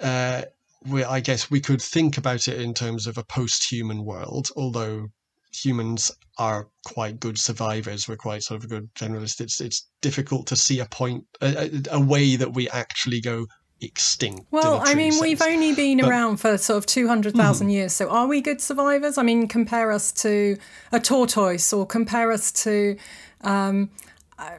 uh, 0.00 0.42
we, 0.86 1.04
I 1.04 1.20
guess 1.20 1.50
we 1.50 1.60
could 1.60 1.82
think 1.82 2.18
about 2.18 2.48
it 2.48 2.60
in 2.60 2.74
terms 2.74 3.06
of 3.06 3.18
a 3.18 3.24
post-human 3.24 4.04
world, 4.04 4.48
although 4.56 5.08
humans 5.52 6.10
are 6.38 6.68
quite 6.84 7.20
good 7.20 7.38
survivors. 7.38 8.08
We're 8.08 8.16
quite 8.16 8.42
sort 8.42 8.58
of 8.58 8.64
a 8.64 8.68
good 8.68 8.94
generalist. 8.94 9.40
It's 9.40 9.60
it's 9.60 9.86
difficult 10.00 10.46
to 10.48 10.56
see 10.56 10.80
a 10.80 10.86
point, 10.86 11.24
a, 11.40 11.82
a 11.90 12.00
way 12.00 12.36
that 12.36 12.54
we 12.54 12.68
actually 12.70 13.20
go 13.20 13.46
extinct. 13.82 14.46
Well, 14.50 14.80
I 14.84 14.94
mean, 14.94 15.12
sense. 15.12 15.22
we've 15.22 15.42
only 15.42 15.74
been 15.74 15.98
but, 15.98 16.08
around 16.08 16.38
for 16.38 16.56
sort 16.56 16.78
of 16.78 16.86
200,000 16.86 17.66
mm. 17.66 17.72
years. 17.72 17.92
So 17.92 18.08
are 18.08 18.26
we 18.26 18.40
good 18.40 18.60
survivors? 18.60 19.18
I 19.18 19.22
mean, 19.22 19.48
compare 19.48 19.92
us 19.92 20.12
to 20.22 20.56
a 20.92 21.00
tortoise 21.00 21.72
or 21.72 21.86
compare 21.86 22.32
us 22.32 22.52
to 22.52 22.96
um, 23.42 23.90
a, 24.38 24.58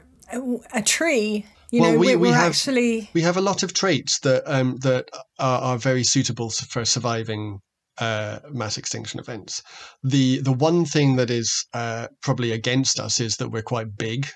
a, 0.73 0.81
tree. 0.81 1.45
You 1.73 1.81
well, 1.81 1.93
know, 1.93 1.97
we, 1.97 2.15
we 2.15 2.29
have, 2.29 2.51
actually 2.51 3.09
we 3.15 3.23
have 3.23 3.35
a 3.35 3.41
lot 3.41 3.63
of 3.63 3.73
traits 3.73 4.19
that 4.19 4.43
um, 4.45 4.77
that 4.83 5.09
are, 5.39 5.59
are 5.59 5.77
very 5.79 6.03
suitable 6.03 6.51
for 6.51 6.85
surviving 6.85 7.61
uh, 7.97 8.41
mass 8.51 8.77
extinction 8.77 9.19
events. 9.19 9.63
The 10.03 10.39
the 10.41 10.53
one 10.53 10.85
thing 10.85 11.15
that 11.15 11.31
is 11.31 11.65
uh, 11.73 12.09
probably 12.21 12.51
against 12.51 12.99
us 12.99 13.19
is 13.19 13.37
that 13.37 13.49
we're 13.49 13.63
quite 13.63 13.97
big, 13.97 14.27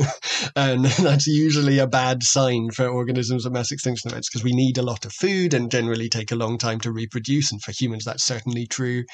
and 0.56 0.84
that's 1.02 1.26
usually 1.26 1.78
a 1.78 1.86
bad 1.86 2.22
sign 2.22 2.70
for 2.70 2.88
organisms 2.88 3.44
of 3.44 3.52
mass 3.52 3.72
extinction 3.72 4.10
events 4.10 4.30
because 4.30 4.42
we 4.42 4.54
need 4.54 4.78
a 4.78 4.82
lot 4.82 5.04
of 5.04 5.12
food 5.12 5.52
and 5.52 5.70
generally 5.70 6.08
take 6.08 6.32
a 6.32 6.36
long 6.36 6.56
time 6.56 6.80
to 6.80 6.92
reproduce. 6.92 7.52
And 7.52 7.60
for 7.60 7.72
humans, 7.72 8.06
that's 8.06 8.24
certainly 8.24 8.66
true. 8.66 9.04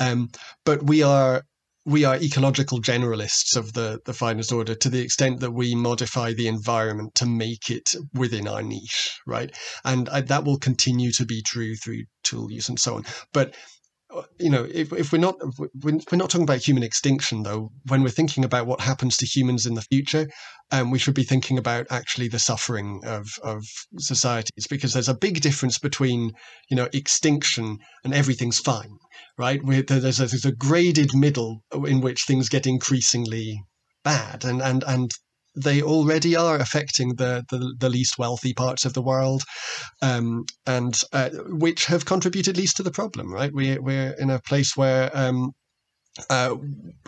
Um, 0.00 0.30
but 0.64 0.82
we 0.82 1.04
are 1.04 1.44
we 1.84 2.04
are 2.04 2.16
ecological 2.16 2.80
generalists 2.80 3.56
of 3.56 3.72
the, 3.72 4.00
the 4.04 4.12
finest 4.12 4.52
order 4.52 4.74
to 4.74 4.88
the 4.88 5.00
extent 5.00 5.40
that 5.40 5.50
we 5.50 5.74
modify 5.74 6.32
the 6.32 6.46
environment 6.46 7.14
to 7.16 7.26
make 7.26 7.70
it 7.70 7.94
within 8.14 8.46
our 8.46 8.62
niche, 8.62 9.18
right? 9.26 9.54
And 9.84 10.08
I, 10.08 10.20
that 10.22 10.44
will 10.44 10.58
continue 10.58 11.10
to 11.12 11.26
be 11.26 11.42
true 11.42 11.74
through 11.74 12.04
tool 12.22 12.50
use 12.50 12.68
and 12.68 12.78
so 12.78 12.96
on. 12.96 13.04
But 13.32 13.54
you 14.38 14.50
know, 14.50 14.66
if, 14.70 14.92
if 14.92 15.12
we're 15.12 15.18
not 15.18 15.36
we're 15.82 15.98
not 16.12 16.30
talking 16.30 16.42
about 16.42 16.66
human 16.66 16.82
extinction 16.82 17.42
though, 17.42 17.70
when 17.86 18.02
we're 18.02 18.10
thinking 18.10 18.44
about 18.44 18.66
what 18.66 18.80
happens 18.80 19.16
to 19.16 19.26
humans 19.26 19.66
in 19.66 19.74
the 19.74 19.82
future, 19.82 20.28
um, 20.70 20.90
we 20.90 20.98
should 20.98 21.14
be 21.14 21.24
thinking 21.24 21.58
about 21.58 21.86
actually 21.90 22.28
the 22.28 22.38
suffering 22.38 23.00
of 23.04 23.26
of 23.42 23.64
societies 23.98 24.66
because 24.68 24.92
there's 24.92 25.08
a 25.08 25.14
big 25.14 25.40
difference 25.40 25.78
between 25.78 26.32
you 26.68 26.76
know 26.76 26.88
extinction 26.92 27.78
and 28.04 28.12
everything's 28.12 28.58
fine, 28.58 28.98
right? 29.38 29.60
There's 29.64 30.20
a, 30.20 30.26
there's 30.26 30.44
a 30.44 30.52
graded 30.52 31.14
middle 31.14 31.62
in 31.86 32.00
which 32.00 32.24
things 32.24 32.48
get 32.48 32.66
increasingly 32.66 33.62
bad, 34.04 34.44
and 34.44 34.62
and 34.62 34.84
and 34.86 35.10
they 35.54 35.82
already 35.82 36.34
are 36.34 36.56
affecting 36.56 37.16
the, 37.16 37.44
the, 37.50 37.74
the, 37.78 37.90
least 37.90 38.16
wealthy 38.18 38.54
parts 38.54 38.86
of 38.86 38.94
the 38.94 39.02
world, 39.02 39.42
um, 40.00 40.44
and 40.66 40.98
uh, 41.12 41.28
which 41.48 41.84
have 41.86 42.06
contributed 42.06 42.56
least 42.56 42.76
to 42.76 42.82
the 42.82 42.90
problem. 42.90 43.32
Right, 43.32 43.52
we 43.52 43.78
we're 43.78 44.14
in 44.18 44.30
a 44.30 44.40
place 44.40 44.76
where. 44.76 45.10
Um, 45.14 45.52
uh, 46.28 46.56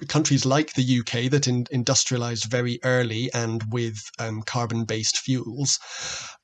countries 0.08 0.46
like 0.46 0.72
the 0.72 1.00
UK 1.00 1.30
that 1.30 1.46
in, 1.46 1.66
industrialized 1.70 2.50
very 2.50 2.78
early 2.84 3.30
and 3.34 3.62
with 3.70 3.98
um, 4.18 4.40
carbon-based 4.40 5.18
fuels 5.18 5.78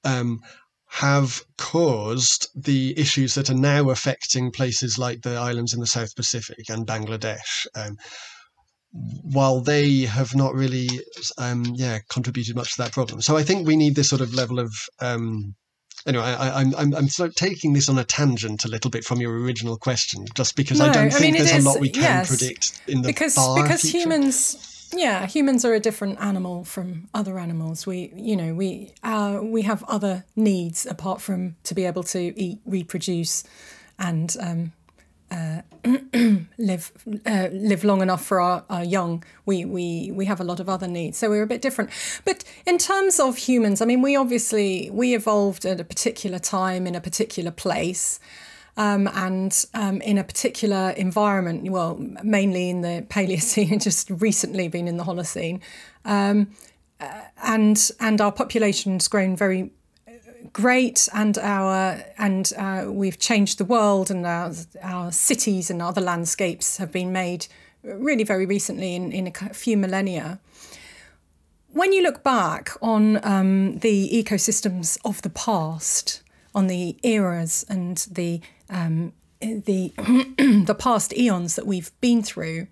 um, 0.04 0.40
have 0.90 1.42
caused 1.56 2.48
the 2.54 2.98
issues 2.98 3.34
that 3.36 3.48
are 3.48 3.54
now 3.54 3.90
affecting 3.90 4.50
places 4.50 4.98
like 4.98 5.22
the 5.22 5.36
islands 5.36 5.72
in 5.72 5.78
the 5.78 5.86
South 5.86 6.14
Pacific 6.16 6.68
and 6.68 6.86
Bangladesh. 6.86 7.66
Um, 7.76 7.96
while 8.92 9.60
they 9.60 10.00
have 10.00 10.34
not 10.34 10.52
really, 10.52 10.88
um, 11.38 11.64
yeah, 11.76 12.00
contributed 12.10 12.56
much 12.56 12.74
to 12.74 12.82
that 12.82 12.92
problem. 12.92 13.20
So 13.20 13.36
I 13.36 13.44
think 13.44 13.66
we 13.66 13.76
need 13.76 13.94
this 13.94 14.08
sort 14.08 14.20
of 14.20 14.34
level 14.34 14.58
of. 14.58 14.72
Um, 14.98 15.54
anyway, 16.06 16.24
I, 16.24 16.60
am 16.60 16.74
I'm, 16.76 16.94
I'm 16.96 17.08
sort 17.08 17.28
of 17.28 17.36
taking 17.36 17.72
this 17.72 17.88
on 17.88 17.96
a 17.96 18.04
tangent 18.04 18.64
a 18.64 18.68
little 18.68 18.90
bit 18.90 19.04
from 19.04 19.20
your 19.20 19.38
original 19.38 19.76
question, 19.78 20.26
just 20.34 20.56
because 20.56 20.80
no, 20.80 20.86
I 20.86 20.92
don't 20.92 21.06
I 21.06 21.10
think 21.10 21.34
mean, 21.34 21.44
there's 21.44 21.56
is, 21.56 21.64
a 21.64 21.68
lot 21.68 21.78
we 21.78 21.90
can 21.90 22.02
yes, 22.02 22.28
predict 22.28 22.82
in 22.88 23.02
the 23.02 23.08
because 23.08 23.34
because 23.34 23.82
future. 23.82 23.98
humans. 23.98 24.66
Yeah, 24.92 25.26
humans 25.26 25.64
are 25.64 25.74
a 25.74 25.80
different 25.80 26.20
animal 26.20 26.64
from 26.64 27.08
other 27.14 27.38
animals. 27.38 27.86
We, 27.86 28.12
you 28.16 28.36
know, 28.36 28.54
we 28.54 28.92
uh, 29.02 29.40
we 29.42 29.62
have 29.62 29.84
other 29.84 30.24
needs 30.34 30.84
apart 30.86 31.20
from 31.20 31.56
to 31.64 31.74
be 31.74 31.84
able 31.84 32.02
to 32.04 32.38
eat, 32.40 32.60
reproduce, 32.66 33.44
and 33.98 34.36
um, 34.40 34.72
uh, 35.30 35.62
live 36.58 36.92
uh, 37.24 37.48
live 37.52 37.84
long 37.84 38.02
enough 38.02 38.24
for 38.24 38.40
our, 38.40 38.64
our, 38.68 38.82
young. 38.82 39.22
We, 39.46 39.64
we 39.64 40.10
we 40.12 40.24
have 40.26 40.40
a 40.40 40.44
lot 40.44 40.58
of 40.58 40.68
other 40.68 40.88
needs, 40.88 41.18
so 41.18 41.30
we're 41.30 41.42
a 41.42 41.46
bit 41.46 41.62
different. 41.62 41.90
But 42.24 42.42
in 42.66 42.78
terms 42.78 43.20
of 43.20 43.36
humans, 43.36 43.80
I 43.80 43.84
mean, 43.84 44.02
we 44.02 44.16
obviously 44.16 44.90
we 44.90 45.14
evolved 45.14 45.64
at 45.64 45.78
a 45.78 45.84
particular 45.84 46.38
time 46.38 46.86
in 46.86 46.94
a 46.94 47.00
particular 47.00 47.52
place. 47.52 48.18
Um, 48.76 49.08
and 49.08 49.64
um, 49.74 50.00
in 50.00 50.16
a 50.16 50.24
particular 50.24 50.90
environment, 50.90 51.68
well, 51.70 51.96
mainly 52.22 52.70
in 52.70 52.80
the 52.82 53.04
Paleocene, 53.08 53.72
and 53.72 53.80
just 53.80 54.08
recently 54.10 54.68
been 54.68 54.88
in 54.88 54.96
the 54.96 55.04
Holocene, 55.04 55.60
um, 56.04 56.50
uh, 57.00 57.22
and 57.42 57.90
and 57.98 58.20
our 58.20 58.32
population's 58.32 59.08
grown 59.08 59.36
very 59.36 59.70
great 60.52 61.08
and 61.14 61.38
our 61.38 62.02
and 62.18 62.52
uh, 62.56 62.86
we've 62.88 63.18
changed 63.18 63.58
the 63.58 63.64
world 63.64 64.10
and 64.10 64.26
our, 64.26 64.52
our 64.82 65.12
cities 65.12 65.70
and 65.70 65.82
other 65.82 66.00
landscapes 66.00 66.78
have 66.78 66.90
been 66.90 67.12
made 67.12 67.46
really 67.82 68.24
very 68.24 68.46
recently 68.46 68.94
in, 68.94 69.12
in 69.12 69.26
a 69.28 69.54
few 69.54 69.76
millennia. 69.76 70.38
When 71.72 71.92
you 71.92 72.02
look 72.02 72.24
back 72.24 72.70
on 72.82 73.24
um, 73.24 73.78
the 73.78 74.10
ecosystems 74.12 74.98
of 75.04 75.22
the 75.22 75.30
past 75.30 76.22
on 76.54 76.66
the 76.66 76.96
eras 77.02 77.64
and 77.68 78.06
the 78.10 78.40
um, 78.68 79.12
the 79.40 79.92
the 80.66 80.76
past 80.78 81.16
eons 81.16 81.56
that 81.56 81.66
we've 81.66 81.90
been 82.00 82.22
through 82.22 82.66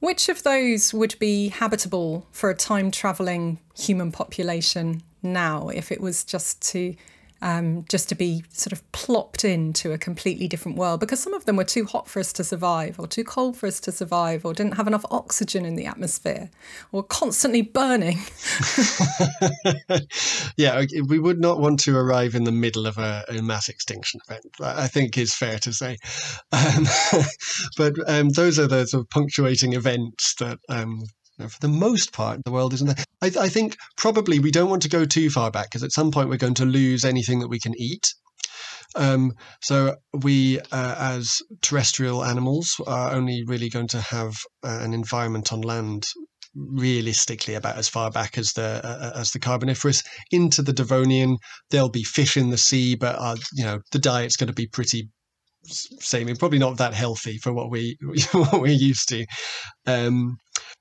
which 0.00 0.30
of 0.30 0.42
those 0.42 0.94
would 0.94 1.14
be 1.18 1.48
habitable 1.48 2.26
for 2.32 2.48
a 2.50 2.54
time 2.54 2.90
traveling 2.90 3.58
human 3.76 4.10
population 4.10 5.02
now 5.22 5.68
if 5.68 5.92
it 5.92 6.00
was 6.00 6.24
just 6.24 6.60
to 6.62 6.94
um, 7.42 7.84
just 7.88 8.08
to 8.10 8.14
be 8.14 8.44
sort 8.50 8.72
of 8.72 8.92
plopped 8.92 9.44
into 9.44 9.92
a 9.92 9.98
completely 9.98 10.46
different 10.46 10.76
world 10.76 11.00
because 11.00 11.20
some 11.20 11.34
of 11.34 11.44
them 11.46 11.56
were 11.56 11.64
too 11.64 11.84
hot 11.84 12.08
for 12.08 12.20
us 12.20 12.32
to 12.34 12.44
survive 12.44 12.98
or 12.98 13.06
too 13.06 13.24
cold 13.24 13.56
for 13.56 13.66
us 13.66 13.80
to 13.80 13.92
survive 13.92 14.44
or 14.44 14.52
didn't 14.52 14.76
have 14.76 14.86
enough 14.86 15.04
oxygen 15.10 15.64
in 15.64 15.76
the 15.76 15.86
atmosphere 15.86 16.50
or 16.92 17.02
constantly 17.02 17.62
burning. 17.62 18.18
yeah, 20.56 20.84
we 21.08 21.18
would 21.18 21.40
not 21.40 21.60
want 21.60 21.80
to 21.80 21.96
arrive 21.96 22.34
in 22.34 22.44
the 22.44 22.52
middle 22.52 22.86
of 22.86 22.98
a, 22.98 23.24
a 23.28 23.42
mass 23.42 23.68
extinction 23.68 24.20
event, 24.28 24.44
I 24.60 24.86
think 24.86 25.16
is 25.16 25.34
fair 25.34 25.58
to 25.60 25.72
say. 25.72 25.96
Um, 26.52 26.84
but 27.76 27.94
um, 28.08 28.30
those 28.30 28.58
are 28.58 28.66
the 28.66 28.84
sort 28.86 29.02
of 29.02 29.10
punctuating 29.10 29.74
events 29.74 30.34
that 30.40 30.58
um, 30.68 31.02
for 31.48 31.58
the 31.60 31.68
most 31.68 32.12
part, 32.12 32.40
the 32.44 32.50
world 32.50 32.72
isn't 32.74 32.86
there. 32.86 33.04
I, 33.22 33.44
I 33.44 33.48
think 33.48 33.76
probably 33.96 34.38
we 34.38 34.50
don't 34.50 34.70
want 34.70 34.82
to 34.82 34.88
go 34.88 35.04
too 35.04 35.30
far 35.30 35.50
back 35.50 35.70
because 35.70 35.82
at 35.82 35.92
some 35.92 36.10
point 36.10 36.28
we're 36.28 36.36
going 36.36 36.54
to 36.54 36.64
lose 36.64 37.04
anything 37.04 37.40
that 37.40 37.48
we 37.48 37.60
can 37.60 37.74
eat. 37.76 38.14
Um, 38.96 39.32
so 39.62 39.96
we, 40.12 40.58
uh, 40.72 40.94
as 40.98 41.42
terrestrial 41.62 42.24
animals, 42.24 42.80
are 42.86 43.12
only 43.12 43.44
really 43.46 43.68
going 43.68 43.88
to 43.88 44.00
have 44.00 44.34
uh, 44.64 44.78
an 44.80 44.92
environment 44.92 45.52
on 45.52 45.60
land 45.60 46.06
realistically 46.54 47.54
about 47.54 47.76
as 47.76 47.88
far 47.88 48.10
back 48.10 48.36
as 48.36 48.52
the 48.54 48.80
uh, 48.84 49.12
as 49.14 49.30
the 49.30 49.38
Carboniferous 49.38 50.02
into 50.32 50.62
the 50.62 50.72
Devonian. 50.72 51.36
There'll 51.70 51.88
be 51.88 52.02
fish 52.02 52.36
in 52.36 52.50
the 52.50 52.58
sea, 52.58 52.96
but 52.96 53.16
uh, 53.18 53.36
you 53.52 53.64
know 53.64 53.80
the 53.92 53.98
diet's 53.98 54.36
going 54.36 54.48
to 54.48 54.54
be 54.54 54.66
pretty 54.66 55.08
same. 55.64 56.34
Probably 56.36 56.58
not 56.58 56.78
that 56.78 56.94
healthy 56.94 57.38
for 57.38 57.52
what 57.52 57.70
we 57.70 57.96
what 58.32 58.60
we're 58.60 58.68
used 58.68 59.08
to. 59.10 59.26
Um, 59.86 60.38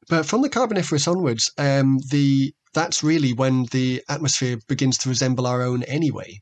but 0.07 0.25
from 0.25 0.41
the 0.41 0.49
Carboniferous 0.49 1.07
onwards, 1.07 1.51
um, 1.57 1.99
the 2.09 2.53
that's 2.73 3.03
really 3.03 3.33
when 3.33 3.65
the 3.71 4.03
atmosphere 4.07 4.57
begins 4.67 4.97
to 4.99 5.09
resemble 5.09 5.47
our 5.47 5.61
own 5.61 5.83
anyway. 5.83 6.39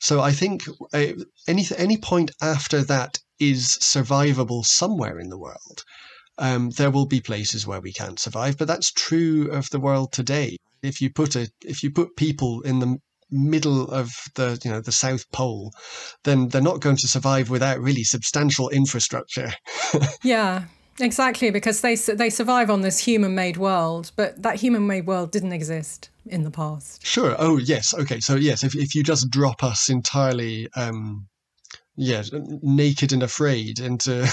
So 0.00 0.20
I 0.20 0.32
think 0.32 0.64
uh, 0.92 1.12
any 1.46 1.66
any 1.76 1.96
point 1.98 2.30
after 2.42 2.82
that 2.84 3.18
is 3.38 3.78
survivable 3.82 4.64
somewhere 4.64 5.18
in 5.18 5.28
the 5.28 5.38
world. 5.38 5.84
um, 6.38 6.70
there 6.70 6.90
will 6.90 7.06
be 7.06 7.20
places 7.20 7.66
where 7.66 7.80
we 7.80 7.92
can't 7.92 8.18
survive, 8.18 8.58
but 8.58 8.68
that's 8.68 8.92
true 8.92 9.50
of 9.50 9.70
the 9.70 9.80
world 9.80 10.12
today. 10.12 10.56
If 10.82 11.00
you 11.00 11.10
put 11.10 11.36
a, 11.36 11.50
if 11.62 11.82
you 11.82 11.90
put 11.90 12.16
people 12.16 12.60
in 12.62 12.78
the 12.78 12.98
middle 13.30 13.90
of 13.90 14.12
the 14.34 14.60
you 14.64 14.70
know 14.70 14.80
the 14.80 14.92
South 14.92 15.30
Pole, 15.32 15.72
then 16.24 16.48
they're 16.48 16.60
not 16.60 16.80
going 16.80 16.96
to 16.96 17.08
survive 17.08 17.50
without 17.50 17.80
really 17.80 18.04
substantial 18.04 18.68
infrastructure. 18.68 19.52
yeah, 20.22 20.64
exactly, 21.00 21.50
because 21.50 21.80
they 21.80 21.94
they 21.94 22.30
survive 22.30 22.70
on 22.70 22.82
this 22.82 22.98
human-made 22.98 23.56
world, 23.56 24.12
but 24.16 24.42
that 24.42 24.56
human-made 24.56 25.06
world 25.06 25.30
didn't 25.30 25.52
exist 25.52 26.10
in 26.26 26.42
the 26.42 26.50
past. 26.50 27.04
Sure. 27.06 27.34
Oh 27.38 27.58
yes. 27.58 27.94
Okay. 27.94 28.20
So 28.20 28.34
yes, 28.36 28.64
if 28.64 28.74
if 28.74 28.94
you 28.94 29.02
just 29.02 29.30
drop 29.30 29.62
us 29.62 29.88
entirely. 29.88 30.68
Um, 30.76 31.28
yeah, 31.98 32.22
naked 32.60 33.14
and 33.14 33.22
afraid 33.22 33.80
into 33.80 34.28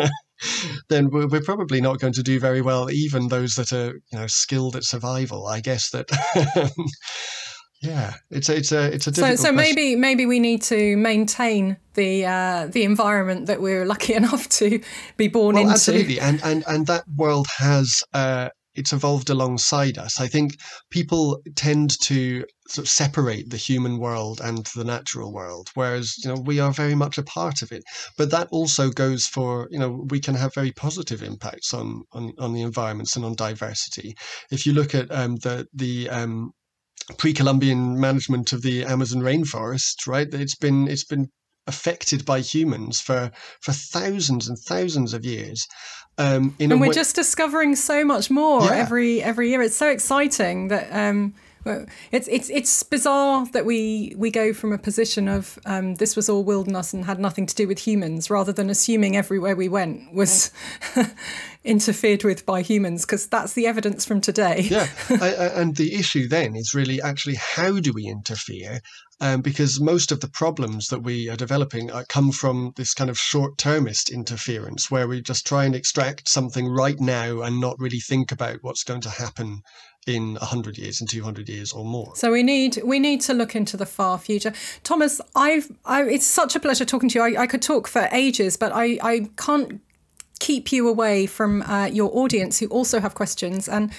then 0.88 1.10
we're, 1.10 1.26
we're, 1.26 1.42
probably 1.42 1.80
not 1.80 2.00
going 2.00 2.12
to 2.14 2.22
do 2.22 2.40
very 2.40 2.62
well, 2.62 2.90
even 2.90 3.28
those 3.28 3.54
that 3.54 3.72
are 3.72 3.94
you 4.10 4.18
know 4.18 4.26
skilled 4.26 4.76
at 4.76 4.84
survival. 4.84 5.46
I 5.46 5.60
guess 5.60 5.90
that. 5.90 6.08
yeah, 7.82 8.14
it's 8.30 8.48
a, 8.48 8.56
it's 8.56 8.72
a 8.72 8.92
it's 8.92 9.06
a 9.06 9.10
difficult. 9.10 9.38
So 9.38 9.44
so 9.46 9.52
maybe 9.52 9.96
maybe 9.96 10.26
we 10.26 10.40
need 10.40 10.62
to 10.62 10.96
maintain 10.96 11.76
the 11.94 12.26
uh, 12.26 12.66
the 12.68 12.84
environment 12.84 13.46
that 13.46 13.60
we're 13.60 13.84
lucky 13.84 14.14
enough 14.22 14.48
to 14.50 14.80
be 15.16 15.28
born 15.28 15.54
well, 15.54 15.62
into. 15.62 15.74
Absolutely, 15.74 16.20
and 16.20 16.40
and 16.42 16.64
and 16.66 16.86
that 16.86 17.04
world 17.16 17.46
has 17.58 18.02
uh, 18.14 18.48
it's 18.76 18.92
evolved 18.92 19.30
alongside 19.30 19.98
us. 19.98 20.20
I 20.20 20.28
think 20.28 20.58
people 20.90 21.40
tend 21.54 21.98
to 22.02 22.44
sort 22.68 22.86
of 22.86 22.88
separate 22.88 23.50
the 23.50 23.56
human 23.56 23.98
world 23.98 24.40
and 24.42 24.66
the 24.74 24.84
natural 24.84 25.32
world, 25.32 25.70
whereas 25.74 26.16
you 26.22 26.32
know 26.32 26.40
we 26.40 26.60
are 26.60 26.72
very 26.72 26.94
much 26.94 27.18
a 27.18 27.22
part 27.22 27.62
of 27.62 27.72
it. 27.72 27.82
But 28.16 28.30
that 28.30 28.48
also 28.50 28.90
goes 28.90 29.26
for 29.26 29.68
you 29.70 29.78
know 29.78 30.06
we 30.10 30.20
can 30.20 30.34
have 30.34 30.54
very 30.54 30.72
positive 30.72 31.22
impacts 31.22 31.74
on 31.74 32.04
on, 32.12 32.32
on 32.38 32.52
the 32.52 32.62
environments 32.62 33.16
and 33.16 33.24
on 33.24 33.34
diversity. 33.34 34.14
If 34.50 34.66
you 34.66 34.72
look 34.72 34.94
at 34.94 35.10
um, 35.10 35.36
the 35.36 35.66
the 35.74 36.08
um, 36.10 36.52
pre-Columbian 37.18 38.00
management 38.00 38.52
of 38.52 38.62
the 38.62 38.84
Amazon 38.84 39.20
rainforest, 39.22 40.06
right? 40.06 40.32
It's 40.32 40.56
been 40.56 40.88
it's 40.88 41.04
been 41.04 41.28
affected 41.66 42.24
by 42.24 42.40
humans 42.40 43.00
for 43.00 43.30
for 43.60 43.72
thousands 43.72 44.48
and 44.48 44.58
thousands 44.58 45.14
of 45.14 45.24
years. 45.24 45.66
Um, 46.18 46.54
and 46.58 46.80
we're 46.80 46.88
way- 46.88 46.94
just 46.94 47.14
discovering 47.14 47.76
so 47.76 48.04
much 48.04 48.30
more 48.30 48.62
yeah. 48.62 48.76
every 48.76 49.22
every 49.22 49.50
year. 49.50 49.62
It's 49.62 49.76
so 49.76 49.88
exciting 49.88 50.68
that 50.68 50.88
um, 50.90 51.34
it's 52.12 52.28
it's 52.28 52.48
it's 52.50 52.82
bizarre 52.82 53.46
that 53.52 53.66
we 53.66 54.14
we 54.16 54.30
go 54.30 54.52
from 54.52 54.72
a 54.72 54.78
position 54.78 55.28
of 55.28 55.58
um, 55.66 55.96
this 55.96 56.16
was 56.16 56.28
all 56.28 56.44
wilderness 56.44 56.92
and 56.92 57.04
had 57.04 57.18
nothing 57.18 57.46
to 57.46 57.54
do 57.54 57.66
with 57.66 57.78
humans, 57.78 58.30
rather 58.30 58.52
than 58.52 58.70
assuming 58.70 59.16
everywhere 59.16 59.56
we 59.56 59.68
went 59.68 60.12
was 60.12 60.52
interfered 61.64 62.24
with 62.24 62.46
by 62.46 62.62
humans, 62.62 63.04
because 63.04 63.26
that's 63.26 63.54
the 63.54 63.66
evidence 63.66 64.04
from 64.04 64.20
today. 64.20 64.60
yeah, 64.62 64.88
I, 65.10 65.34
I, 65.34 65.46
and 65.60 65.76
the 65.76 65.94
issue 65.94 66.28
then 66.28 66.54
is 66.56 66.74
really 66.74 67.02
actually 67.02 67.36
how 67.36 67.80
do 67.80 67.92
we 67.92 68.06
interfere? 68.06 68.80
Um, 69.18 69.40
because 69.40 69.80
most 69.80 70.12
of 70.12 70.20
the 70.20 70.28
problems 70.28 70.88
that 70.88 71.02
we 71.02 71.30
are 71.30 71.36
developing 71.36 71.90
uh, 71.90 72.04
come 72.06 72.32
from 72.32 72.74
this 72.76 72.92
kind 72.92 73.08
of 73.08 73.18
short-termist 73.18 74.10
interference, 74.10 74.90
where 74.90 75.08
we 75.08 75.22
just 75.22 75.46
try 75.46 75.64
and 75.64 75.74
extract 75.74 76.28
something 76.28 76.68
right 76.68 77.00
now 77.00 77.40
and 77.40 77.58
not 77.58 77.78
really 77.78 77.98
think 77.98 78.30
about 78.30 78.58
what's 78.60 78.84
going 78.84 79.00
to 79.00 79.08
happen 79.08 79.62
in 80.06 80.34
100 80.34 80.78
years 80.78 81.00
and 81.00 81.10
200 81.10 81.48
years 81.48 81.72
or 81.72 81.84
more. 81.84 82.14
So 82.14 82.30
we 82.30 82.42
need 82.42 82.80
we 82.84 82.98
need 82.98 83.20
to 83.22 83.34
look 83.34 83.56
into 83.56 83.76
the 83.76 83.86
far 83.86 84.18
future. 84.18 84.52
Thomas 84.84 85.20
i've 85.34 85.70
I, 85.84 86.04
it's 86.04 86.26
such 86.26 86.54
a 86.54 86.60
pleasure 86.60 86.84
talking 86.84 87.08
to 87.10 87.18
you. 87.18 87.24
I, 87.24 87.42
I, 87.42 87.46
could 87.46 87.62
talk 87.62 87.88
for 87.88 88.08
ages 88.12 88.56
but 88.56 88.72
i 88.72 88.98
i 89.02 89.28
can't 89.36 89.80
keep 90.38 90.70
you 90.70 90.88
away 90.88 91.26
from 91.26 91.62
uh, 91.62 91.86
your 91.86 92.10
audience 92.16 92.58
who 92.58 92.66
also 92.68 93.00
have 93.00 93.14
questions. 93.14 93.68
And 93.68 93.92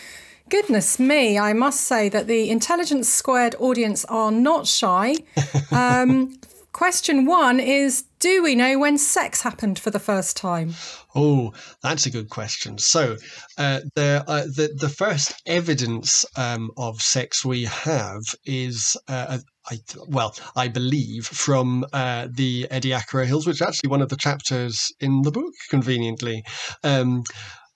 goodness 0.50 0.98
me 0.98 1.38
i 1.38 1.52
must 1.52 1.82
say 1.82 2.08
that 2.08 2.28
the 2.28 2.50
intelligence 2.50 3.10
squared 3.10 3.56
audience 3.60 4.06
are 4.06 4.32
not 4.32 4.66
shy. 4.66 5.16
Um, 5.72 6.40
question 6.72 7.26
one 7.26 7.60
is 7.60 8.06
do 8.20 8.44
we 8.44 8.56
know 8.56 8.80
when 8.80 8.98
sex 8.98 9.42
happened 9.42 9.80
for 9.80 9.90
the 9.90 10.00
first 10.00 10.38
time 10.38 10.74
Oh, 11.20 11.54
that's 11.82 12.06
a 12.06 12.12
good 12.12 12.30
question. 12.30 12.78
So, 12.78 13.18
uh, 13.58 13.80
there, 13.96 14.24
uh, 14.28 14.44
the 14.44 14.72
the 14.80 14.88
first 14.88 15.34
evidence 15.48 16.26
um, 16.36 16.70
of 16.78 17.02
sex 17.02 17.44
we 17.44 17.64
have 17.66 18.22
is, 18.46 18.96
uh, 19.08 19.40
I, 19.68 19.80
well, 20.08 20.36
I 20.56 20.68
believe 20.68 21.26
from 21.26 21.86
uh, 21.92 22.28
the 22.30 22.68
Ediacara 22.70 23.26
Hills, 23.26 23.48
which 23.48 23.56
is 23.56 23.62
actually 23.64 23.90
one 23.90 24.04
of 24.04 24.10
the 24.10 24.16
chapters 24.16 24.92
in 25.00 25.24
the 25.24 25.32
book, 25.32 25.54
conveniently. 25.72 26.44
Um, 26.84 27.24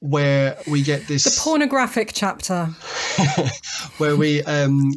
where 0.01 0.57
we 0.67 0.81
get 0.81 1.07
this 1.07 1.23
the 1.23 1.41
pornographic 1.41 2.09
chapter 2.11 2.65
where 3.99 4.15
we 4.15 4.41
um 4.45 4.91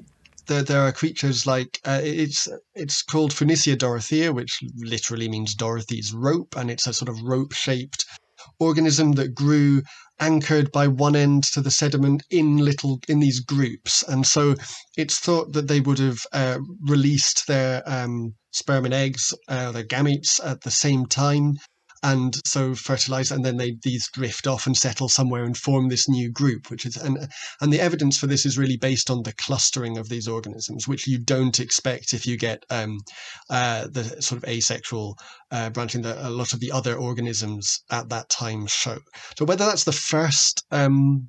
there, 0.47 0.62
there 0.62 0.80
are 0.80 0.92
creatures 0.92 1.47
like 1.47 1.80
uh, 1.84 2.01
it's 2.03 2.49
it's 2.74 3.03
called 3.03 3.32
Funisia 3.32 3.76
dorothea, 3.76 4.32
which 4.32 4.61
literally 4.76 5.28
means 5.28 5.55
Dorothy's 5.55 6.12
rope, 6.12 6.55
and 6.57 6.70
it's 6.70 6.86
a 6.86 6.92
sort 6.92 7.09
of 7.09 7.22
rope 7.22 7.53
shaped 7.53 8.05
organism 8.61 9.12
that 9.12 9.34
grew 9.34 9.82
anchored 10.20 10.70
by 10.70 10.86
one 10.86 11.16
end 11.16 11.42
to 11.42 11.61
the 11.61 11.70
sediment 11.70 12.22
in 12.30 12.59
little 12.59 13.01
in 13.09 13.20
these 13.20 13.40
groups. 13.40 14.03
And 14.07 14.26
so 14.26 14.55
it's 14.97 15.18
thought 15.18 15.53
that 15.53 15.68
they 15.68 15.80
would 15.80 15.99
have 15.99 16.20
uh, 16.32 16.59
released 16.88 17.47
their 17.47 17.82
um, 17.86 18.34
sperm 18.53 18.84
and 18.84 18.95
eggs 18.95 19.34
uh, 19.49 19.72
their 19.72 19.84
gametes 19.84 20.40
at 20.45 20.61
the 20.62 20.70
same 20.70 21.07
time 21.07 21.55
and 22.05 22.36
so 22.44 22.74
fertilize 22.74 23.30
and 23.30 23.44
then 23.44 23.57
they 23.57 23.76
these 23.82 24.09
drift 24.12 24.46
off 24.46 24.66
and 24.66 24.76
settle 24.76 25.09
somewhere 25.09 25.42
and 25.42 25.57
form 25.57 25.88
this 25.88 26.07
new 26.07 26.30
group 26.30 26.70
which 26.70 26.84
is 26.84 26.96
and 26.96 27.16
and 27.62 27.72
the 27.72 27.80
evidence 27.80 28.18
for 28.18 28.26
this 28.26 28.44
is 28.44 28.59
really 28.59 28.76
based 28.76 29.11
on 29.11 29.22
the 29.22 29.32
clustering 29.32 29.96
of 29.96 30.11
these 30.11 30.28
organisms 30.28 30.86
which 30.86 31.09
you 31.09 31.18
don't 31.18 31.59
expect 31.59 32.12
if 32.12 32.26
you 32.26 32.36
get 32.36 32.62
um, 32.68 33.00
uh, 33.48 33.86
the 33.90 34.05
sort 34.20 34.42
of 34.42 34.48
asexual 34.48 35.16
uh, 35.50 35.70
branching 35.70 36.02
that 36.02 36.18
a 36.18 36.30
lot 36.30 36.52
of 36.52 36.61
the 36.61 36.70
other 36.70 36.94
organisms 36.94 37.80
at 37.90 38.11
that 38.11 38.28
time 38.28 38.66
show 38.66 38.98
so 39.38 39.46
whether 39.46 39.64
that's 39.64 39.84
the 39.84 39.92
first 39.92 40.62
um, 40.70 41.28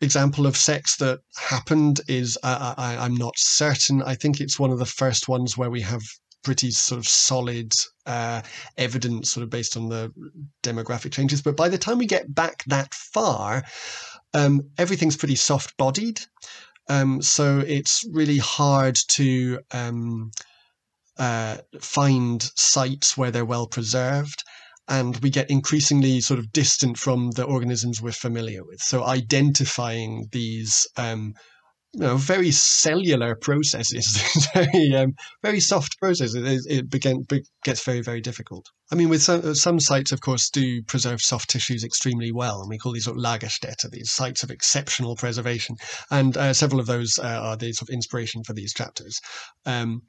example 0.00 0.46
of 0.46 0.56
sex 0.56 0.96
that 0.98 1.20
happened 1.36 2.00
is 2.08 2.38
uh, 2.42 2.74
I, 2.76 2.96
I'm 2.96 3.14
not 3.14 3.34
certain. 3.36 4.02
I 4.02 4.14
think 4.14 4.40
it's 4.40 4.58
one 4.58 4.70
of 4.70 4.78
the 4.78 4.86
first 4.86 5.28
ones 5.28 5.56
where 5.56 5.70
we 5.70 5.80
have 5.80 6.02
pretty 6.44 6.70
sort 6.70 6.98
of 6.98 7.08
solid 7.08 7.72
uh, 8.06 8.42
evidence, 8.76 9.32
sort 9.32 9.42
of 9.42 9.50
based 9.50 9.76
on 9.76 9.88
the 9.88 10.12
demographic 10.62 11.12
changes. 11.12 11.42
But 11.42 11.56
by 11.56 11.68
the 11.68 11.78
time 11.78 11.98
we 11.98 12.06
get 12.06 12.32
back 12.32 12.62
that 12.66 12.94
far, 12.94 13.64
um, 14.34 14.62
everything's 14.78 15.16
pretty 15.16 15.36
soft 15.36 15.76
bodied. 15.76 16.20
Um, 16.88 17.22
so 17.22 17.60
it's 17.60 18.04
really 18.12 18.38
hard 18.38 18.98
to 19.08 19.60
um, 19.72 20.30
uh, 21.18 21.58
find 21.80 22.42
sites 22.56 23.16
where 23.16 23.30
they're 23.30 23.44
well 23.44 23.66
preserved. 23.66 24.44
And 24.86 25.16
we 25.18 25.30
get 25.30 25.50
increasingly 25.50 26.20
sort 26.20 26.38
of 26.38 26.52
distant 26.52 26.98
from 26.98 27.30
the 27.30 27.44
organisms 27.44 28.02
we're 28.02 28.12
familiar 28.12 28.62
with. 28.62 28.82
So 28.82 29.02
identifying 29.02 30.28
these 30.30 30.86
um, 30.98 31.32
you 31.94 32.00
know, 32.00 32.16
very 32.16 32.50
cellular 32.50 33.36
processes, 33.36 34.48
very 34.54 34.94
um, 34.94 35.14
very 35.42 35.60
soft 35.60 35.98
processes. 35.98 36.34
It, 36.34 36.78
it 36.78 36.90
begin, 36.90 37.24
gets 37.62 37.84
very 37.84 38.02
very 38.02 38.20
difficult. 38.20 38.66
I 38.92 38.96
mean, 38.96 39.08
with 39.08 39.22
some, 39.22 39.54
some 39.54 39.80
sites, 39.80 40.12
of 40.12 40.20
course, 40.20 40.50
do 40.50 40.82
preserve 40.82 41.20
soft 41.20 41.50
tissues 41.50 41.84
extremely 41.84 42.32
well, 42.32 42.60
and 42.60 42.68
we 42.68 42.78
call 42.78 42.92
these 42.92 43.04
sort 43.04 43.16
of 43.16 43.22
Lagerstätte, 43.22 43.90
these 43.90 44.10
sites 44.10 44.42
of 44.42 44.50
exceptional 44.50 45.16
preservation, 45.16 45.76
and 46.10 46.36
uh, 46.36 46.52
several 46.52 46.80
of 46.80 46.86
those 46.86 47.18
uh, 47.18 47.22
are 47.26 47.56
the 47.56 47.72
sort 47.72 47.88
of 47.88 47.94
inspiration 47.94 48.42
for 48.44 48.52
these 48.52 48.74
chapters. 48.74 49.20
Um, 49.64 50.02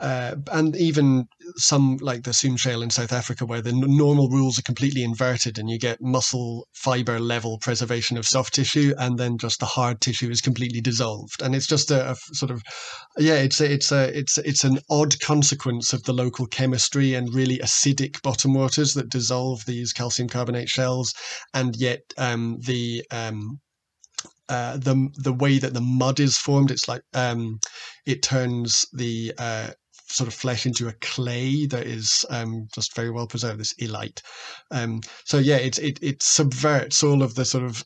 uh, 0.00 0.36
and 0.52 0.76
even 0.76 1.26
some 1.56 1.96
like 2.00 2.22
the 2.22 2.32
Soom 2.32 2.56
Shale 2.56 2.82
in 2.82 2.90
South 2.90 3.12
Africa, 3.12 3.44
where 3.44 3.62
the 3.62 3.70
n- 3.70 3.96
normal 3.96 4.28
rules 4.28 4.58
are 4.58 4.62
completely 4.62 5.02
inverted, 5.02 5.58
and 5.58 5.68
you 5.68 5.78
get 5.78 6.00
muscle 6.00 6.68
fiber 6.72 7.18
level 7.18 7.58
preservation 7.58 8.16
of 8.16 8.26
soft 8.26 8.54
tissue, 8.54 8.94
and 8.98 9.18
then 9.18 9.38
just 9.38 9.60
the 9.60 9.66
hard 9.66 10.00
tissue 10.00 10.30
is 10.30 10.40
completely 10.40 10.80
dissolved, 10.80 11.42
and 11.42 11.54
it's 11.54 11.66
just 11.66 11.90
a, 11.90 12.12
a 12.12 12.16
sort 12.32 12.50
of, 12.50 12.62
yeah, 13.18 13.34
it's 13.34 13.60
a, 13.60 13.72
it's 13.72 13.90
a 13.90 14.16
it's 14.16 14.38
it's 14.38 14.64
an 14.64 14.78
odd 14.88 15.18
consequence 15.20 15.92
of 15.92 16.02
the 16.04 16.12
local 16.12 16.46
chemistry 16.46 17.14
and 17.14 17.34
really 17.34 17.58
acidic 17.58 18.22
bottom 18.22 18.54
waters 18.54 18.94
that 18.94 19.10
dissolve 19.10 19.64
these 19.66 19.92
calcium 19.92 20.28
carbonate 20.28 20.68
shells, 20.68 21.12
and 21.54 21.74
yet 21.76 22.00
um, 22.16 22.58
the 22.60 23.04
um, 23.10 23.58
uh, 24.48 24.76
the 24.78 25.08
the 25.16 25.32
way 25.32 25.58
that 25.58 25.74
the 25.74 25.80
mud 25.80 26.20
is 26.20 26.38
formed, 26.38 26.70
it's 26.70 26.88
like 26.88 27.02
um, 27.14 27.58
it 28.06 28.22
turns 28.22 28.86
the 28.92 29.32
uh, 29.38 29.70
sort 30.08 30.28
of 30.28 30.34
flesh 30.34 30.66
into 30.66 30.88
a 30.88 30.92
clay 30.94 31.66
that 31.66 31.86
is 31.86 32.24
um, 32.30 32.68
just 32.74 32.94
very 32.94 33.10
well 33.10 33.26
preserved, 33.26 33.60
this 33.60 33.74
illite. 33.74 34.22
Um, 34.70 35.00
so 35.24 35.38
yeah, 35.38 35.56
it, 35.56 35.78
it, 35.78 35.98
it 36.02 36.22
subverts 36.22 37.02
all 37.02 37.22
of 37.22 37.34
the 37.34 37.44
sort 37.44 37.64
of 37.64 37.84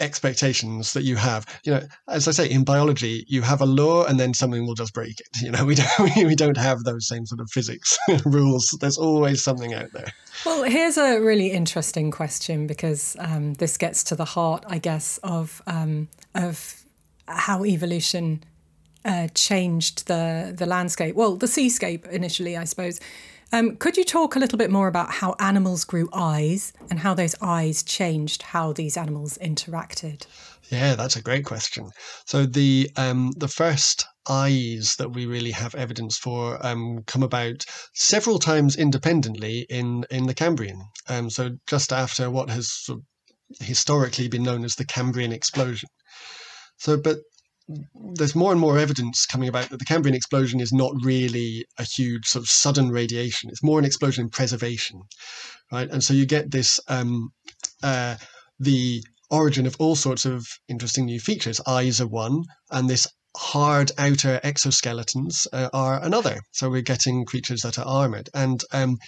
expectations 0.00 0.92
that 0.92 1.02
you 1.02 1.16
have. 1.16 1.46
You 1.64 1.72
know, 1.72 1.82
as 2.08 2.28
I 2.28 2.32
say, 2.32 2.50
in 2.50 2.64
biology, 2.64 3.24
you 3.28 3.42
have 3.42 3.60
a 3.60 3.66
law 3.66 4.04
and 4.04 4.18
then 4.18 4.34
something 4.34 4.66
will 4.66 4.74
just 4.74 4.94
break 4.94 5.20
it. 5.20 5.28
You 5.42 5.50
know, 5.50 5.64
we 5.64 5.74
don't 5.74 6.16
we 6.16 6.34
don't 6.34 6.56
have 6.56 6.84
those 6.84 7.06
same 7.06 7.26
sort 7.26 7.40
of 7.40 7.50
physics 7.50 7.98
rules. 8.24 8.66
There's 8.80 8.98
always 8.98 9.42
something 9.42 9.74
out 9.74 9.92
there. 9.92 10.12
Well, 10.46 10.64
here's 10.64 10.96
a 10.96 11.18
really 11.18 11.50
interesting 11.50 12.10
question 12.10 12.66
because 12.66 13.16
um, 13.18 13.54
this 13.54 13.76
gets 13.76 14.04
to 14.04 14.16
the 14.16 14.24
heart, 14.24 14.64
I 14.66 14.78
guess, 14.78 15.18
of 15.18 15.60
um, 15.66 16.08
of 16.34 16.82
how 17.26 17.64
evolution 17.64 18.44
uh, 19.04 19.28
changed 19.34 20.06
the 20.06 20.54
the 20.56 20.66
landscape. 20.66 21.14
Well, 21.14 21.36
the 21.36 21.48
seascape 21.48 22.06
initially, 22.06 22.56
I 22.56 22.64
suppose. 22.64 23.00
Um, 23.52 23.76
could 23.76 23.96
you 23.96 24.04
talk 24.04 24.34
a 24.34 24.40
little 24.40 24.58
bit 24.58 24.70
more 24.70 24.88
about 24.88 25.12
how 25.12 25.36
animals 25.38 25.84
grew 25.84 26.08
eyes 26.12 26.72
and 26.90 26.98
how 26.98 27.14
those 27.14 27.36
eyes 27.40 27.84
changed 27.84 28.42
how 28.42 28.72
these 28.72 28.96
animals 28.96 29.38
interacted? 29.38 30.26
Yeah, 30.70 30.96
that's 30.96 31.14
a 31.14 31.22
great 31.22 31.44
question. 31.44 31.90
So 32.26 32.46
the 32.46 32.90
um, 32.96 33.32
the 33.36 33.48
first 33.48 34.06
eyes 34.28 34.96
that 34.96 35.12
we 35.12 35.26
really 35.26 35.50
have 35.50 35.74
evidence 35.74 36.16
for 36.16 36.58
um, 36.66 37.02
come 37.06 37.22
about 37.22 37.64
several 37.94 38.38
times 38.38 38.76
independently 38.76 39.66
in 39.68 40.04
in 40.10 40.26
the 40.26 40.34
Cambrian. 40.34 40.82
Um, 41.08 41.30
so 41.30 41.50
just 41.66 41.92
after 41.92 42.30
what 42.30 42.50
has 42.50 42.72
sort 42.72 42.98
of 42.98 43.04
historically 43.66 44.28
been 44.28 44.42
known 44.42 44.64
as 44.64 44.74
the 44.74 44.86
Cambrian 44.86 45.32
explosion. 45.32 45.88
So, 46.78 46.96
but 46.96 47.18
there's 47.94 48.34
more 48.34 48.52
and 48.52 48.60
more 48.60 48.78
evidence 48.78 49.26
coming 49.26 49.48
about 49.48 49.70
that 49.70 49.78
the 49.78 49.84
Cambrian 49.84 50.14
explosion 50.14 50.60
is 50.60 50.72
not 50.72 50.92
really 51.02 51.64
a 51.78 51.84
huge 51.84 52.26
sort 52.26 52.44
of 52.44 52.48
sudden 52.48 52.90
radiation. 52.90 53.50
It's 53.50 53.62
more 53.62 53.78
an 53.78 53.84
explosion 53.84 54.24
in 54.24 54.30
preservation, 54.30 55.00
right? 55.72 55.88
And 55.90 56.02
so 56.04 56.12
you 56.14 56.26
get 56.26 56.50
this 56.50 56.78
um, 56.88 57.30
uh, 57.82 58.16
the 58.60 59.02
origin 59.30 59.66
of 59.66 59.76
all 59.78 59.96
sorts 59.96 60.24
of 60.24 60.46
interesting 60.68 61.06
new 61.06 61.20
features. 61.20 61.60
Eyes 61.66 62.00
are 62.00 62.06
one, 62.06 62.42
and 62.70 62.88
this 62.88 63.06
hard 63.36 63.90
outer 63.98 64.40
exoskeletons 64.44 65.46
uh, 65.52 65.70
are 65.72 66.02
another. 66.02 66.40
So 66.52 66.70
we're 66.70 66.82
getting 66.82 67.24
creatures 67.24 67.62
that 67.62 67.78
are 67.78 67.86
armored. 67.86 68.28
And 68.34 68.62
um, 68.72 68.98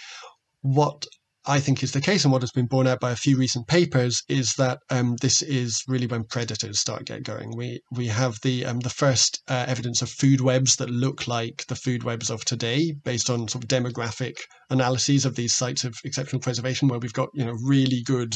what 0.62 1.06
I 1.48 1.60
think 1.60 1.82
is 1.82 1.92
the 1.92 2.00
case, 2.00 2.24
and 2.24 2.32
what 2.32 2.42
has 2.42 2.50
been 2.50 2.66
borne 2.66 2.88
out 2.88 2.98
by 2.98 3.12
a 3.12 3.16
few 3.16 3.36
recent 3.36 3.68
papers, 3.68 4.22
is 4.28 4.54
that 4.54 4.80
um, 4.90 5.16
this 5.22 5.42
is 5.42 5.82
really 5.86 6.06
when 6.06 6.24
predators 6.24 6.80
start 6.80 7.04
get 7.04 7.22
going. 7.22 7.56
We 7.56 7.80
we 7.92 8.08
have 8.08 8.40
the 8.42 8.64
um, 8.64 8.80
the 8.80 8.90
first 8.90 9.42
uh, 9.48 9.64
evidence 9.68 10.02
of 10.02 10.10
food 10.10 10.40
webs 10.40 10.76
that 10.76 10.90
look 10.90 11.28
like 11.28 11.64
the 11.68 11.76
food 11.76 12.02
webs 12.02 12.30
of 12.30 12.44
today, 12.44 12.92
based 13.04 13.30
on 13.30 13.46
sort 13.48 13.62
of 13.62 13.68
demographic 13.68 14.38
analyses 14.70 15.24
of 15.24 15.36
these 15.36 15.54
sites 15.54 15.84
of 15.84 15.94
exceptional 16.04 16.40
preservation, 16.40 16.88
where 16.88 16.98
we've 16.98 17.12
got 17.12 17.28
you 17.34 17.44
know 17.44 17.54
really 17.64 18.02
good 18.02 18.34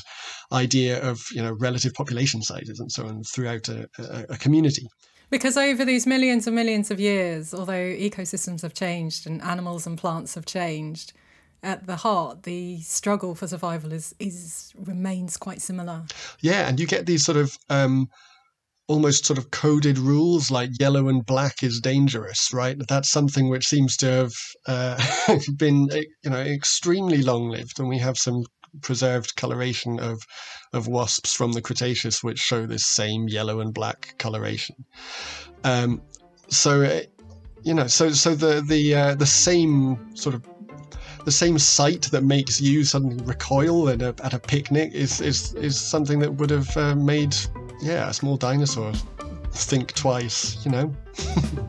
idea 0.53 1.03
of 1.03 1.21
you 1.33 1.43
know 1.43 1.53
relative 1.59 1.93
population 1.95 2.43
sizes 2.43 2.79
and 2.79 2.93
so 2.93 3.07
on 3.07 3.23
throughout 3.25 3.69
a, 3.69 3.89
a, 3.99 4.27
a 4.31 4.39
community. 4.39 4.87
Because 5.31 5.57
over 5.57 5.85
these 5.85 6.07
millions 6.07 6.47
and 6.47 6.57
millions 6.57 6.91
of 6.91 6.99
years, 6.99 7.55
although 7.55 7.73
ecosystems 7.73 8.63
have 8.63 8.75
changed 8.75 9.27
and 9.29 9.41
animals 9.43 9.87
and 9.87 9.97
plants 9.97 10.35
have 10.35 10.45
changed, 10.45 11.13
at 11.63 11.87
the 11.87 11.97
heart, 11.97 12.45
the 12.45 12.81
struggle 12.81 13.35
for 13.35 13.47
survival 13.47 13.93
is 13.93 14.15
is 14.19 14.73
remains 14.79 15.37
quite 15.37 15.61
similar. 15.61 16.05
Yeah, 16.41 16.69
and 16.69 16.81
you 16.81 16.87
get 16.87 17.07
these 17.07 17.25
sort 17.25 17.37
of 17.37 17.57
um, 17.69 18.09
almost 18.89 19.25
sort 19.25 19.39
of 19.39 19.51
coded 19.51 19.99
rules 19.99 20.51
like 20.51 20.71
yellow 20.81 21.09
and 21.09 21.25
black 21.25 21.63
is 21.63 21.81
dangerous, 21.81 22.53
right? 22.53 22.77
That's 22.89 23.11
something 23.11 23.49
which 23.49 23.67
seems 23.67 23.97
to 23.99 24.07
have 24.07 24.33
uh, 24.67 25.01
been 25.57 25.89
you 26.25 26.31
know 26.31 26.41
extremely 26.41 27.23
long 27.23 27.51
lived, 27.51 27.79
and 27.79 27.89
we 27.89 27.99
have 27.99 28.19
some 28.19 28.45
preserved 28.83 29.37
coloration 29.37 30.01
of 30.01 30.23
of 30.73 30.89
wasps 30.89 31.35
from 31.35 31.53
the 31.53 31.63
Cretaceous 31.63 32.23
which 32.23 32.39
show 32.39 32.67
this 32.67 32.87
same 32.87 33.29
yellow 33.29 33.61
and 33.61 33.75
black 33.75 34.15
coloration. 34.19 34.77
Um, 35.65 36.03
so. 36.49 36.83
Uh, 36.83 37.01
you 37.63 37.75
know, 37.75 37.87
so 37.87 38.11
so 38.11 38.35
the 38.35 38.63
the 38.67 38.95
uh, 38.95 39.15
the 39.15 39.27
same 39.27 40.17
sort 40.17 40.35
of 40.35 40.43
the 41.25 41.33
same 41.33 41.59
sight 41.59 42.03
that 42.11 42.25
makes 42.25 42.61
you 42.61 42.85
suddenly 42.85 43.23
recoil 43.25 43.89
at 43.89 44.03
a, 44.03 44.15
at 44.23 44.35
a 44.35 44.39
picnic 44.39 44.93
is, 44.93 45.21
is, 45.21 45.55
is 45.55 45.79
something 45.79 46.19
that 46.21 46.33
would 46.35 46.51
have 46.51 46.77
uh, 46.77 46.95
made, 46.95 47.35
yeah, 47.83 48.09
a 48.09 48.13
small 48.13 48.37
dinosaur 48.37 48.93
think 49.53 49.93
twice, 49.95 50.65
you 50.65 50.71
know? 50.71 50.95